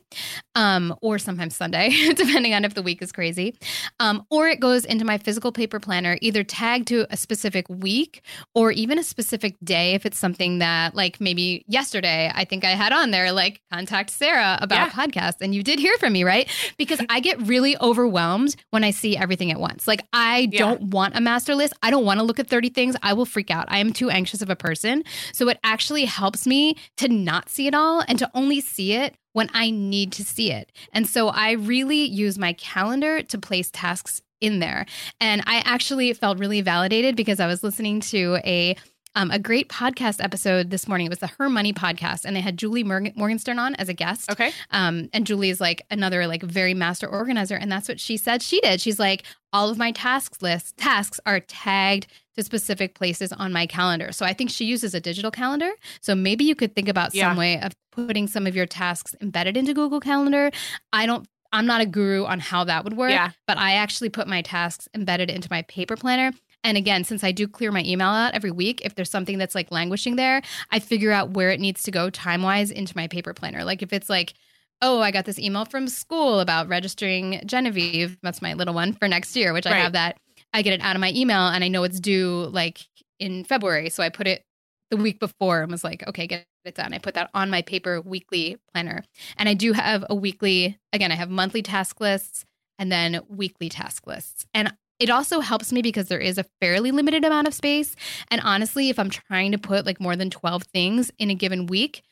um, 0.57 0.95
or 1.01 1.19
sometimes 1.19 1.55
Sunday, 1.55 1.91
depending 2.15 2.53
on 2.53 2.65
if 2.65 2.75
the 2.75 2.83
week 2.83 3.01
is 3.01 3.13
crazy. 3.13 3.55
Um, 4.01 4.27
or 4.29 4.49
it 4.49 4.59
goes 4.59 4.85
into 4.85 5.05
my 5.05 5.19
physical 5.19 5.53
paper 5.53 5.79
planner, 5.79 6.19
either 6.21 6.43
tagged 6.43 6.89
to 6.89 7.07
a 7.11 7.17
specific 7.17 7.67
week 7.69 8.23
or 8.55 8.73
even 8.73 8.99
a 8.99 9.05
specific 9.05 9.57
day 9.63 9.95
if 9.95 10.05
it's 10.05 10.19
something 10.19 10.59
that, 10.59 10.97
like 10.97 11.21
maybe 11.21 11.65
yesterday, 11.69 12.33
I 12.35 12.45
think 12.45 12.65
I 12.65 12.71
had 12.71 12.93
on 12.93 13.13
there, 13.13 13.31
like 13.31 13.61
contact 13.73 14.11
Sarah 14.11 14.59
about 14.61 14.89
yeah. 14.89 14.91
podcasts. 14.91 15.41
And 15.41 15.55
you 15.55 15.63
did 15.63 15.79
hear 15.79 15.97
from 15.99 16.13
me, 16.13 16.25
right? 16.25 16.49
Because 16.77 17.01
I 17.09 17.21
get 17.21 17.41
really 17.47 17.77
overwhelmed 17.81 18.57
when 18.71 18.83
I 18.83 18.91
see 18.91 19.17
everything 19.17 19.53
at 19.53 19.61
once. 19.61 19.87
Like, 19.87 20.05
I 20.13 20.49
yeah. 20.51 20.59
don't 20.59 20.83
want 20.91 21.17
a 21.17 21.21
master 21.21 21.55
list. 21.55 21.73
I 21.83 21.91
don't 21.91 22.05
want 22.05 22.19
to 22.19 22.25
look 22.25 22.41
at 22.41 22.49
30 22.49 22.71
things. 22.71 22.97
I 23.03 23.13
will 23.13 23.27
freak 23.27 23.51
out. 23.51 23.67
I 23.69 23.79
am 23.79 23.93
too 23.93 24.11
anxious 24.11 24.43
of 24.43 24.51
a 24.51 24.57
person. 24.57 25.05
So 25.33 25.52
it 25.53 25.61
actually 25.63 26.07
helps 26.07 26.47
me 26.47 26.77
to 26.97 27.09
not 27.09 27.49
see 27.49 27.67
it 27.67 27.75
all 27.75 28.03
and 28.09 28.19
to 28.19 28.31
only 28.35 28.61
see 28.61 28.95
it 28.95 29.15
when 29.33 29.49
I 29.55 29.71
need 29.71 30.13
to 30.13 30.25
see 30.25 30.51
it. 30.51 30.73
And 30.93 31.07
so 31.07 31.29
I 31.29 31.53
really 31.53 32.05
use 32.05 32.39
my 32.39 32.55
calendar 32.55 33.23
to 33.23 33.39
place 33.39 33.71
tasks 33.71 34.23
in 34.41 34.59
there. 34.59 34.87
And 35.21 35.43
I 35.47 35.63
actually 35.65 36.13
felt 36.15 36.39
really 36.39 36.63
validated 36.63 37.17
because 37.17 37.39
I 37.39 37.47
was 37.47 37.63
listening 37.63 38.01
to 38.01 38.39
a 38.45 38.77
um, 39.15 39.31
a 39.31 39.39
great 39.39 39.69
podcast 39.69 40.23
episode 40.25 40.71
this 40.71 40.89
morning. 40.89 41.07
It 41.07 41.11
was 41.11 41.19
the 41.19 41.27
Her 41.39 41.49
Money 41.51 41.73
podcast, 41.73 42.25
and 42.25 42.35
they 42.35 42.41
had 42.41 42.57
Julie 42.57 42.83
Morgan- 42.85 43.13
Morgenstern 43.15 43.59
on 43.59 43.75
as 43.77 43.89
a 43.89 43.93
guest. 43.95 44.31
Okay. 44.31 44.53
Um, 44.71 45.09
and 45.13 45.27
Julie 45.27 45.51
is 45.51 45.61
like 45.61 45.83
another 45.91 46.27
like 46.27 46.43
very 46.43 46.75
master 46.75 47.07
organizer, 47.07 47.55
and 47.57 47.71
that's 47.71 47.89
what 47.89 48.01
she 48.01 48.17
said 48.17 48.43
she 48.43 48.61
did. 48.61 48.81
She's 48.81 48.99
like, 48.99 49.25
all 49.53 49.69
of 49.69 49.77
my 49.79 49.93
tasks 49.93 50.41
list 50.41 50.77
tasks 50.79 51.21
are 51.27 51.41
tagged 51.41 52.07
to 52.37 52.43
specific 52.43 52.95
places 52.95 53.33
on 53.33 53.53
my 53.53 53.67
calendar. 53.67 54.13
So 54.13 54.25
I 54.25 54.33
think 54.33 54.49
she 54.49 54.65
uses 54.65 54.95
a 54.95 55.01
digital 55.01 55.31
calendar. 55.31 55.71
So 56.01 56.15
maybe 56.15 56.45
you 56.45 56.55
could 56.55 56.75
think 56.75 56.89
about 56.89 57.15
Yeah. 57.15 57.29
some 57.31 57.37
way 57.37 57.61
of 57.61 57.73
putting 57.91 58.27
some 58.27 58.47
of 58.47 58.57
your 58.57 58.65
tasks 58.65 59.15
embedded 59.21 59.57
into 59.59 59.75
Google 59.75 60.01
Calendar. 60.01 60.51
I 60.93 61.05
don't. 61.07 61.27
I'm 61.55 61.67
not 61.67 61.83
a 61.83 61.87
guru 61.87 62.25
on 62.25 62.41
how 62.41 62.65
that 62.65 62.83
would 62.85 62.97
work 62.97 63.11
Yeah. 63.11 63.33
but 63.47 63.59
I 63.59 63.75
actually 63.75 64.09
put 64.09 64.27
my 64.27 64.41
tasks 64.41 64.89
embedded 64.95 65.29
into 65.29 65.49
my 65.51 65.61
paper 65.63 65.97
planner. 65.97 66.33
And 66.65 66.77
again, 66.77 67.05
since 67.05 67.25
I 67.25 67.33
do 67.33 67.49
clear 67.49 67.73
my 67.73 67.83
email 67.85 68.09
out 68.09 68.35
every 68.35 68.51
week, 68.51 68.83
if 68.85 68.95
there's 68.95 69.11
something 69.11 69.39
that's 69.39 69.55
like 69.55 69.71
languishing 69.71 70.17
there, 70.17 70.43
I 70.71 70.79
figure 70.79 71.13
out 71.13 71.31
where 71.31 71.51
it 71.51 71.61
needs 71.61 71.83
to 71.85 71.91
go 71.91 72.11
time 72.11 72.43
wise 72.43 72.71
into 72.71 72.97
my 72.97 73.09
paper 73.09 73.35
planner. 73.35 73.65
Like 73.65 73.83
if 73.83 73.93
it's 73.93 74.09
like, 74.09 74.35
oh, 74.81 75.01
I 75.01 75.11
got 75.11 75.25
this 75.25 75.39
email 75.39 75.65
from 75.65 75.89
school 75.89 76.41
about 76.41 76.69
registering 76.69 77.41
Genevieve, 77.47 78.19
that's 78.23 78.43
my 78.43 78.55
little 78.55 78.75
one 78.75 78.93
for 78.93 79.09
next 79.09 79.37
year, 79.37 79.53
which 79.53 79.67
I 79.67 79.75
have 79.75 79.93
that. 79.93 80.19
I 80.53 80.63
get 80.63 80.75
it 80.75 80.83
out 80.83 80.97
of 80.97 81.01
my 81.01 81.13
email 81.13 81.49
and 81.49 81.65
I 81.65 81.69
know 81.69 81.85
it's 81.85 82.01
due 82.01 82.49
like 82.53 82.81
in 83.19 83.45
February. 83.45 83.91
So 83.91 84.03
I 84.03 84.09
put 84.09 84.27
it 84.27 84.45
the 84.91 84.97
week 84.97 85.21
before 85.21 85.63
and 85.63 85.71
was 85.71 85.85
like, 85.85 86.07
okay, 86.09 86.27
get 86.27 86.45
it 86.65 86.75
done. 86.75 86.93
I 86.93 86.99
put 86.99 87.15
that 87.15 87.31
on 87.33 87.49
my 87.49 87.63
paper 87.63 88.01
weekly 88.01 88.59
planner. 88.73 89.05
And 89.37 89.49
I 89.49 89.55
do 89.55 89.73
have 89.73 90.05
a 90.11 90.15
weekly, 90.15 90.79
again, 90.93 91.11
I 91.11 91.15
have 91.15 91.31
monthly 91.31 91.63
task 91.63 92.01
lists 92.01 92.45
and 92.79 92.91
then 92.91 93.21
weekly 93.29 93.69
task 93.69 94.07
lists. 94.07 94.45
And 94.53 94.75
it 95.03 95.11
also 95.11 95.41
helps 95.41 95.73
me 95.73 95.83
because 95.83 96.07
there 96.07 96.21
is 96.21 96.39
a 96.39 96.45
fairly 96.61 96.93
limited 96.93 97.25
amount 97.25 97.49
of 97.49 97.55
space. 97.55 97.97
And 98.31 98.41
honestly, 98.45 98.89
if 98.89 99.01
I'm 99.01 99.11
trying 99.11 99.51
to 99.51 99.59
put 99.59 99.85
like 99.85 100.01
more 100.01 100.15
than 100.15 100.31
12 100.31 100.63
things 100.73 101.11
in 101.19 101.29
a 101.29 101.35
given 101.35 101.67
week, 101.67 102.03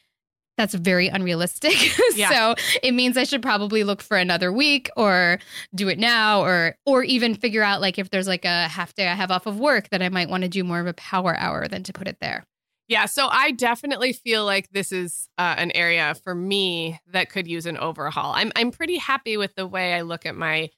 that's 0.57 0.75
very 0.75 1.07
unrealistic. 1.07 1.77
Yeah. 2.17 2.31
so 2.31 2.55
it 2.83 2.93
means 2.93 3.17
I 3.17 3.23
should 3.23 3.41
probably 3.41 3.85
look 3.85 4.03
for 4.03 4.17
another 4.17 4.53
week 4.53 4.91
or 4.97 5.39
do 5.75 5.89
it 5.89 5.99
now 5.99 6.43
or 6.43 6.75
or 6.85 7.05
even 7.05 7.35
figure 7.35 7.63
out 7.63 7.81
like 7.81 7.99
if 7.99 8.11
there's 8.11 8.27
like 8.27 8.45
a 8.45 8.67
half 8.69 8.93
day 8.95 9.07
I 9.07 9.15
have 9.15 9.31
off 9.31 9.47
of 9.47 9.59
work 9.61 9.89
that 9.91 10.03
I 10.03 10.09
might 10.09 10.29
want 10.29 10.43
to 10.43 10.49
do 10.49 10.65
more 10.65 10.81
of 10.81 10.87
a 10.89 10.93
power 10.93 11.37
hour 11.37 11.69
than 11.69 11.85
to 11.85 11.93
put 11.93 12.09
it 12.09 12.19
there. 12.21 12.45
Yeah, 12.89 13.07
so 13.07 13.29
I 13.31 13.53
definitely 13.53 14.13
feel 14.13 14.45
like 14.45 14.69
this 14.71 14.91
is 14.91 15.29
uh, 15.39 15.55
an 15.57 15.71
area 15.71 16.15
for 16.25 16.35
me 16.35 16.99
that 17.13 17.31
could 17.31 17.47
use 17.47 17.65
an 17.65 17.79
overhaul. 17.79 18.33
I'm 18.35 18.51
I'm 18.57 18.73
pretty 18.73 18.97
happy 18.97 19.37
with 19.37 19.55
the 19.55 19.67
way 19.67 19.95
I 19.95 20.01
look 20.01 20.27
at 20.27 20.35
my, 20.35 20.71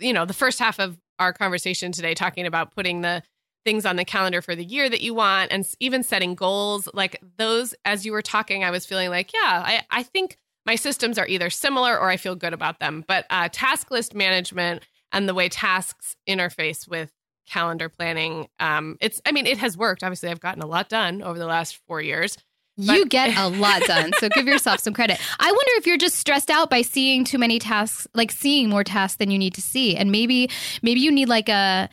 you 0.00 0.12
know, 0.12 0.24
the 0.26 0.34
first 0.34 0.58
half 0.58 0.80
of 0.80 0.98
our 1.20 1.32
conversation 1.32 1.92
today, 1.92 2.14
talking 2.14 2.46
about 2.46 2.74
putting 2.74 3.02
the 3.02 3.22
things 3.64 3.86
on 3.86 3.96
the 3.96 4.04
calendar 4.04 4.40
for 4.40 4.56
the 4.56 4.64
year 4.64 4.88
that 4.88 5.02
you 5.02 5.14
want, 5.14 5.52
and 5.52 5.68
even 5.78 6.02
setting 6.02 6.34
goals. 6.34 6.88
Like 6.92 7.20
those, 7.36 7.74
as 7.84 8.04
you 8.04 8.12
were 8.12 8.22
talking, 8.22 8.64
I 8.64 8.70
was 8.70 8.86
feeling 8.86 9.10
like, 9.10 9.32
yeah, 9.32 9.62
I 9.64 9.82
I 9.90 10.02
think 10.02 10.38
my 10.66 10.74
systems 10.74 11.18
are 11.18 11.26
either 11.26 11.50
similar 11.50 11.98
or 11.98 12.08
I 12.08 12.16
feel 12.16 12.34
good 12.34 12.52
about 12.52 12.80
them. 12.80 13.04
But 13.06 13.26
uh, 13.30 13.48
task 13.52 13.90
list 13.90 14.14
management 14.14 14.82
and 15.12 15.28
the 15.28 15.34
way 15.34 15.48
tasks 15.48 16.16
interface 16.28 16.88
with 16.88 17.12
calendar 17.48 17.88
planning 17.88 18.46
um 18.60 18.96
it's 19.00 19.20
i 19.26 19.32
mean 19.32 19.44
it 19.44 19.58
has 19.58 19.76
worked 19.76 20.04
obviously 20.04 20.28
i've 20.28 20.38
gotten 20.38 20.62
a 20.62 20.66
lot 20.66 20.88
done 20.88 21.20
over 21.20 21.36
the 21.36 21.46
last 21.46 21.80
four 21.88 22.00
years 22.00 22.36
You 22.82 23.06
get 23.06 23.36
a 23.36 23.48
lot 23.48 23.82
done. 23.82 24.12
So 24.18 24.28
give 24.28 24.46
yourself 24.46 24.80
some 24.80 24.94
credit. 24.94 25.20
I 25.38 25.46
wonder 25.46 25.72
if 25.76 25.86
you're 25.86 25.98
just 25.98 26.16
stressed 26.16 26.50
out 26.50 26.70
by 26.70 26.82
seeing 26.82 27.24
too 27.24 27.38
many 27.38 27.58
tasks, 27.58 28.06
like 28.14 28.30
seeing 28.30 28.68
more 28.68 28.84
tasks 28.84 29.16
than 29.16 29.30
you 29.30 29.38
need 29.38 29.54
to 29.54 29.62
see. 29.62 29.96
And 29.96 30.10
maybe 30.10 30.50
maybe 30.82 31.00
you 31.00 31.10
need 31.10 31.28
like 31.28 31.48
a 31.48 31.88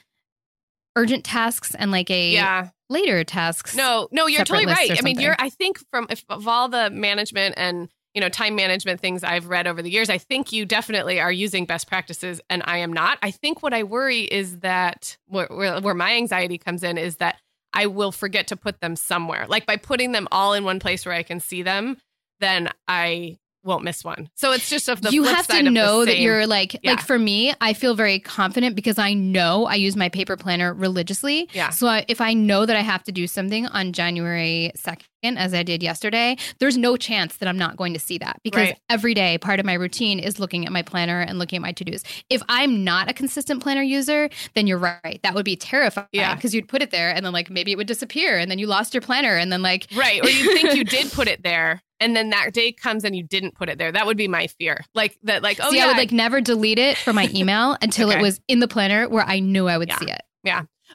urgent 0.97 1.23
tasks 1.23 1.75
and 1.75 1.91
like 1.91 2.09
a 2.09 2.31
yeah 2.31 2.69
later 2.89 3.23
tasks. 3.23 3.75
no 3.75 4.07
no 4.11 4.25
you're 4.27 4.43
totally 4.45 4.65
right 4.65 4.97
i 4.97 5.01
mean 5.03 5.19
you're 5.19 5.35
i 5.39 5.49
think 5.49 5.77
from 5.91 6.07
if, 6.09 6.23
of 6.29 6.47
all 6.47 6.69
the 6.69 6.89
management 6.89 7.53
and 7.57 7.89
you 8.13 8.21
know 8.21 8.29
time 8.29 8.55
management 8.55 8.99
things 8.99 9.23
i've 9.23 9.47
read 9.47 9.67
over 9.67 9.81
the 9.81 9.91
years 9.91 10.09
i 10.09 10.17
think 10.17 10.51
you 10.51 10.65
definitely 10.65 11.19
are 11.19 11.31
using 11.31 11.65
best 11.65 11.87
practices 11.87 12.41
and 12.49 12.63
i 12.65 12.77
am 12.77 12.91
not 12.91 13.19
i 13.21 13.29
think 13.29 13.61
what 13.61 13.73
i 13.73 13.83
worry 13.83 14.21
is 14.21 14.59
that 14.59 15.17
where, 15.27 15.47
where, 15.47 15.79
where 15.81 15.93
my 15.93 16.13
anxiety 16.15 16.57
comes 16.57 16.81
in 16.81 16.97
is 16.97 17.17
that 17.17 17.37
i 17.73 17.85
will 17.85 18.11
forget 18.11 18.47
to 18.47 18.55
put 18.55 18.79
them 18.81 18.95
somewhere 18.95 19.45
like 19.47 19.65
by 19.65 19.75
putting 19.75 20.11
them 20.11 20.27
all 20.31 20.53
in 20.53 20.63
one 20.63 20.79
place 20.79 21.05
where 21.05 21.15
i 21.15 21.23
can 21.23 21.39
see 21.39 21.61
them 21.63 21.97
then 22.39 22.69
i 22.87 23.37
won't 23.63 23.83
miss 23.83 24.01
one 24.03 24.29
so 24.35 24.53
it's 24.53 24.69
just 24.69 24.87
of 24.87 25.01
the 25.01 25.09
you 25.11 25.23
have 25.23 25.45
to 25.47 25.61
know 25.63 26.05
that 26.05 26.19
you're 26.19 26.47
like 26.47 26.73
Yeah. 26.83 26.91
like 26.91 27.01
for 27.01 27.19
me 27.19 27.53
i 27.59 27.73
feel 27.73 27.95
very 27.95 28.17
confident 28.19 28.75
because 28.77 28.97
i 28.97 29.13
know 29.13 29.65
i 29.65 29.75
use 29.75 29.97
my 29.97 30.07
paper 30.07 30.37
planner 30.37 30.73
religiously 30.73 31.49
Yeah. 31.53 31.71
so 31.71 31.87
I, 31.87 32.05
if 32.07 32.21
i 32.21 32.33
know 32.33 32.65
that 32.65 32.77
i 32.77 32.81
have 32.81 33.03
to 33.03 33.11
do 33.11 33.27
something 33.27 33.65
on 33.67 33.91
january 33.91 34.71
2nd 34.77 35.01
as 35.23 35.53
i 35.53 35.63
did 35.63 35.81
yesterday 35.83 36.37
there's 36.59 36.77
no 36.77 36.95
chance 36.95 37.37
that 37.37 37.49
i'm 37.49 37.57
not 37.57 37.75
going 37.75 37.93
to 37.93 37.99
see 37.99 38.17
that 38.17 38.39
because 38.43 38.67
Right. 38.69 38.79
every 38.89 39.13
day 39.13 39.37
part 39.37 39.59
of 39.59 39.65
my 39.65 39.73
routine 39.73 40.19
is 40.19 40.39
looking 40.39 40.65
at 40.65 40.71
my 40.71 40.81
planner 40.81 41.19
and 41.21 41.37
looking 41.39 41.57
at 41.57 41.61
my 41.61 41.71
to-dos 41.71 42.03
if 42.29 42.41
i'm 42.47 42.83
not 42.83 43.09
a 43.09 43.13
consistent 43.13 43.61
planner 43.61 43.81
user 43.81 44.29
then 44.53 44.67
you're 44.67 44.77
right 44.77 45.19
that 45.23 45.33
would 45.33 45.45
be 45.45 45.55
terrifying 45.55 46.07
Yeah. 46.11 46.35
because 46.35 46.53
you'd 46.53 46.67
put 46.67 46.81
it 46.81 46.91
there 46.91 47.09
and 47.13 47.25
then 47.25 47.33
like 47.33 47.49
maybe 47.49 47.71
it 47.71 47.77
would 47.77 47.87
disappear 47.87 48.37
and 48.37 48.49
then 48.49 48.59
you 48.59 48.67
lost 48.67 48.93
your 48.93 49.01
planner 49.01 49.35
and 49.35 49.51
then 49.51 49.61
like 49.61 49.87
Right. 49.95 50.23
Or 50.23 50.29
you 50.29 50.55
think 50.55 50.75
you 50.75 50.83
did 50.97 51.11
put 51.11 51.27
it 51.27 51.43
there 51.43 51.81
and 51.99 52.15
then 52.15 52.29
that 52.29 52.53
day 52.53 52.71
comes 52.71 53.03
and 53.03 53.15
you 53.15 53.23
didn't 53.23 53.55
put 53.55 53.69
it 53.69 53.79
there. 53.79 53.91
That 53.91 54.05
would 54.05 54.17
be 54.17 54.27
my 54.27 54.45
fear. 54.47 54.83
Like 54.93 55.17
that, 55.23 55.41
like, 55.41 55.57
oh, 55.61 55.71
See, 55.71 55.77
yeah. 55.77 55.85
I 55.85 55.87
would 55.87 55.97
like 55.97 56.11
never 56.11 56.39
delete 56.41 56.77
it 56.77 56.95
from 56.97 57.15
my 57.15 57.27
email 57.33 57.75
until 57.81 58.09
Okay. 58.09 58.19
it 58.19 58.21
was 58.21 58.39
in 58.47 58.59
the 58.59 58.67
planner 58.67 59.09
where 59.09 59.23
I 59.25 59.39
knew 59.39 59.67
I 59.67 59.77
would 59.79 59.87
Yeah. 59.89 59.97
see 59.97 60.11
it. 60.11 60.21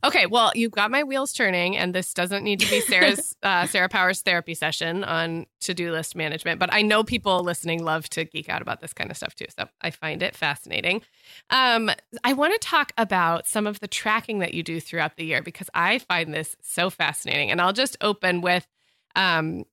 Okay. 0.04 0.26
Well, 0.26 0.52
you've 0.54 0.72
got 0.72 0.90
my 0.90 1.02
wheels 1.02 1.32
turning 1.32 1.76
and 1.76 1.94
this 1.94 2.12
doesn't 2.14 2.42
need 2.44 2.60
to 2.60 2.70
be 2.70 2.80
Sarah's, 2.80 3.36
uh, 3.42 3.66
Sarah 3.66 3.88
Powers 3.88 4.22
therapy 4.22 4.54
session 4.54 5.04
on 5.04 5.46
to 5.60 5.74
do 5.74 5.92
list 5.92 6.16
management, 6.16 6.58
but 6.58 6.72
I 6.72 6.82
know 6.82 7.04
people 7.04 7.42
listening 7.42 7.84
love 7.84 8.08
to 8.10 8.24
geek 8.24 8.48
out 8.48 8.62
about 8.62 8.80
this 8.80 8.92
kind 8.92 9.10
of 9.10 9.16
stuff 9.16 9.34
too. 9.34 9.46
So 9.56 9.68
I 9.80 9.90
find 9.90 10.22
it 10.22 10.34
fascinating. 10.36 11.02
Um, 11.50 11.90
I 12.24 12.32
want 12.32 12.52
to 12.60 12.66
talk 12.66 12.92
about 12.98 13.46
some 13.46 13.66
of 13.66 13.80
the 13.80 13.88
tracking 13.88 14.40
that 14.40 14.54
you 14.54 14.62
do 14.62 14.80
throughout 14.80 15.16
the 15.16 15.24
year 15.24 15.42
because 15.42 15.70
I 15.74 15.98
find 15.98 16.32
this 16.32 16.56
so 16.62 16.90
fascinating. 16.90 17.50
And 17.50 17.60
I'll 17.60 17.72
just 17.72 17.96
open 18.00 18.40
with, 18.40 18.66
um, 19.14 19.64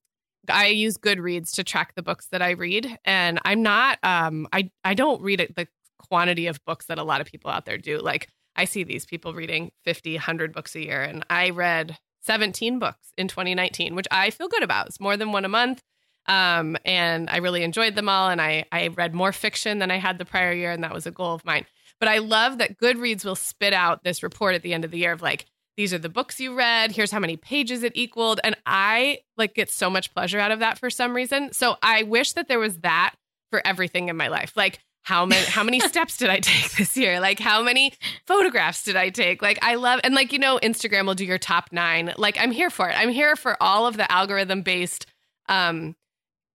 I 0.48 0.68
use 0.68 0.96
Goodreads 0.96 1.52
to 1.56 1.64
track 1.64 1.94
the 1.94 2.02
books 2.02 2.26
that 2.28 2.42
I 2.42 2.50
read, 2.50 2.98
and 3.04 3.38
I'm 3.44 3.62
not. 3.62 3.98
Um, 4.02 4.48
I 4.52 4.70
I 4.84 4.94
don't 4.94 5.20
read 5.22 5.52
the 5.54 5.68
quantity 5.98 6.46
of 6.46 6.64
books 6.64 6.86
that 6.86 6.98
a 6.98 7.04
lot 7.04 7.20
of 7.20 7.26
people 7.26 7.50
out 7.50 7.66
there 7.66 7.78
do. 7.78 7.98
Like 7.98 8.28
I 8.60 8.66
see 8.66 8.84
these 8.84 9.06
people 9.06 9.32
reading 9.32 9.72
50, 9.84 10.16
100 10.16 10.52
books 10.52 10.74
a 10.74 10.84
year, 10.84 11.00
and 11.00 11.24
I 11.30 11.48
read 11.48 11.96
17 12.24 12.78
books 12.78 13.14
in 13.16 13.26
2019, 13.26 13.94
which 13.94 14.06
I 14.10 14.28
feel 14.28 14.48
good 14.48 14.62
about. 14.62 14.88
It's 14.88 15.00
more 15.00 15.16
than 15.16 15.32
one 15.32 15.46
a 15.46 15.48
month, 15.48 15.82
um, 16.26 16.76
and 16.84 17.30
I 17.30 17.38
really 17.38 17.62
enjoyed 17.62 17.94
them 17.94 18.10
all. 18.10 18.28
And 18.28 18.38
I 18.38 18.66
I 18.70 18.88
read 18.88 19.14
more 19.14 19.32
fiction 19.32 19.78
than 19.78 19.90
I 19.90 19.96
had 19.96 20.18
the 20.18 20.26
prior 20.26 20.52
year, 20.52 20.72
and 20.72 20.84
that 20.84 20.92
was 20.92 21.06
a 21.06 21.10
goal 21.10 21.34
of 21.34 21.42
mine. 21.42 21.64
But 21.98 22.10
I 22.10 22.18
love 22.18 22.58
that 22.58 22.76
Goodreads 22.76 23.24
will 23.24 23.34
spit 23.34 23.72
out 23.72 24.04
this 24.04 24.22
report 24.22 24.54
at 24.54 24.60
the 24.60 24.74
end 24.74 24.84
of 24.84 24.90
the 24.90 24.98
year 24.98 25.12
of 25.12 25.22
like 25.22 25.46
these 25.78 25.94
are 25.94 25.98
the 25.98 26.10
books 26.10 26.38
you 26.38 26.54
read 26.54 26.92
here's 26.92 27.12
how 27.12 27.20
many 27.20 27.38
pages 27.38 27.82
it 27.82 27.92
equaled 27.94 28.38
and 28.44 28.54
i 28.66 29.18
like 29.38 29.54
get 29.54 29.70
so 29.70 29.88
much 29.88 30.12
pleasure 30.12 30.38
out 30.38 30.50
of 30.50 30.58
that 30.58 30.78
for 30.78 30.90
some 30.90 31.16
reason 31.16 31.52
so 31.52 31.76
i 31.80 32.02
wish 32.02 32.32
that 32.32 32.48
there 32.48 32.58
was 32.58 32.78
that 32.78 33.14
for 33.50 33.66
everything 33.66 34.10
in 34.10 34.16
my 34.16 34.28
life 34.28 34.52
like 34.56 34.80
how 35.02 35.26
many 35.26 35.44
how 35.46 35.62
many 35.64 35.80
steps 35.80 36.16
did 36.16 36.28
i 36.30 36.38
take 36.40 36.72
this 36.72 36.96
year? 36.96 37.20
Like 37.20 37.38
how 37.38 37.62
many 37.62 37.92
photographs 38.26 38.84
did 38.84 38.96
i 38.96 39.08
take? 39.10 39.42
Like 39.42 39.58
i 39.62 39.74
love 39.74 40.00
and 40.04 40.14
like 40.14 40.32
you 40.32 40.38
know 40.38 40.58
instagram 40.62 41.06
will 41.06 41.14
do 41.14 41.24
your 41.24 41.38
top 41.38 41.70
9 41.72 42.14
like 42.16 42.36
i'm 42.38 42.50
here 42.52 42.70
for 42.70 42.88
it. 42.88 42.94
I'm 42.96 43.10
here 43.10 43.36
for 43.36 43.56
all 43.62 43.86
of 43.86 43.96
the 43.96 44.10
algorithm 44.10 44.62
based 44.62 45.06
um 45.48 45.96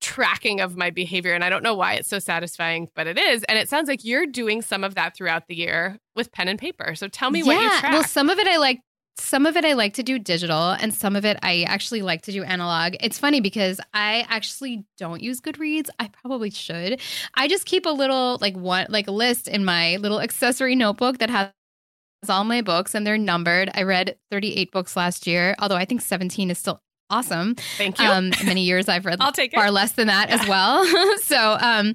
tracking 0.01 0.61
of 0.61 0.77
my 0.77 0.91
behavior 0.91 1.33
and 1.33 1.43
i 1.43 1.49
don't 1.49 1.63
know 1.63 1.73
why 1.73 1.93
it's 1.93 2.07
so 2.07 2.19
satisfying 2.19 2.87
but 2.95 3.07
it 3.07 3.17
is 3.17 3.43
and 3.45 3.57
it 3.57 3.67
sounds 3.67 3.87
like 3.87 4.03
you're 4.03 4.27
doing 4.27 4.61
some 4.61 4.83
of 4.83 4.93
that 4.93 5.15
throughout 5.15 5.47
the 5.47 5.55
year 5.55 5.97
with 6.15 6.31
pen 6.31 6.47
and 6.47 6.57
paper. 6.59 6.95
So 6.95 7.07
tell 7.07 7.29
me 7.29 7.43
what 7.43 7.61
you 7.61 7.79
track 7.79 7.91
Well, 7.91 8.03
some 8.03 8.29
of 8.29 8.39
it 8.39 8.47
I 8.47 8.57
like. 8.57 8.79
Some 9.17 9.45
of 9.45 9.55
it 9.55 9.63
I 9.63 9.73
like 9.73 9.93
to 9.93 10.03
do 10.03 10.19
digital, 10.19 10.71
and 10.71 10.93
some 10.93 11.15
of 11.15 11.23
it 11.23 11.37
I 11.41 11.63
actually 11.63 12.01
like 12.01 12.21
to 12.23 12.33
do 12.33 12.43
analog. 12.43 12.95
It's 12.99 13.17
funny 13.17 13.39
because 13.39 13.79
I 13.93 14.25
actually 14.29 14.85
don't 14.97 15.23
use 15.23 15.39
Goodreads. 15.39 15.89
I 15.99 16.09
probably 16.09 16.49
should. 16.49 16.99
I 17.33 17.47
just 17.47 17.65
keep 17.65 17.85
a 17.85 17.89
little 17.89 18.37
like 18.41 18.55
one 18.57 18.87
like 18.89 19.07
list 19.07 19.47
in 19.47 19.63
my 19.63 19.95
little 19.97 20.19
accessory 20.19 20.75
notebook 20.75 21.19
that 21.19 21.29
has 21.29 21.51
all 22.27 22.43
my 22.43 22.61
books 22.61 22.93
and 22.93 23.07
they're 23.07 23.17
numbered. 23.17 23.69
I 23.73 23.83
read 23.83 24.17
38 24.31 24.71
books 24.71 24.97
last 24.97 25.27
year, 25.27 25.55
although 25.59 25.75
I 25.75 25.85
think 25.85 26.01
17 26.01 26.51
is 26.51 26.57
still 26.57 26.81
awesome. 27.09 27.55
Thank 27.77 27.99
you. 27.99 28.05
Um, 28.05 28.31
many 28.45 28.63
years 28.63 28.87
I've 28.89 29.05
read 29.05 29.17
I'll 29.21 29.31
take 29.31 29.53
it. 29.53 29.55
far 29.55 29.71
less 29.71 29.93
than 29.93 30.07
that 30.07 30.29
as 30.29 30.47
well. 30.47 30.85
so, 31.19 31.57
um, 31.59 31.93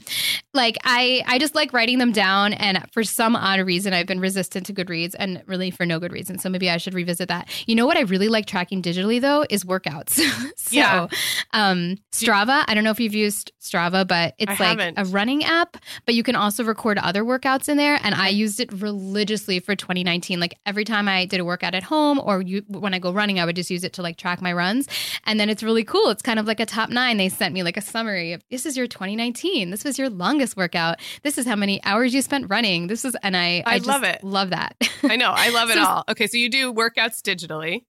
like 0.54 0.76
I, 0.84 1.22
I 1.26 1.38
just 1.38 1.54
like 1.54 1.72
writing 1.72 1.98
them 1.98 2.12
down, 2.12 2.52
and 2.54 2.84
for 2.92 3.04
some 3.04 3.36
odd 3.36 3.61
reason, 3.61 3.92
I've 3.92 4.06
been 4.06 4.20
resistant 4.20 4.66
to 4.66 4.72
Goodreads, 4.74 5.14
and 5.18 5.42
really 5.46 5.70
for 5.70 5.86
no 5.86 5.98
good 6.00 6.12
reason. 6.12 6.38
So 6.38 6.48
maybe 6.48 6.68
I 6.70 6.76
should 6.76 6.94
revisit 6.94 7.28
that. 7.28 7.48
You 7.66 7.74
know 7.76 7.86
what 7.86 7.96
I 7.96 8.02
really 8.02 8.28
like 8.28 8.46
tracking 8.46 8.82
digitally 8.82 9.20
though 9.20 9.44
is 9.50 9.64
workouts. 9.64 10.11
so, 10.56 10.74
Yeah. 10.74 11.06
um, 11.52 11.96
Strava. 12.12 12.64
I 12.66 12.74
don't 12.74 12.84
know 12.84 12.90
if 12.90 13.00
you've 13.00 13.14
used 13.14 13.52
Strava, 13.61 14.06
but 14.06 14.34
it's 14.38 14.50
I 14.50 14.54
like 14.64 14.80
haven't. 14.80 14.98
a 14.98 15.04
running 15.04 15.44
app, 15.44 15.76
but 16.06 16.14
you 16.14 16.22
can 16.22 16.36
also 16.36 16.64
record 16.64 16.98
other 16.98 17.24
workouts 17.24 17.68
in 17.68 17.76
there. 17.76 17.98
And 18.02 18.14
I 18.14 18.28
used 18.28 18.61
it 18.61 18.72
religiously 18.72 19.61
for 19.61 19.74
2019. 19.76 20.38
Like 20.40 20.58
every 20.66 20.84
time 20.84 21.08
I 21.08 21.24
did 21.26 21.40
a 21.40 21.44
workout 21.44 21.74
at 21.74 21.82
home 21.84 22.20
or 22.22 22.40
you, 22.42 22.62
when 22.68 22.94
I 22.94 22.98
go 22.98 23.12
running, 23.12 23.38
I 23.40 23.44
would 23.44 23.56
just 23.56 23.70
use 23.70 23.84
it 23.84 23.92
to 23.94 24.02
like 24.02 24.16
track 24.16 24.40
my 24.42 24.52
runs. 24.52 24.86
And 25.24 25.38
then 25.38 25.48
it's 25.48 25.62
really 25.62 25.84
cool. 25.84 26.11
It's 26.11 26.22
kind 26.22 26.38
of 26.38 26.46
like 26.46 26.61
a 26.61 26.66
top 26.66 26.90
nine. 26.90 27.16
They 27.16 27.28
sent 27.28 27.55
me 27.55 27.62
like 27.62 27.76
a 27.76 27.80
summary 27.80 28.32
of 28.32 28.42
this 28.51 28.66
is 28.66 28.76
your 28.76 28.86
2019. 28.86 29.70
This 29.70 29.84
was 29.84 29.98
your 29.98 30.09
longest 30.11 30.57
workout. 30.57 30.98
This 31.22 31.38
is 31.38 31.46
how 31.46 31.57
many 31.57 31.82
hours 31.84 32.14
you 32.14 32.22
spent 32.22 32.46
running. 32.48 32.86
This 32.86 33.05
is, 33.05 33.16
and 33.22 33.36
I, 33.36 33.62
I 33.66 33.78
just 33.78 33.88
love 33.88 34.03
it. 34.03 34.22
Love 34.24 34.51
that. 34.51 34.76
I 35.03 35.16
know. 35.16 35.32
I 35.34 35.51
love 35.51 35.70
it 35.70 35.78
all. 35.78 36.05
Okay, 36.09 36.26
so 36.26 36.36
you 36.36 36.48
do 36.48 36.72
workouts 36.72 37.20
digitally. 37.20 37.84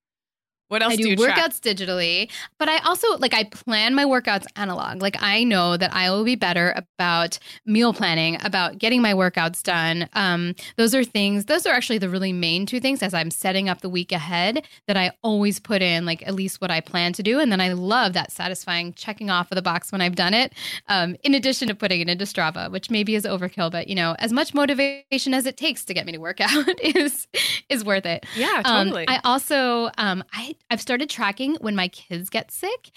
What 0.72 0.82
else 0.82 0.94
I 0.94 0.96
do, 0.96 1.10
you 1.10 1.16
track? 1.18 1.38
workouts 1.38 1.60
digitally, 1.60 2.32
but 2.58 2.70
I 2.70 2.78
also 2.80 3.18
like 3.18 3.34
I 3.34 3.44
plan 3.44 3.94
my 3.94 4.06
workouts 4.06 4.46
analog. 4.56 5.02
Like 5.02 5.18
I 5.22 5.44
know 5.44 5.76
that 5.76 5.94
I 5.94 6.10
will 6.10 6.24
be 6.24 6.36
better 6.36 6.74
about 6.78 7.38
meal 7.66 7.92
planning, 7.94 8.38
about 8.42 8.78
getting 8.78 9.02
my 9.02 9.12
workouts 9.14 9.62
done. 9.64 10.08
Um, 10.14 10.56
those 10.78 10.96
are 10.96 11.04
things. 11.04 11.46
Those 11.46 11.66
are 11.66 11.74
actually 11.74 11.98
the 11.98 12.08
really 12.08 12.32
main 12.32 12.66
two 12.66 12.80
things 12.80 13.04
as 13.04 13.14
I'm 13.14 13.32
setting 13.32 13.68
up 13.68 13.82
the 13.82 13.90
week 13.90 14.14
ahead 14.14 14.66
that 14.88 14.96
I 14.96 15.12
always 15.24 15.60
put 15.60 15.82
in 15.82 16.06
like 16.06 16.26
at 16.26 16.34
least 16.36 16.62
what 16.62 16.72
I 16.72 16.80
plan 16.80 17.12
to 17.14 17.24
do, 17.24 17.40
and 17.42 17.52
then 17.52 17.60
I 17.60 17.74
love 17.74 18.14
that 18.14 18.32
satisfying 18.32 18.94
checking 18.94 19.30
off 19.30 19.52
of 19.52 19.58
the 19.58 19.62
box 19.62 19.92
when 19.92 20.00
I've 20.00 20.16
done 20.16 20.34
it. 20.34 20.54
Um, 20.88 21.18
in 21.24 21.36
addition 21.36 21.68
to 21.68 21.76
putting 21.76 22.00
it 22.00 22.08
into 22.08 22.24
Strava, 22.24 22.72
which 22.72 22.90
maybe 22.90 23.16
is 23.16 23.26
overkill, 23.26 23.70
but 23.72 23.90
you 23.90 23.96
know, 23.96 24.16
as 24.20 24.32
much 24.32 24.54
motivation 24.54 25.34
as 25.34 25.46
it 25.46 25.58
takes 25.58 25.84
to 25.84 25.94
get 25.94 26.06
me 26.06 26.14
to 26.14 26.18
work 26.20 26.40
out 26.42 26.80
is 26.82 27.28
is 27.68 27.84
worth 27.84 28.06
it. 28.06 28.26
Yeah, 28.38 28.62
Um, 28.64 28.88
totally. 28.88 29.06
I 29.10 29.20
also 29.26 29.90
um, 29.98 30.24
I 30.32 30.56
I've 30.70 30.82
started 30.82 31.10
tracking 31.10 31.56
when 31.62 31.76
my 31.76 31.88
kids 31.88 32.30
get 32.30 32.52
sick, 32.52 32.92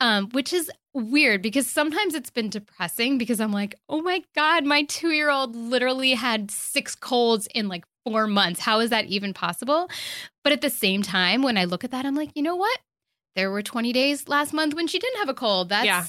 um, 0.00 0.28
which 0.30 0.52
is 0.52 0.70
weird 0.94 1.42
because 1.42 1.66
sometimes 1.68 2.14
it's 2.14 2.30
been 2.30 2.50
depressing 2.50 3.18
because 3.18 3.40
I'm 3.40 3.52
like, 3.52 3.74
oh 3.88 4.02
my 4.02 4.22
god, 4.34 4.64
my 4.64 4.82
two 4.84 5.10
year 5.10 5.30
old 5.30 5.54
literally 5.54 6.12
had 6.14 6.50
six 6.50 6.94
colds 6.94 7.46
in 7.54 7.68
like 7.68 7.84
four 8.04 8.26
months. 8.26 8.60
How 8.60 8.80
is 8.80 8.90
that 8.90 9.06
even 9.06 9.32
possible? 9.32 9.88
But 10.42 10.52
at 10.52 10.60
the 10.62 10.70
same 10.70 11.02
time, 11.02 11.42
when 11.42 11.56
I 11.58 11.64
look 11.64 11.84
at 11.84 11.90
that, 11.92 12.06
I'm 12.06 12.16
like, 12.16 12.30
you 12.34 12.42
know 12.42 12.56
what? 12.56 12.78
There 13.36 13.50
were 13.50 13.62
20 13.62 13.92
days 13.92 14.28
last 14.28 14.52
month 14.52 14.74
when 14.74 14.86
she 14.88 14.98
didn't 14.98 15.18
have 15.18 15.28
a 15.28 15.34
cold. 15.34 15.68
That's 15.68 15.84
Yeah. 15.86 16.06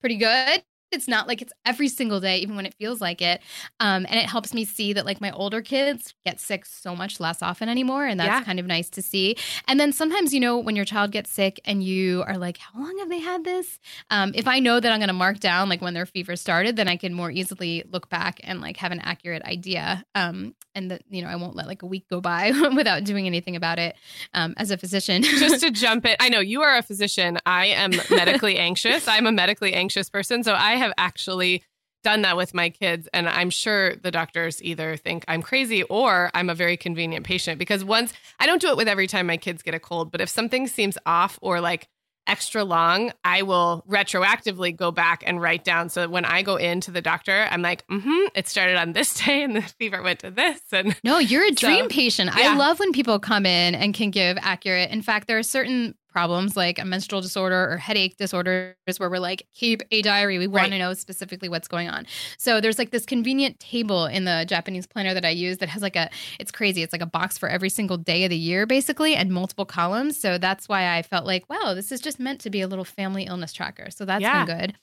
pretty 0.00 0.16
good. 0.16 0.62
It's 0.92 1.08
not 1.08 1.26
like 1.26 1.42
it's 1.42 1.52
every 1.64 1.88
single 1.88 2.20
day, 2.20 2.38
even 2.38 2.54
when 2.56 2.64
it 2.64 2.74
feels 2.74 3.00
like 3.00 3.20
it. 3.20 3.40
Um, 3.80 4.06
and 4.08 4.14
it 4.20 4.26
helps 4.26 4.54
me 4.54 4.64
see 4.64 4.92
that 4.92 5.04
like 5.04 5.20
my 5.20 5.30
older 5.32 5.60
kids 5.60 6.14
get 6.24 6.40
sick 6.40 6.64
so 6.64 6.94
much 6.94 7.18
less 7.18 7.42
often 7.42 7.68
anymore. 7.68 8.06
And 8.06 8.20
that's 8.20 8.28
Yeah. 8.28 8.44
kind 8.44 8.60
of 8.60 8.66
nice 8.66 8.88
to 8.90 9.02
see. 9.02 9.36
And 9.66 9.80
then 9.80 9.92
sometimes, 9.92 10.32
you 10.32 10.40
know, 10.40 10.58
when 10.58 10.76
your 10.76 10.84
child 10.84 11.10
gets 11.10 11.30
sick 11.30 11.60
and 11.64 11.82
you 11.82 12.22
are 12.26 12.38
like, 12.38 12.58
how 12.58 12.78
long 12.80 12.96
have 12.98 13.08
they 13.08 13.18
had 13.18 13.44
this? 13.44 13.78
Um, 14.10 14.32
if 14.34 14.46
I 14.46 14.60
know 14.60 14.78
that 14.78 14.92
I'm 14.92 14.98
going 15.00 15.08
to 15.08 15.12
mark 15.12 15.40
down 15.40 15.68
like 15.68 15.82
when 15.82 15.94
their 15.94 16.06
fever 16.06 16.36
started, 16.36 16.76
then 16.76 16.86
I 16.88 16.96
can 16.96 17.12
more 17.12 17.30
easily 17.30 17.82
look 17.90 18.08
back 18.08 18.40
and 18.44 18.60
like 18.60 18.76
have 18.78 18.92
an 18.92 19.00
accurate 19.00 19.42
idea. 19.42 20.04
Um, 20.14 20.54
and 20.74 20.90
that, 20.90 21.02
you 21.10 21.22
know, 21.22 21.28
I 21.28 21.36
won't 21.36 21.56
let 21.56 21.66
like 21.66 21.82
a 21.82 21.86
week 21.86 22.04
go 22.08 22.20
by 22.20 22.52
without 22.76 23.02
doing 23.04 23.26
anything 23.26 23.56
about 23.56 23.78
it 23.78 23.96
um, 24.34 24.54
as 24.56 24.70
a 24.70 24.76
physician. 24.78 25.22
just 25.24 25.60
to 25.62 25.70
jump 25.70 26.06
in, 26.06 26.14
I 26.20 26.28
know 26.28 26.40
you 26.40 26.62
are 26.62 26.76
a 26.76 26.82
physician. 26.82 27.38
I 27.44 27.66
am 27.66 27.90
medically 28.10 28.56
anxious. 28.58 29.08
I'm 29.08 29.26
a 29.26 29.32
medically 29.32 29.72
anxious 29.74 30.08
person. 30.10 30.44
So 30.44 30.54
I 30.54 30.75
have 30.76 30.92
actually 30.98 31.62
done 32.04 32.22
that 32.22 32.36
with 32.36 32.54
my 32.54 32.70
kids. 32.70 33.08
And 33.12 33.28
I'm 33.28 33.50
sure 33.50 33.96
the 33.96 34.10
doctors 34.12 34.62
either 34.62 34.96
think 34.96 35.24
I'm 35.26 35.42
crazy 35.42 35.82
or 35.84 36.30
I'm 36.34 36.48
a 36.48 36.54
very 36.54 36.76
convenient 36.76 37.26
patient 37.26 37.58
because 37.58 37.82
once 37.84 38.12
I 38.38 38.46
don't 38.46 38.60
do 38.60 38.68
it 38.68 38.76
with 38.76 38.86
every 38.86 39.08
time 39.08 39.26
my 39.26 39.36
kids 39.36 39.62
get 39.62 39.74
a 39.74 39.80
cold, 39.80 40.12
but 40.12 40.20
if 40.20 40.28
something 40.28 40.68
seems 40.68 40.96
off 41.04 41.36
or 41.42 41.60
like 41.60 41.88
extra 42.28 42.64
long, 42.64 43.12
I 43.24 43.42
will 43.42 43.84
retroactively 43.88 44.74
go 44.74 44.90
back 44.90 45.22
and 45.26 45.40
write 45.40 45.64
down. 45.64 45.88
So 45.88 46.00
that 46.02 46.10
when 46.10 46.24
I 46.24 46.42
go 46.42 46.56
into 46.56 46.90
the 46.90 47.00
doctor, 47.02 47.46
I'm 47.50 47.62
like, 47.62 47.86
mm 47.88 48.02
hmm, 48.02 48.26
it 48.34 48.48
started 48.48 48.76
on 48.76 48.92
this 48.92 49.14
day 49.24 49.42
and 49.42 49.56
the 49.56 49.62
fever 49.62 50.02
went 50.02 50.20
to 50.20 50.30
this. 50.30 50.60
And 50.72 50.96
No, 51.04 51.18
you're 51.18 51.44
a 51.44 51.48
So, 51.56 51.66
dream 51.68 51.88
patient. 51.88 52.30
yeah. 52.36 52.52
I 52.52 52.56
love 52.56 52.78
when 52.78 52.92
people 52.92 53.18
come 53.18 53.46
in 53.46 53.74
and 53.74 53.94
can 53.94 54.10
give 54.10 54.38
accurate. 54.40 54.90
In 54.90 55.02
fact, 55.02 55.26
there 55.28 55.38
are 55.38 55.42
certain 55.44 55.94
problems 56.16 56.56
like 56.56 56.78
a 56.78 56.84
menstrual 56.86 57.20
disorder 57.20 57.70
or 57.70 57.76
headache 57.76 58.16
disorders 58.16 58.74
where 58.96 59.10
we're 59.10 59.18
like, 59.18 59.46
keep 59.52 59.82
a 59.90 60.00
diary. 60.00 60.38
We 60.38 60.46
want 60.46 60.62
Right. 60.62 60.70
to 60.70 60.78
know 60.78 60.94
specifically 60.94 61.50
what's 61.50 61.68
going 61.68 61.90
on. 61.90 62.06
So 62.38 62.58
there's 62.58 62.78
like 62.78 62.90
this 62.90 63.04
convenient 63.04 63.60
table 63.60 64.06
in 64.06 64.24
the 64.24 64.46
Japanese 64.48 64.86
planner 64.86 65.12
that 65.12 65.26
I 65.26 65.28
use 65.28 65.58
that 65.58 65.68
has 65.68 65.82
like 65.82 65.94
a, 65.94 66.08
it's 66.40 66.50
crazy. 66.50 66.82
It's 66.82 66.94
like 66.94 67.02
a 67.02 67.06
box 67.18 67.36
for 67.36 67.50
every 67.50 67.68
single 67.68 67.98
day 67.98 68.24
of 68.24 68.30
the 68.30 68.36
year, 68.38 68.64
basically, 68.64 69.14
and 69.14 69.30
multiple 69.30 69.66
columns. 69.66 70.18
So 70.18 70.38
that's 70.38 70.70
why 70.70 70.96
I 70.96 71.02
felt 71.02 71.26
like, 71.26 71.44
wow, 71.50 71.74
this 71.74 71.92
is 71.92 72.00
just 72.00 72.18
meant 72.18 72.40
to 72.40 72.48
be 72.50 72.62
a 72.62 72.66
little 72.66 72.86
family 72.86 73.24
illness 73.24 73.52
tracker. 73.52 73.90
So 73.90 74.06
that's 74.06 74.22
Yeah. 74.22 74.46
been 74.46 74.56
good. 74.58 74.74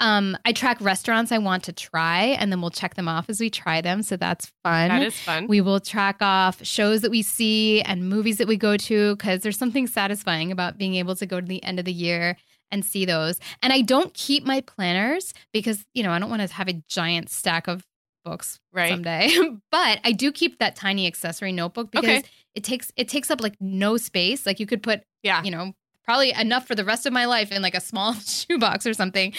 Um, 0.00 0.36
I 0.44 0.52
track 0.52 0.76
restaurants 0.82 1.32
I 1.32 1.38
want 1.38 1.64
to 1.64 1.72
try, 1.72 2.36
and 2.38 2.52
then 2.52 2.60
we'll 2.60 2.70
check 2.70 2.96
them 2.96 3.08
off 3.08 3.30
as 3.30 3.40
we 3.40 3.48
try 3.48 3.80
them. 3.80 4.02
So 4.02 4.18
that's 4.18 4.52
fun. 4.62 4.88
that 4.88 5.02
is 5.02 5.18
fun. 5.18 5.46
We 5.48 5.62
will 5.62 5.80
track 5.80 6.16
off 6.20 6.62
shows 6.62 7.00
that 7.00 7.10
we 7.10 7.22
see 7.22 7.80
and 7.80 8.06
movies 8.10 8.36
that 8.36 8.46
we 8.46 8.58
go 8.58 8.76
to 8.76 9.16
because 9.16 9.40
there's 9.40 9.56
something 9.56 9.86
satisfying 9.86 10.52
about 10.52 10.76
being 10.82 10.96
able 10.96 11.14
to 11.14 11.26
go 11.26 11.40
to 11.40 11.46
the 11.46 11.62
end 11.62 11.78
of 11.78 11.84
the 11.84 11.92
year 11.92 12.36
and 12.72 12.84
see 12.84 13.04
those. 13.04 13.38
And 13.62 13.72
I 13.72 13.82
don't 13.82 14.12
keep 14.14 14.44
my 14.44 14.62
planners 14.62 15.32
because, 15.52 15.84
you 15.94 16.02
know, 16.02 16.10
I 16.10 16.18
don't 16.18 16.28
want 16.28 16.42
to 16.42 16.52
have 16.52 16.68
a 16.68 16.82
giant 16.88 17.30
stack 17.30 17.68
of 17.68 17.84
books 18.24 18.58
Right. 18.72 18.90
someday. 18.90 19.30
but 19.70 20.00
I 20.04 20.10
do 20.10 20.32
keep 20.32 20.58
that 20.58 20.74
tiny 20.74 21.06
accessory 21.06 21.52
notebook 21.52 21.92
because 21.92 22.18
Okay. 22.18 22.22
it 22.56 22.64
takes 22.64 22.90
it 22.96 23.08
takes 23.08 23.30
up 23.30 23.40
like 23.40 23.54
no 23.60 23.96
space. 23.96 24.44
Like 24.44 24.58
you 24.58 24.66
could 24.66 24.82
put 24.82 25.02
yeah. 25.22 25.42
you 25.44 25.50
know 25.52 25.72
probably 26.04 26.32
enough 26.32 26.66
for 26.66 26.74
the 26.74 26.84
rest 26.84 27.06
of 27.06 27.12
my 27.12 27.26
life 27.26 27.52
in 27.52 27.62
like 27.62 27.76
a 27.76 27.80
small 27.80 28.12
shoebox 28.36 28.86
or 28.86 28.92
something 28.94 29.32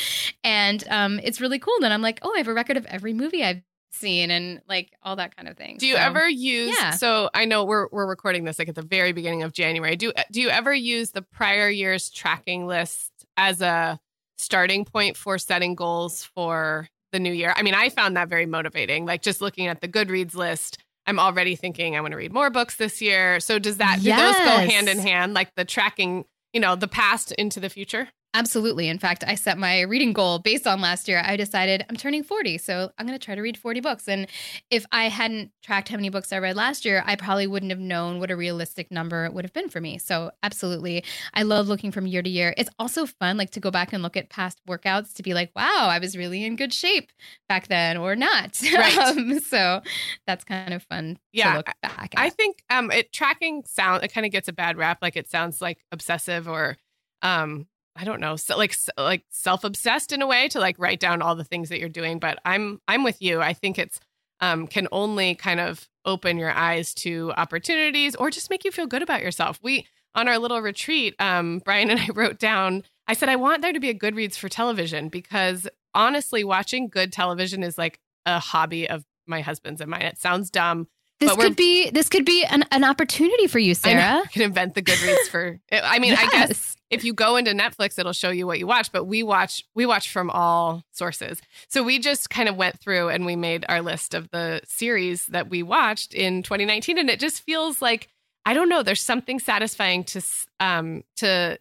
and 0.46 0.86
um 0.90 1.20
it's 1.22 1.42
really 1.42 1.60
cool 1.60 1.74
then 1.82 1.92
i'm 1.92 2.02
like 2.02 2.20
oh 2.22 2.32
i 2.34 2.38
have 2.38 2.48
a 2.48 2.54
record 2.54 2.78
of 2.78 2.86
every 2.86 3.12
movie 3.12 3.44
i've 3.44 3.62
seen 3.94 4.32
and 4.32 4.62
like 4.68 4.92
all 5.04 5.16
that 5.16 5.36
kind 5.36 5.48
of 5.48 5.56
thing 5.56 5.78
Do 5.78 5.88
you 5.88 5.96
So- 5.96 6.02
ever 6.02 6.28
use? 6.28 6.76
yeah. 6.80 6.92
So 6.92 7.30
I 7.34 7.46
know 7.46 7.64
we're 7.64 7.88
we're 7.92 8.08
recording 8.08 8.44
this 8.44 8.60
like 8.60 8.68
at 8.70 8.76
the 8.76 8.82
very 8.82 9.12
beginning 9.14 9.44
of 9.44 9.54
January. 9.54 9.96
Do 9.96 10.12
do 10.32 10.42
you 10.42 10.50
ever 10.50 10.74
use 10.74 11.12
the 11.12 11.22
prior 11.22 11.70
year's 11.70 12.10
tracking 12.10 12.66
list 12.68 13.12
as 13.38 13.62
a 13.62 14.00
starting 14.38 14.84
point 14.86 15.16
for 15.16 15.38
setting 15.38 15.76
goals 15.76 16.24
for 16.24 16.90
the 17.12 17.20
new 17.20 17.32
year? 17.32 17.54
I 17.56 17.62
mean, 17.62 17.76
I 17.76 17.90
found 17.90 18.18
that 18.18 18.28
very 18.30 18.46
motivating. 18.48 19.06
Like 19.06 19.22
just 19.22 19.42
looking 19.42 19.68
at 19.68 19.82
the 19.82 19.88
Goodreads 19.88 20.34
list, 20.36 20.80
I'm 21.06 21.20
already 21.20 21.56
thinking 21.56 21.96
I 21.96 22.02
want 22.02 22.12
to 22.14 22.18
read 22.18 22.34
more 22.34 22.50
books 22.50 22.76
this 22.78 23.02
year. 23.02 23.40
So 23.40 23.60
does 23.60 23.78
that 23.78 24.00
do 24.02 24.10
those 24.10 24.36
go 24.36 24.72
hand 24.74 24.90
in 24.90 25.00
hand? 25.00 25.34
Like 25.34 25.54
the 25.56 25.66
tracking, 25.66 26.26
you 26.52 26.60
know, 26.60 26.76
the 26.76 26.88
past 26.88 27.32
into 27.34 27.60
the 27.60 27.70
future? 27.70 28.10
Absolutely. 28.36 28.88
In 28.88 28.98
fact, 28.98 29.24
I 29.28 29.36
set 29.36 29.60
my 29.60 29.82
reading 29.82 30.12
goal 30.12 30.40
based 30.40 30.66
on 30.66 30.82
last 30.82 31.08
year. 31.08 31.22
I 31.24 31.36
decided 31.38 31.86
I'm 31.88 31.96
turning 31.96 32.24
40, 32.24 32.58
so 32.58 32.90
I'm 32.98 33.06
going 33.06 33.18
to 33.18 33.24
try 33.24 33.36
to 33.36 33.42
read 33.42 33.58
40 33.58 33.80
books. 33.80 34.08
And 34.08 34.26
if 34.72 34.88
I 34.92 35.08
hadn't 35.08 35.52
tracked 35.62 35.90
how 35.90 35.98
many 35.98 36.10
books 36.10 36.34
I 36.34 36.40
read 36.40 36.56
last 36.56 36.84
year, 36.84 37.04
I 37.06 37.16
probably 37.16 37.46
wouldn't 37.46 37.72
have 37.72 37.80
known 37.80 38.20
what 38.20 38.32
a 38.32 38.36
realistic 38.36 38.90
number 38.90 39.26
it 39.26 39.34
would 39.34 39.46
have 39.46 39.54
been 39.54 39.70
for 39.70 39.80
me. 39.80 40.00
So, 40.00 40.32
absolutely. 40.42 41.04
I 41.36 41.44
love 41.44 41.68
looking 41.68 41.92
from 41.92 42.08
year 42.08 42.24
to 42.24 42.30
year. 42.30 42.56
It's 42.58 42.72
also 42.80 43.06
fun 43.06 43.38
like 43.38 43.52
to 43.52 43.60
go 43.60 43.70
back 43.70 43.94
and 43.94 44.02
look 44.02 44.18
at 44.18 44.30
past 44.32 44.60
workouts 44.68 45.14
to 45.14 45.24
be 45.24 45.36
like, 45.36 45.52
"Wow, 45.56 45.88
I 45.90 46.00
was 46.00 46.18
really 46.18 46.44
in 46.44 46.56
good 46.56 46.74
shape 46.74 47.12
back 47.48 47.68
then 47.68 47.98
or 47.98 48.16
not." 48.16 48.60
Right. 48.76 49.00
um, 49.00 49.40
so, 49.42 49.82
that's 50.26 50.44
kind 50.44 50.74
of 50.74 50.82
fun 50.84 51.18
Yeah, 51.34 51.44
to 51.44 51.50
look 51.50 51.70
back 51.84 52.16
I 52.16 52.30
think 52.30 52.64
um 52.70 52.92
it 52.92 53.12
tracking 53.12 53.64
sound 53.66 54.04
it 54.04 54.14
kind 54.14 54.26
of 54.26 54.32
gets 54.32 54.48
a 54.48 54.54
bad 54.54 54.78
rap 54.78 55.00
like 55.02 55.16
it 55.16 55.30
sounds 55.30 55.62
like 55.62 55.80
obsessive 55.92 56.48
or 56.48 56.78
um 57.24 57.68
I 57.96 58.04
don't 58.04 58.20
know 58.20 58.36
so 58.36 58.58
like 58.58 58.76
like 58.98 59.24
self-obsessed 59.30 60.12
in 60.12 60.22
a 60.22 60.28
way 60.28 60.48
to 60.50 60.60
like 60.60 60.78
write 60.80 61.00
down 61.00 61.22
all 61.22 61.36
the 61.36 61.44
things 61.44 61.70
that 61.70 61.80
you're 61.80 61.90
doing 61.90 62.20
but 62.20 62.40
I'm 62.46 62.82
I'm 62.88 63.04
with 63.04 63.22
you 63.22 63.42
I 63.42 63.54
think 63.54 63.78
it's 63.78 64.00
um 64.40 64.68
can 64.68 64.88
only 64.92 65.36
kind 65.36 65.60
of 65.60 65.88
open 66.06 66.38
your 66.38 66.52
eyes 66.52 66.94
to 66.96 67.34
opportunities 67.38 68.16
or 68.16 68.30
just 68.30 68.50
make 68.50 68.66
you 68.66 68.72
feel 68.72 68.88
good 68.88 69.02
about 69.02 69.22
yourself. 69.22 69.60
We 69.64 69.88
on 70.16 70.28
our 70.28 70.38
little 70.40 70.62
retreat 70.62 71.16
um 71.20 71.62
Brian 71.64 71.90
and 71.90 72.00
I 72.00 72.10
wrote 72.14 72.40
down 72.40 72.84
I 73.08 73.14
said 73.14 73.30
I 73.30 73.36
want 73.36 73.62
there 73.62 73.74
to 73.74 73.80
be 73.80 73.90
a 73.90 73.94
Goodreads 73.94 74.38
for 74.38 74.50
television 74.50 75.10
because 75.10 75.68
honestly 75.94 76.44
watching 76.44 76.88
good 76.88 77.12
television 77.12 77.64
is 77.64 77.78
like 77.78 78.00
a 78.26 78.40
hobby 78.40 78.90
of 78.90 79.06
my 79.28 79.42
husband's 79.42 79.82
and 79.82 79.92
mine. 79.92 80.02
It 80.02 80.18
sounds 80.18 80.50
dumb 80.50 80.88
this 81.28 81.36
could 81.36 81.56
be 81.56 81.90
this 81.90 82.10
could 82.10 82.26
be 82.26 82.44
an, 82.46 82.64
an 82.72 82.84
opportunity 82.84 83.48
for 83.48 83.60
you, 83.60 83.72
I. 83.72 83.74
Sarah. 83.74 84.22
You 84.24 84.30
can 84.30 84.42
invent 84.44 84.76
the 84.76 84.82
Goodreads 84.82 85.28
for. 85.30 85.60
I 85.72 86.00
mean, 86.00 86.16
I 86.18 86.28
guess 86.30 86.76
if 86.90 87.04
you 87.04 87.14
go 87.14 87.36
into 87.36 87.52
Netflix, 87.52 87.98
it'll 87.98 88.14
show 88.14 88.30
you 88.30 88.46
what 88.46 88.60
you 88.60 88.68
watch. 88.68 88.92
But 88.92 89.06
we 89.06 89.24
watch 89.24 89.64
we 89.76 89.86
watch 89.86 90.10
from 90.10 90.30
all 90.30 90.84
sources. 90.92 91.42
So 91.68 91.84
we 91.84 92.00
just 92.00 92.30
kind 92.30 92.50
of 92.50 92.56
went 92.56 92.80
through 92.80 93.10
and 93.10 93.26
we 93.26 93.36
made 93.36 93.66
our 93.68 93.82
list 93.82 94.14
of 94.14 94.30
the 94.32 94.62
series 94.66 95.26
that 95.28 95.50
we 95.50 95.64
watched 95.64 96.14
in 96.14 96.44
2019, 96.44 96.98
and 96.98 97.10
it 97.10 97.20
just 97.20 97.42
feels 97.42 97.82
like 97.82 98.10
I 98.46 98.54
don't 98.54 98.70
know. 98.70 98.84
There's 98.84 99.02
something 99.02 99.40
satisfying 99.40 100.04
to 100.06 100.22
um 100.60 101.04
to 101.18 101.58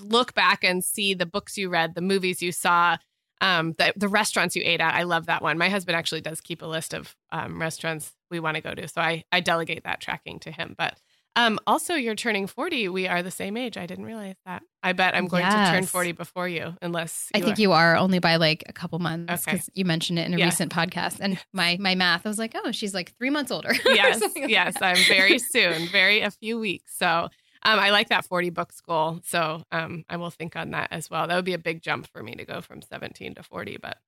look 0.00 0.34
back 0.34 0.64
and 0.64 0.84
see 0.84 1.14
the 1.14 1.26
books 1.26 1.56
you 1.56 1.68
read, 1.68 1.94
the 1.94 2.00
movies 2.00 2.42
you 2.42 2.52
saw, 2.52 2.96
um, 3.40 3.74
the, 3.78 3.92
the 3.96 4.08
restaurants 4.08 4.56
you 4.56 4.62
ate 4.64 4.80
at. 4.80 4.94
I 4.94 5.02
love 5.04 5.26
that 5.26 5.42
one. 5.42 5.58
My 5.58 5.68
husband 5.68 5.96
actually 5.96 6.20
does 6.20 6.40
keep 6.40 6.62
a 6.62 6.66
list 6.66 6.94
of 6.94 7.14
um, 7.30 7.60
restaurants 7.60 8.12
we 8.34 8.40
want 8.40 8.56
to 8.56 8.60
go 8.60 8.74
to. 8.74 8.88
So 8.88 9.00
I, 9.00 9.24
I 9.32 9.40
delegate 9.40 9.84
that 9.84 10.00
tracking 10.00 10.40
to 10.40 10.50
him. 10.50 10.74
But 10.76 10.98
um, 11.36 11.58
also, 11.66 11.94
you're 11.94 12.14
turning 12.14 12.46
40. 12.46 12.88
We 12.90 13.08
are 13.08 13.22
the 13.22 13.30
same 13.30 13.56
age. 13.56 13.76
I 13.76 13.86
didn't 13.86 14.04
realize 14.04 14.36
that. 14.46 14.62
I 14.82 14.92
bet 14.92 15.16
I'm 15.16 15.26
going 15.26 15.42
yes. 15.42 15.68
to 15.68 15.74
turn 15.74 15.86
40 15.86 16.12
before 16.12 16.48
you, 16.48 16.74
unless 16.80 17.30
you 17.34 17.40
I 17.40 17.44
think 17.44 17.58
are. 17.58 17.60
you 17.60 17.72
are 17.72 17.96
only 17.96 18.20
by 18.20 18.36
like 18.36 18.62
a 18.68 18.72
couple 18.72 18.98
months 19.00 19.44
because 19.44 19.62
okay. 19.62 19.72
you 19.74 19.84
mentioned 19.84 20.18
it 20.18 20.26
in 20.26 20.34
a 20.34 20.38
yes. 20.38 20.52
recent 20.52 20.72
podcast. 20.72 21.18
And 21.20 21.38
my 21.52 21.76
my 21.80 21.96
math, 21.96 22.24
I 22.24 22.28
was 22.28 22.38
like, 22.38 22.54
oh, 22.54 22.70
she's 22.70 22.94
like 22.94 23.16
three 23.16 23.30
months 23.30 23.50
older. 23.50 23.72
Yes, 23.84 24.20
like 24.20 24.48
yes, 24.48 24.74
that. 24.74 24.96
I'm 24.96 25.04
very 25.06 25.38
soon, 25.38 25.86
very 25.88 26.20
a 26.20 26.30
few 26.30 26.58
weeks. 26.58 26.96
So 26.96 27.28
um, 27.64 27.78
I 27.78 27.90
like 27.90 28.10
that 28.10 28.26
40 28.26 28.50
books 28.50 28.80
goal. 28.80 29.20
So 29.24 29.62
um, 29.72 30.04
I 30.08 30.16
will 30.16 30.30
think 30.30 30.56
on 30.56 30.70
that 30.70 30.88
as 30.90 31.10
well. 31.10 31.26
That 31.26 31.36
would 31.36 31.44
be 31.44 31.54
a 31.54 31.58
big 31.58 31.82
jump 31.82 32.06
for 32.08 32.22
me 32.22 32.34
to 32.34 32.44
go 32.44 32.60
from 32.60 32.82
17 32.82 33.36
to 33.36 33.42
40, 33.42 33.78
but 33.80 33.98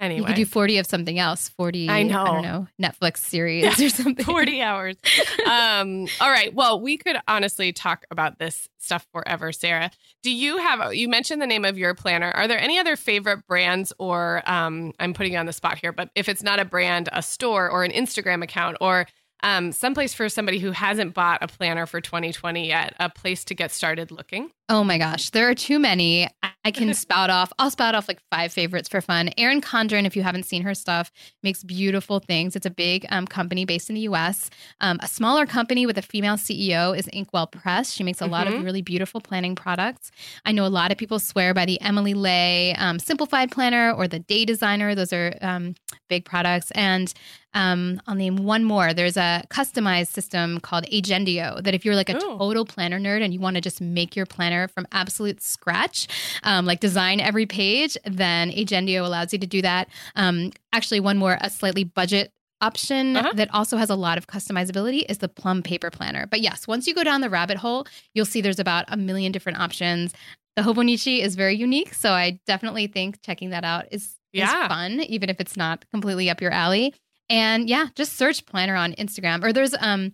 Anyway. 0.00 0.20
You 0.20 0.26
could 0.26 0.36
do 0.36 0.46
40 0.46 0.78
of 0.78 0.86
something 0.86 1.18
else. 1.18 1.48
40, 1.48 1.88
I 1.88 2.04
know. 2.04 2.22
I 2.22 2.26
don't 2.26 2.42
know, 2.42 2.68
Netflix 2.80 3.18
series 3.18 3.64
yeah, 3.64 3.86
or 3.86 3.88
something. 3.88 4.24
40 4.24 4.62
hours. 4.62 4.96
um, 5.44 6.06
all 6.20 6.30
right. 6.30 6.54
Well, 6.54 6.80
we 6.80 6.96
could 6.96 7.16
honestly 7.26 7.72
talk 7.72 8.06
about 8.10 8.38
this 8.38 8.68
stuff 8.78 9.06
forever, 9.12 9.50
Sarah. 9.50 9.90
Do 10.22 10.30
you 10.30 10.58
have, 10.58 10.94
you 10.94 11.08
mentioned 11.08 11.42
the 11.42 11.46
name 11.46 11.64
of 11.64 11.76
your 11.76 11.94
planner. 11.94 12.30
Are 12.30 12.46
there 12.46 12.60
any 12.60 12.78
other 12.78 12.94
favorite 12.94 13.44
brands 13.48 13.92
or, 13.98 14.42
um, 14.46 14.92
I'm 15.00 15.14
putting 15.14 15.32
you 15.32 15.38
on 15.38 15.46
the 15.46 15.52
spot 15.52 15.78
here, 15.78 15.92
but 15.92 16.10
if 16.14 16.28
it's 16.28 16.42
not 16.42 16.60
a 16.60 16.64
brand, 16.64 17.08
a 17.12 17.22
store 17.22 17.68
or 17.68 17.82
an 17.82 17.90
Instagram 17.90 18.44
account 18.44 18.76
or 18.80 19.06
um, 19.42 19.72
someplace 19.72 20.14
for 20.14 20.28
somebody 20.28 20.58
who 20.58 20.70
hasn't 20.72 21.14
bought 21.14 21.42
a 21.42 21.48
planner 21.48 21.86
for 21.86 22.00
2020 22.00 22.68
yet, 22.68 22.94
a 23.00 23.08
place 23.08 23.44
to 23.46 23.54
get 23.54 23.70
started 23.72 24.10
looking? 24.10 24.50
Oh 24.70 24.84
my 24.84 24.98
gosh, 24.98 25.30
there 25.30 25.48
are 25.48 25.54
too 25.54 25.78
many. 25.78 26.28
I 26.62 26.70
can 26.70 26.92
spout 27.08 27.30
off. 27.30 27.50
I'll 27.58 27.70
spout 27.70 27.94
off 27.94 28.06
like 28.06 28.20
five 28.30 28.52
favorites 28.52 28.86
for 28.86 29.00
fun. 29.00 29.30
Erin 29.38 29.62
Condren, 29.62 30.04
if 30.04 30.14
you 30.14 30.22
haven't 30.22 30.42
seen 30.42 30.60
her 30.60 30.74
stuff, 30.74 31.10
makes 31.42 31.64
beautiful 31.64 32.20
things. 32.20 32.54
It's 32.54 32.66
a 32.66 32.70
big 32.70 33.06
um, 33.08 33.26
company 33.26 33.64
based 33.64 33.88
in 33.88 33.94
the 33.94 34.02
U.S. 34.02 34.50
Um, 34.82 34.98
a 35.02 35.08
smaller 35.08 35.46
company 35.46 35.86
with 35.86 35.96
a 35.96 36.02
female 36.02 36.34
CEO 36.34 36.96
is 36.96 37.08
Inkwell 37.08 37.46
Press. 37.46 37.92
She 37.92 38.04
makes 38.04 38.20
a 38.20 38.24
mm-hmm. 38.24 38.32
lot 38.32 38.46
of 38.46 38.54
mm-hmm. 38.54 38.64
really 38.64 38.82
beautiful 38.82 39.22
planning 39.22 39.54
products. 39.54 40.10
I 40.44 40.52
know 40.52 40.66
a 40.66 40.68
lot 40.68 40.92
of 40.92 40.98
people 40.98 41.18
swear 41.18 41.54
by 41.54 41.64
the 41.64 41.80
Emily 41.80 42.12
Ley 42.12 42.74
um, 42.74 42.98
Simplified 42.98 43.50
Planner 43.50 43.92
or 43.92 44.06
the 44.06 44.18
Day 44.18 44.44
Designer. 44.44 44.94
Those 44.94 45.14
are 45.14 45.34
um, 45.40 45.76
big 46.08 46.26
products. 46.26 46.70
And 46.72 47.14
um, 47.54 48.00
I'll 48.06 48.14
name 48.14 48.36
one 48.36 48.64
more. 48.64 48.92
There's 48.92 49.16
a 49.16 49.42
customized 49.48 50.08
system 50.08 50.60
called 50.60 50.84
Agendio 50.92 51.62
that 51.62 51.74
if 51.74 51.84
you're 51.84 51.94
like 51.94 52.10
a 52.10 52.16
Ooh. 52.16 52.38
total 52.38 52.66
planner 52.66 53.00
nerd 53.00 53.22
and 53.22 53.32
you 53.32 53.40
want 53.40 53.56
to 53.56 53.60
just 53.60 53.80
make 53.80 54.14
your 54.14 54.26
planner 54.26 54.57
from 54.66 54.86
absolute 54.90 55.40
scratch, 55.40 56.08
um, 56.42 56.66
like 56.66 56.80
design 56.80 57.20
every 57.20 57.46
page, 57.46 57.96
then 58.04 58.50
Agendio 58.50 59.04
allows 59.04 59.32
you 59.32 59.38
to 59.38 59.46
do 59.46 59.62
that. 59.62 59.88
Um, 60.16 60.50
actually, 60.72 60.98
one 60.98 61.18
more, 61.18 61.38
a 61.40 61.50
slightly 61.50 61.84
budget 61.84 62.32
option 62.60 63.16
uh-huh. 63.16 63.32
that 63.34 63.52
also 63.54 63.76
has 63.76 63.90
a 63.90 63.94
lot 63.94 64.18
of 64.18 64.26
customizability 64.26 65.04
is 65.08 65.18
the 65.18 65.28
Plum 65.28 65.62
Paper 65.62 65.90
Planner. 65.90 66.26
But 66.26 66.40
yes, 66.40 66.66
once 66.66 66.86
you 66.86 66.94
go 66.94 67.04
down 67.04 67.20
the 67.20 67.30
rabbit 67.30 67.58
hole, 67.58 67.86
you'll 68.14 68.24
see 68.24 68.40
there's 68.40 68.58
about 68.58 68.84
a 68.88 68.96
million 68.96 69.30
different 69.30 69.60
options. 69.60 70.12
The 70.56 70.62
Hobonichi 70.62 71.20
is 71.22 71.36
very 71.36 71.54
unique, 71.54 71.94
so 71.94 72.10
I 72.10 72.40
definitely 72.46 72.88
think 72.88 73.22
checking 73.22 73.50
that 73.50 73.62
out 73.62 73.84
is, 73.92 74.16
yeah. 74.32 74.62
is 74.62 74.68
fun, 74.68 75.00
even 75.02 75.30
if 75.30 75.40
it's 75.40 75.56
not 75.56 75.84
completely 75.92 76.28
up 76.30 76.40
your 76.40 76.50
alley. 76.50 76.94
And 77.30 77.68
yeah, 77.68 77.88
just 77.94 78.16
search 78.16 78.44
planner 78.46 78.74
on 78.74 78.94
Instagram. 78.94 79.44
Or 79.44 79.52
there's 79.52 79.74
um 79.80 80.12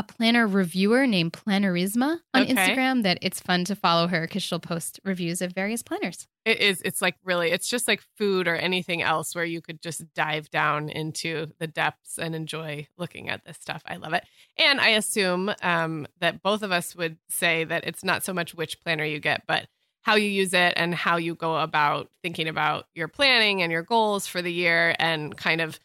a 0.00 0.02
planner 0.02 0.46
reviewer 0.46 1.06
named 1.06 1.34
Plannerisma 1.34 2.20
on 2.32 2.42
okay. 2.42 2.54
Instagram 2.54 3.02
that 3.02 3.18
it's 3.20 3.38
fun 3.38 3.66
to 3.66 3.76
follow 3.76 4.08
her 4.08 4.22
because 4.22 4.42
she'll 4.42 4.58
post 4.58 4.98
reviews 5.04 5.42
of 5.42 5.52
various 5.52 5.82
planners. 5.82 6.26
It 6.46 6.58
is. 6.58 6.80
It's 6.86 7.02
like 7.02 7.16
really, 7.22 7.50
it's 7.50 7.68
just 7.68 7.86
like 7.86 8.00
food 8.16 8.48
or 8.48 8.56
anything 8.56 9.02
else 9.02 9.34
where 9.34 9.44
you 9.44 9.60
could 9.60 9.82
just 9.82 10.02
dive 10.14 10.50
down 10.50 10.88
into 10.88 11.48
the 11.58 11.66
depths 11.66 12.18
and 12.18 12.34
enjoy 12.34 12.88
looking 12.96 13.28
at 13.28 13.44
this 13.44 13.58
stuff. 13.58 13.82
I 13.84 13.96
love 13.96 14.14
it. 14.14 14.24
And 14.56 14.80
I 14.80 14.88
assume 14.90 15.52
um, 15.62 16.06
that 16.20 16.42
both 16.42 16.62
of 16.62 16.72
us 16.72 16.96
would 16.96 17.18
say 17.28 17.64
that 17.64 17.84
it's 17.86 18.02
not 18.02 18.24
so 18.24 18.32
much 18.32 18.54
which 18.54 18.80
planner 18.80 19.04
you 19.04 19.20
get, 19.20 19.42
but 19.46 19.66
how 20.00 20.14
you 20.14 20.30
use 20.30 20.54
it 20.54 20.72
and 20.76 20.94
how 20.94 21.18
you 21.18 21.34
go 21.34 21.58
about 21.58 22.08
thinking 22.22 22.48
about 22.48 22.86
your 22.94 23.08
planning 23.08 23.60
and 23.60 23.70
your 23.70 23.82
goals 23.82 24.26
for 24.26 24.40
the 24.40 24.52
year 24.52 24.96
and 24.98 25.36
kind 25.36 25.60
of 25.60 25.78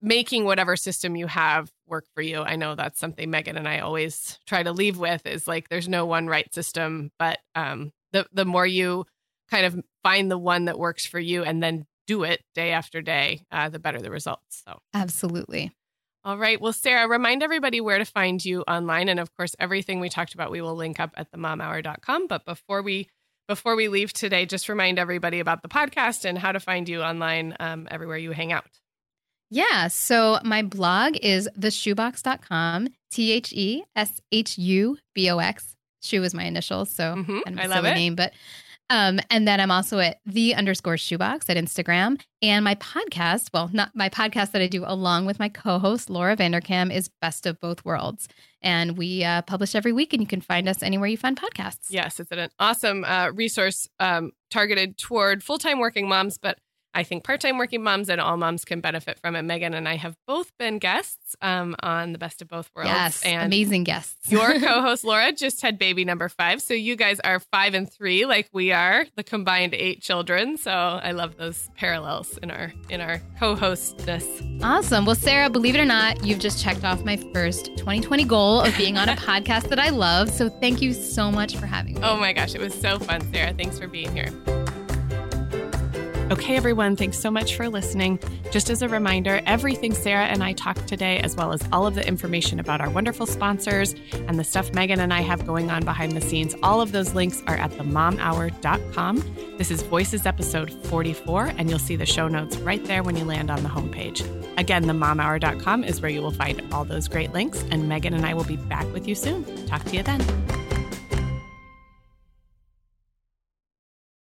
making 0.00 0.44
whatever 0.44 0.76
system 0.76 1.16
you 1.16 1.26
have 1.26 1.70
work 1.86 2.06
for 2.14 2.22
you. 2.22 2.42
I 2.42 2.56
know 2.56 2.74
that's 2.74 3.00
something 3.00 3.30
Megan 3.30 3.56
and 3.56 3.68
I 3.68 3.80
always 3.80 4.38
try 4.46 4.62
to 4.62 4.72
leave 4.72 4.98
with 4.98 5.26
is 5.26 5.48
like 5.48 5.68
there's 5.68 5.88
no 5.88 6.06
one 6.06 6.26
right 6.26 6.52
system, 6.54 7.10
but 7.18 7.38
um, 7.54 7.92
the 8.12 8.26
the 8.32 8.44
more 8.44 8.66
you 8.66 9.06
kind 9.50 9.66
of 9.66 9.82
find 10.02 10.30
the 10.30 10.38
one 10.38 10.66
that 10.66 10.78
works 10.78 11.06
for 11.06 11.18
you 11.18 11.42
and 11.42 11.62
then 11.62 11.86
do 12.06 12.22
it 12.22 12.42
day 12.54 12.70
after 12.72 13.02
day, 13.02 13.44
uh, 13.50 13.68
the 13.68 13.78
better 13.78 14.00
the 14.00 14.10
results. 14.10 14.62
So 14.66 14.78
absolutely. 14.94 15.72
All 16.24 16.38
right. 16.38 16.60
Well, 16.60 16.72
Sarah, 16.72 17.08
remind 17.08 17.42
everybody 17.42 17.80
where 17.80 17.98
to 17.98 18.04
find 18.04 18.44
you 18.44 18.62
online, 18.62 19.08
and 19.08 19.20
of 19.20 19.34
course, 19.36 19.54
everything 19.58 20.00
we 20.00 20.08
talked 20.08 20.34
about 20.34 20.50
we 20.50 20.60
will 20.60 20.74
link 20.74 21.00
up 21.00 21.12
at 21.16 21.30
themomhour.com. 21.32 22.26
But 22.26 22.44
before 22.44 22.82
we 22.82 23.08
before 23.46 23.76
we 23.76 23.88
leave 23.88 24.12
today, 24.12 24.44
just 24.44 24.68
remind 24.68 24.98
everybody 24.98 25.40
about 25.40 25.62
the 25.62 25.68
podcast 25.68 26.24
and 26.26 26.36
how 26.36 26.52
to 26.52 26.60
find 26.60 26.88
you 26.88 27.02
online 27.02 27.56
um, 27.60 27.88
everywhere 27.90 28.18
you 28.18 28.32
hang 28.32 28.52
out. 28.52 28.66
Yeah. 29.50 29.88
So 29.88 30.38
my 30.44 30.62
blog 30.62 31.16
is 31.16 31.48
theshubox.com, 31.58 32.88
T 33.10 33.32
H 33.32 33.52
E 33.52 33.82
S 33.96 34.20
H 34.32 34.58
U 34.58 34.98
B 35.14 35.30
O 35.30 35.38
X. 35.38 35.74
Shu 36.02 36.22
is 36.22 36.34
my 36.34 36.44
initials. 36.44 36.90
So 36.90 37.14
mm-hmm. 37.16 37.40
kind 37.40 37.58
of 37.58 37.70
a 37.70 37.74
I 37.74 37.76
silly 37.76 37.94
name, 37.94 38.14
but 38.14 38.32
um, 38.90 39.20
and 39.30 39.46
then 39.46 39.60
I'm 39.60 39.70
also 39.70 39.98
at 39.98 40.20
the 40.24 40.54
underscore 40.54 40.96
shoebox 40.96 41.50
at 41.50 41.56
Instagram. 41.56 42.20
And 42.40 42.64
my 42.64 42.74
podcast, 42.76 43.50
well, 43.52 43.68
not 43.72 43.90
my 43.94 44.08
podcast 44.08 44.52
that 44.52 44.62
I 44.62 44.66
do 44.66 44.84
along 44.86 45.26
with 45.26 45.38
my 45.38 45.48
co 45.48 45.78
host, 45.78 46.08
Laura 46.08 46.36
Vanderkam, 46.36 46.94
is 46.94 47.10
Best 47.20 47.44
of 47.44 47.60
Both 47.60 47.84
Worlds. 47.84 48.28
And 48.62 48.96
we 48.96 49.24
uh, 49.24 49.42
publish 49.42 49.74
every 49.74 49.92
week, 49.92 50.12
and 50.12 50.22
you 50.22 50.26
can 50.26 50.40
find 50.40 50.68
us 50.68 50.82
anywhere 50.82 51.08
you 51.08 51.18
find 51.18 51.38
podcasts. 51.38 51.86
Yes, 51.90 52.18
it's 52.18 52.32
an 52.32 52.48
awesome 52.58 53.04
uh, 53.04 53.30
resource 53.34 53.88
um, 54.00 54.32
targeted 54.50 54.96
toward 54.96 55.44
full 55.44 55.58
time 55.58 55.78
working 55.78 56.08
moms, 56.08 56.38
but 56.38 56.58
I 56.98 57.04
think 57.04 57.22
part 57.22 57.40
time 57.40 57.58
working 57.58 57.84
moms 57.84 58.08
and 58.08 58.20
all 58.20 58.36
moms 58.36 58.64
can 58.64 58.80
benefit 58.80 59.20
from 59.20 59.36
it. 59.36 59.42
Megan 59.42 59.72
and 59.72 59.88
I 59.88 59.94
have 59.94 60.16
both 60.26 60.50
been 60.58 60.80
guests 60.80 61.36
um, 61.40 61.76
on 61.80 62.10
the 62.10 62.18
Best 62.18 62.42
of 62.42 62.48
Both 62.48 62.70
Worlds. 62.74 62.90
Yes, 62.90 63.22
and 63.22 63.46
amazing 63.46 63.84
guests. 63.84 64.32
your 64.32 64.54
co 64.60 64.82
host, 64.82 65.04
Laura, 65.04 65.30
just 65.30 65.62
had 65.62 65.78
baby 65.78 66.04
number 66.04 66.28
five. 66.28 66.60
So 66.60 66.74
you 66.74 66.96
guys 66.96 67.20
are 67.20 67.38
five 67.38 67.74
and 67.74 67.88
three, 67.88 68.26
like 68.26 68.48
we 68.52 68.72
are, 68.72 69.06
the 69.14 69.22
combined 69.22 69.74
eight 69.74 70.02
children. 70.02 70.56
So 70.56 70.72
I 70.72 71.12
love 71.12 71.36
those 71.36 71.70
parallels 71.76 72.36
in 72.38 72.50
our 72.50 72.72
in 72.90 73.00
our 73.00 73.22
co 73.38 73.54
hostness. 73.54 74.60
Awesome. 74.64 75.04
Well, 75.06 75.14
Sarah, 75.14 75.48
believe 75.50 75.76
it 75.76 75.80
or 75.80 75.84
not, 75.84 76.24
you've 76.24 76.40
just 76.40 76.60
checked 76.60 76.82
off 76.82 77.04
my 77.04 77.16
first 77.32 77.66
2020 77.76 78.24
goal 78.24 78.62
of 78.62 78.76
being 78.76 78.98
on 78.98 79.08
a 79.08 79.14
podcast 79.28 79.68
that 79.68 79.78
I 79.78 79.90
love. 79.90 80.30
So 80.30 80.48
thank 80.48 80.82
you 80.82 80.92
so 80.92 81.30
much 81.30 81.56
for 81.56 81.66
having 81.66 81.94
me. 81.94 82.00
Oh 82.02 82.16
my 82.16 82.32
gosh, 82.32 82.56
it 82.56 82.60
was 82.60 82.74
so 82.74 82.98
fun, 82.98 83.20
Sarah. 83.32 83.54
Thanks 83.54 83.78
for 83.78 83.86
being 83.86 84.12
here. 84.16 84.32
Okay, 86.30 86.56
everyone, 86.56 86.94
thanks 86.94 87.18
so 87.18 87.30
much 87.30 87.56
for 87.56 87.70
listening. 87.70 88.18
Just 88.50 88.68
as 88.68 88.82
a 88.82 88.88
reminder, 88.88 89.40
everything 89.46 89.94
Sarah 89.94 90.26
and 90.26 90.44
I 90.44 90.52
talked 90.52 90.86
today, 90.86 91.20
as 91.20 91.34
well 91.34 91.54
as 91.54 91.66
all 91.72 91.86
of 91.86 91.94
the 91.94 92.06
information 92.06 92.60
about 92.60 92.82
our 92.82 92.90
wonderful 92.90 93.24
sponsors 93.24 93.94
and 94.12 94.38
the 94.38 94.44
stuff 94.44 94.74
Megan 94.74 95.00
and 95.00 95.14
I 95.14 95.22
have 95.22 95.46
going 95.46 95.70
on 95.70 95.86
behind 95.86 96.12
the 96.12 96.20
scenes, 96.20 96.54
all 96.62 96.82
of 96.82 96.92
those 96.92 97.14
links 97.14 97.42
are 97.46 97.56
at 97.56 97.70
themomhour.com. 97.70 99.24
This 99.56 99.70
is 99.70 99.82
Voices 99.84 100.26
episode 100.26 100.70
44, 100.88 101.46
and 101.56 101.70
you'll 101.70 101.78
see 101.78 101.96
the 101.96 102.04
show 102.04 102.28
notes 102.28 102.58
right 102.58 102.84
there 102.84 103.02
when 103.02 103.16
you 103.16 103.24
land 103.24 103.50
on 103.50 103.62
the 103.62 103.70
homepage. 103.70 104.20
Again, 104.58 104.84
themomhour.com 104.84 105.82
is 105.82 106.02
where 106.02 106.10
you 106.10 106.20
will 106.20 106.30
find 106.30 106.62
all 106.74 106.84
those 106.84 107.08
great 107.08 107.32
links, 107.32 107.64
and 107.70 107.88
Megan 107.88 108.12
and 108.12 108.26
I 108.26 108.34
will 108.34 108.44
be 108.44 108.56
back 108.56 108.84
with 108.92 109.08
you 109.08 109.14
soon. 109.14 109.46
Talk 109.66 109.82
to 109.84 109.96
you 109.96 110.02
then. 110.02 110.20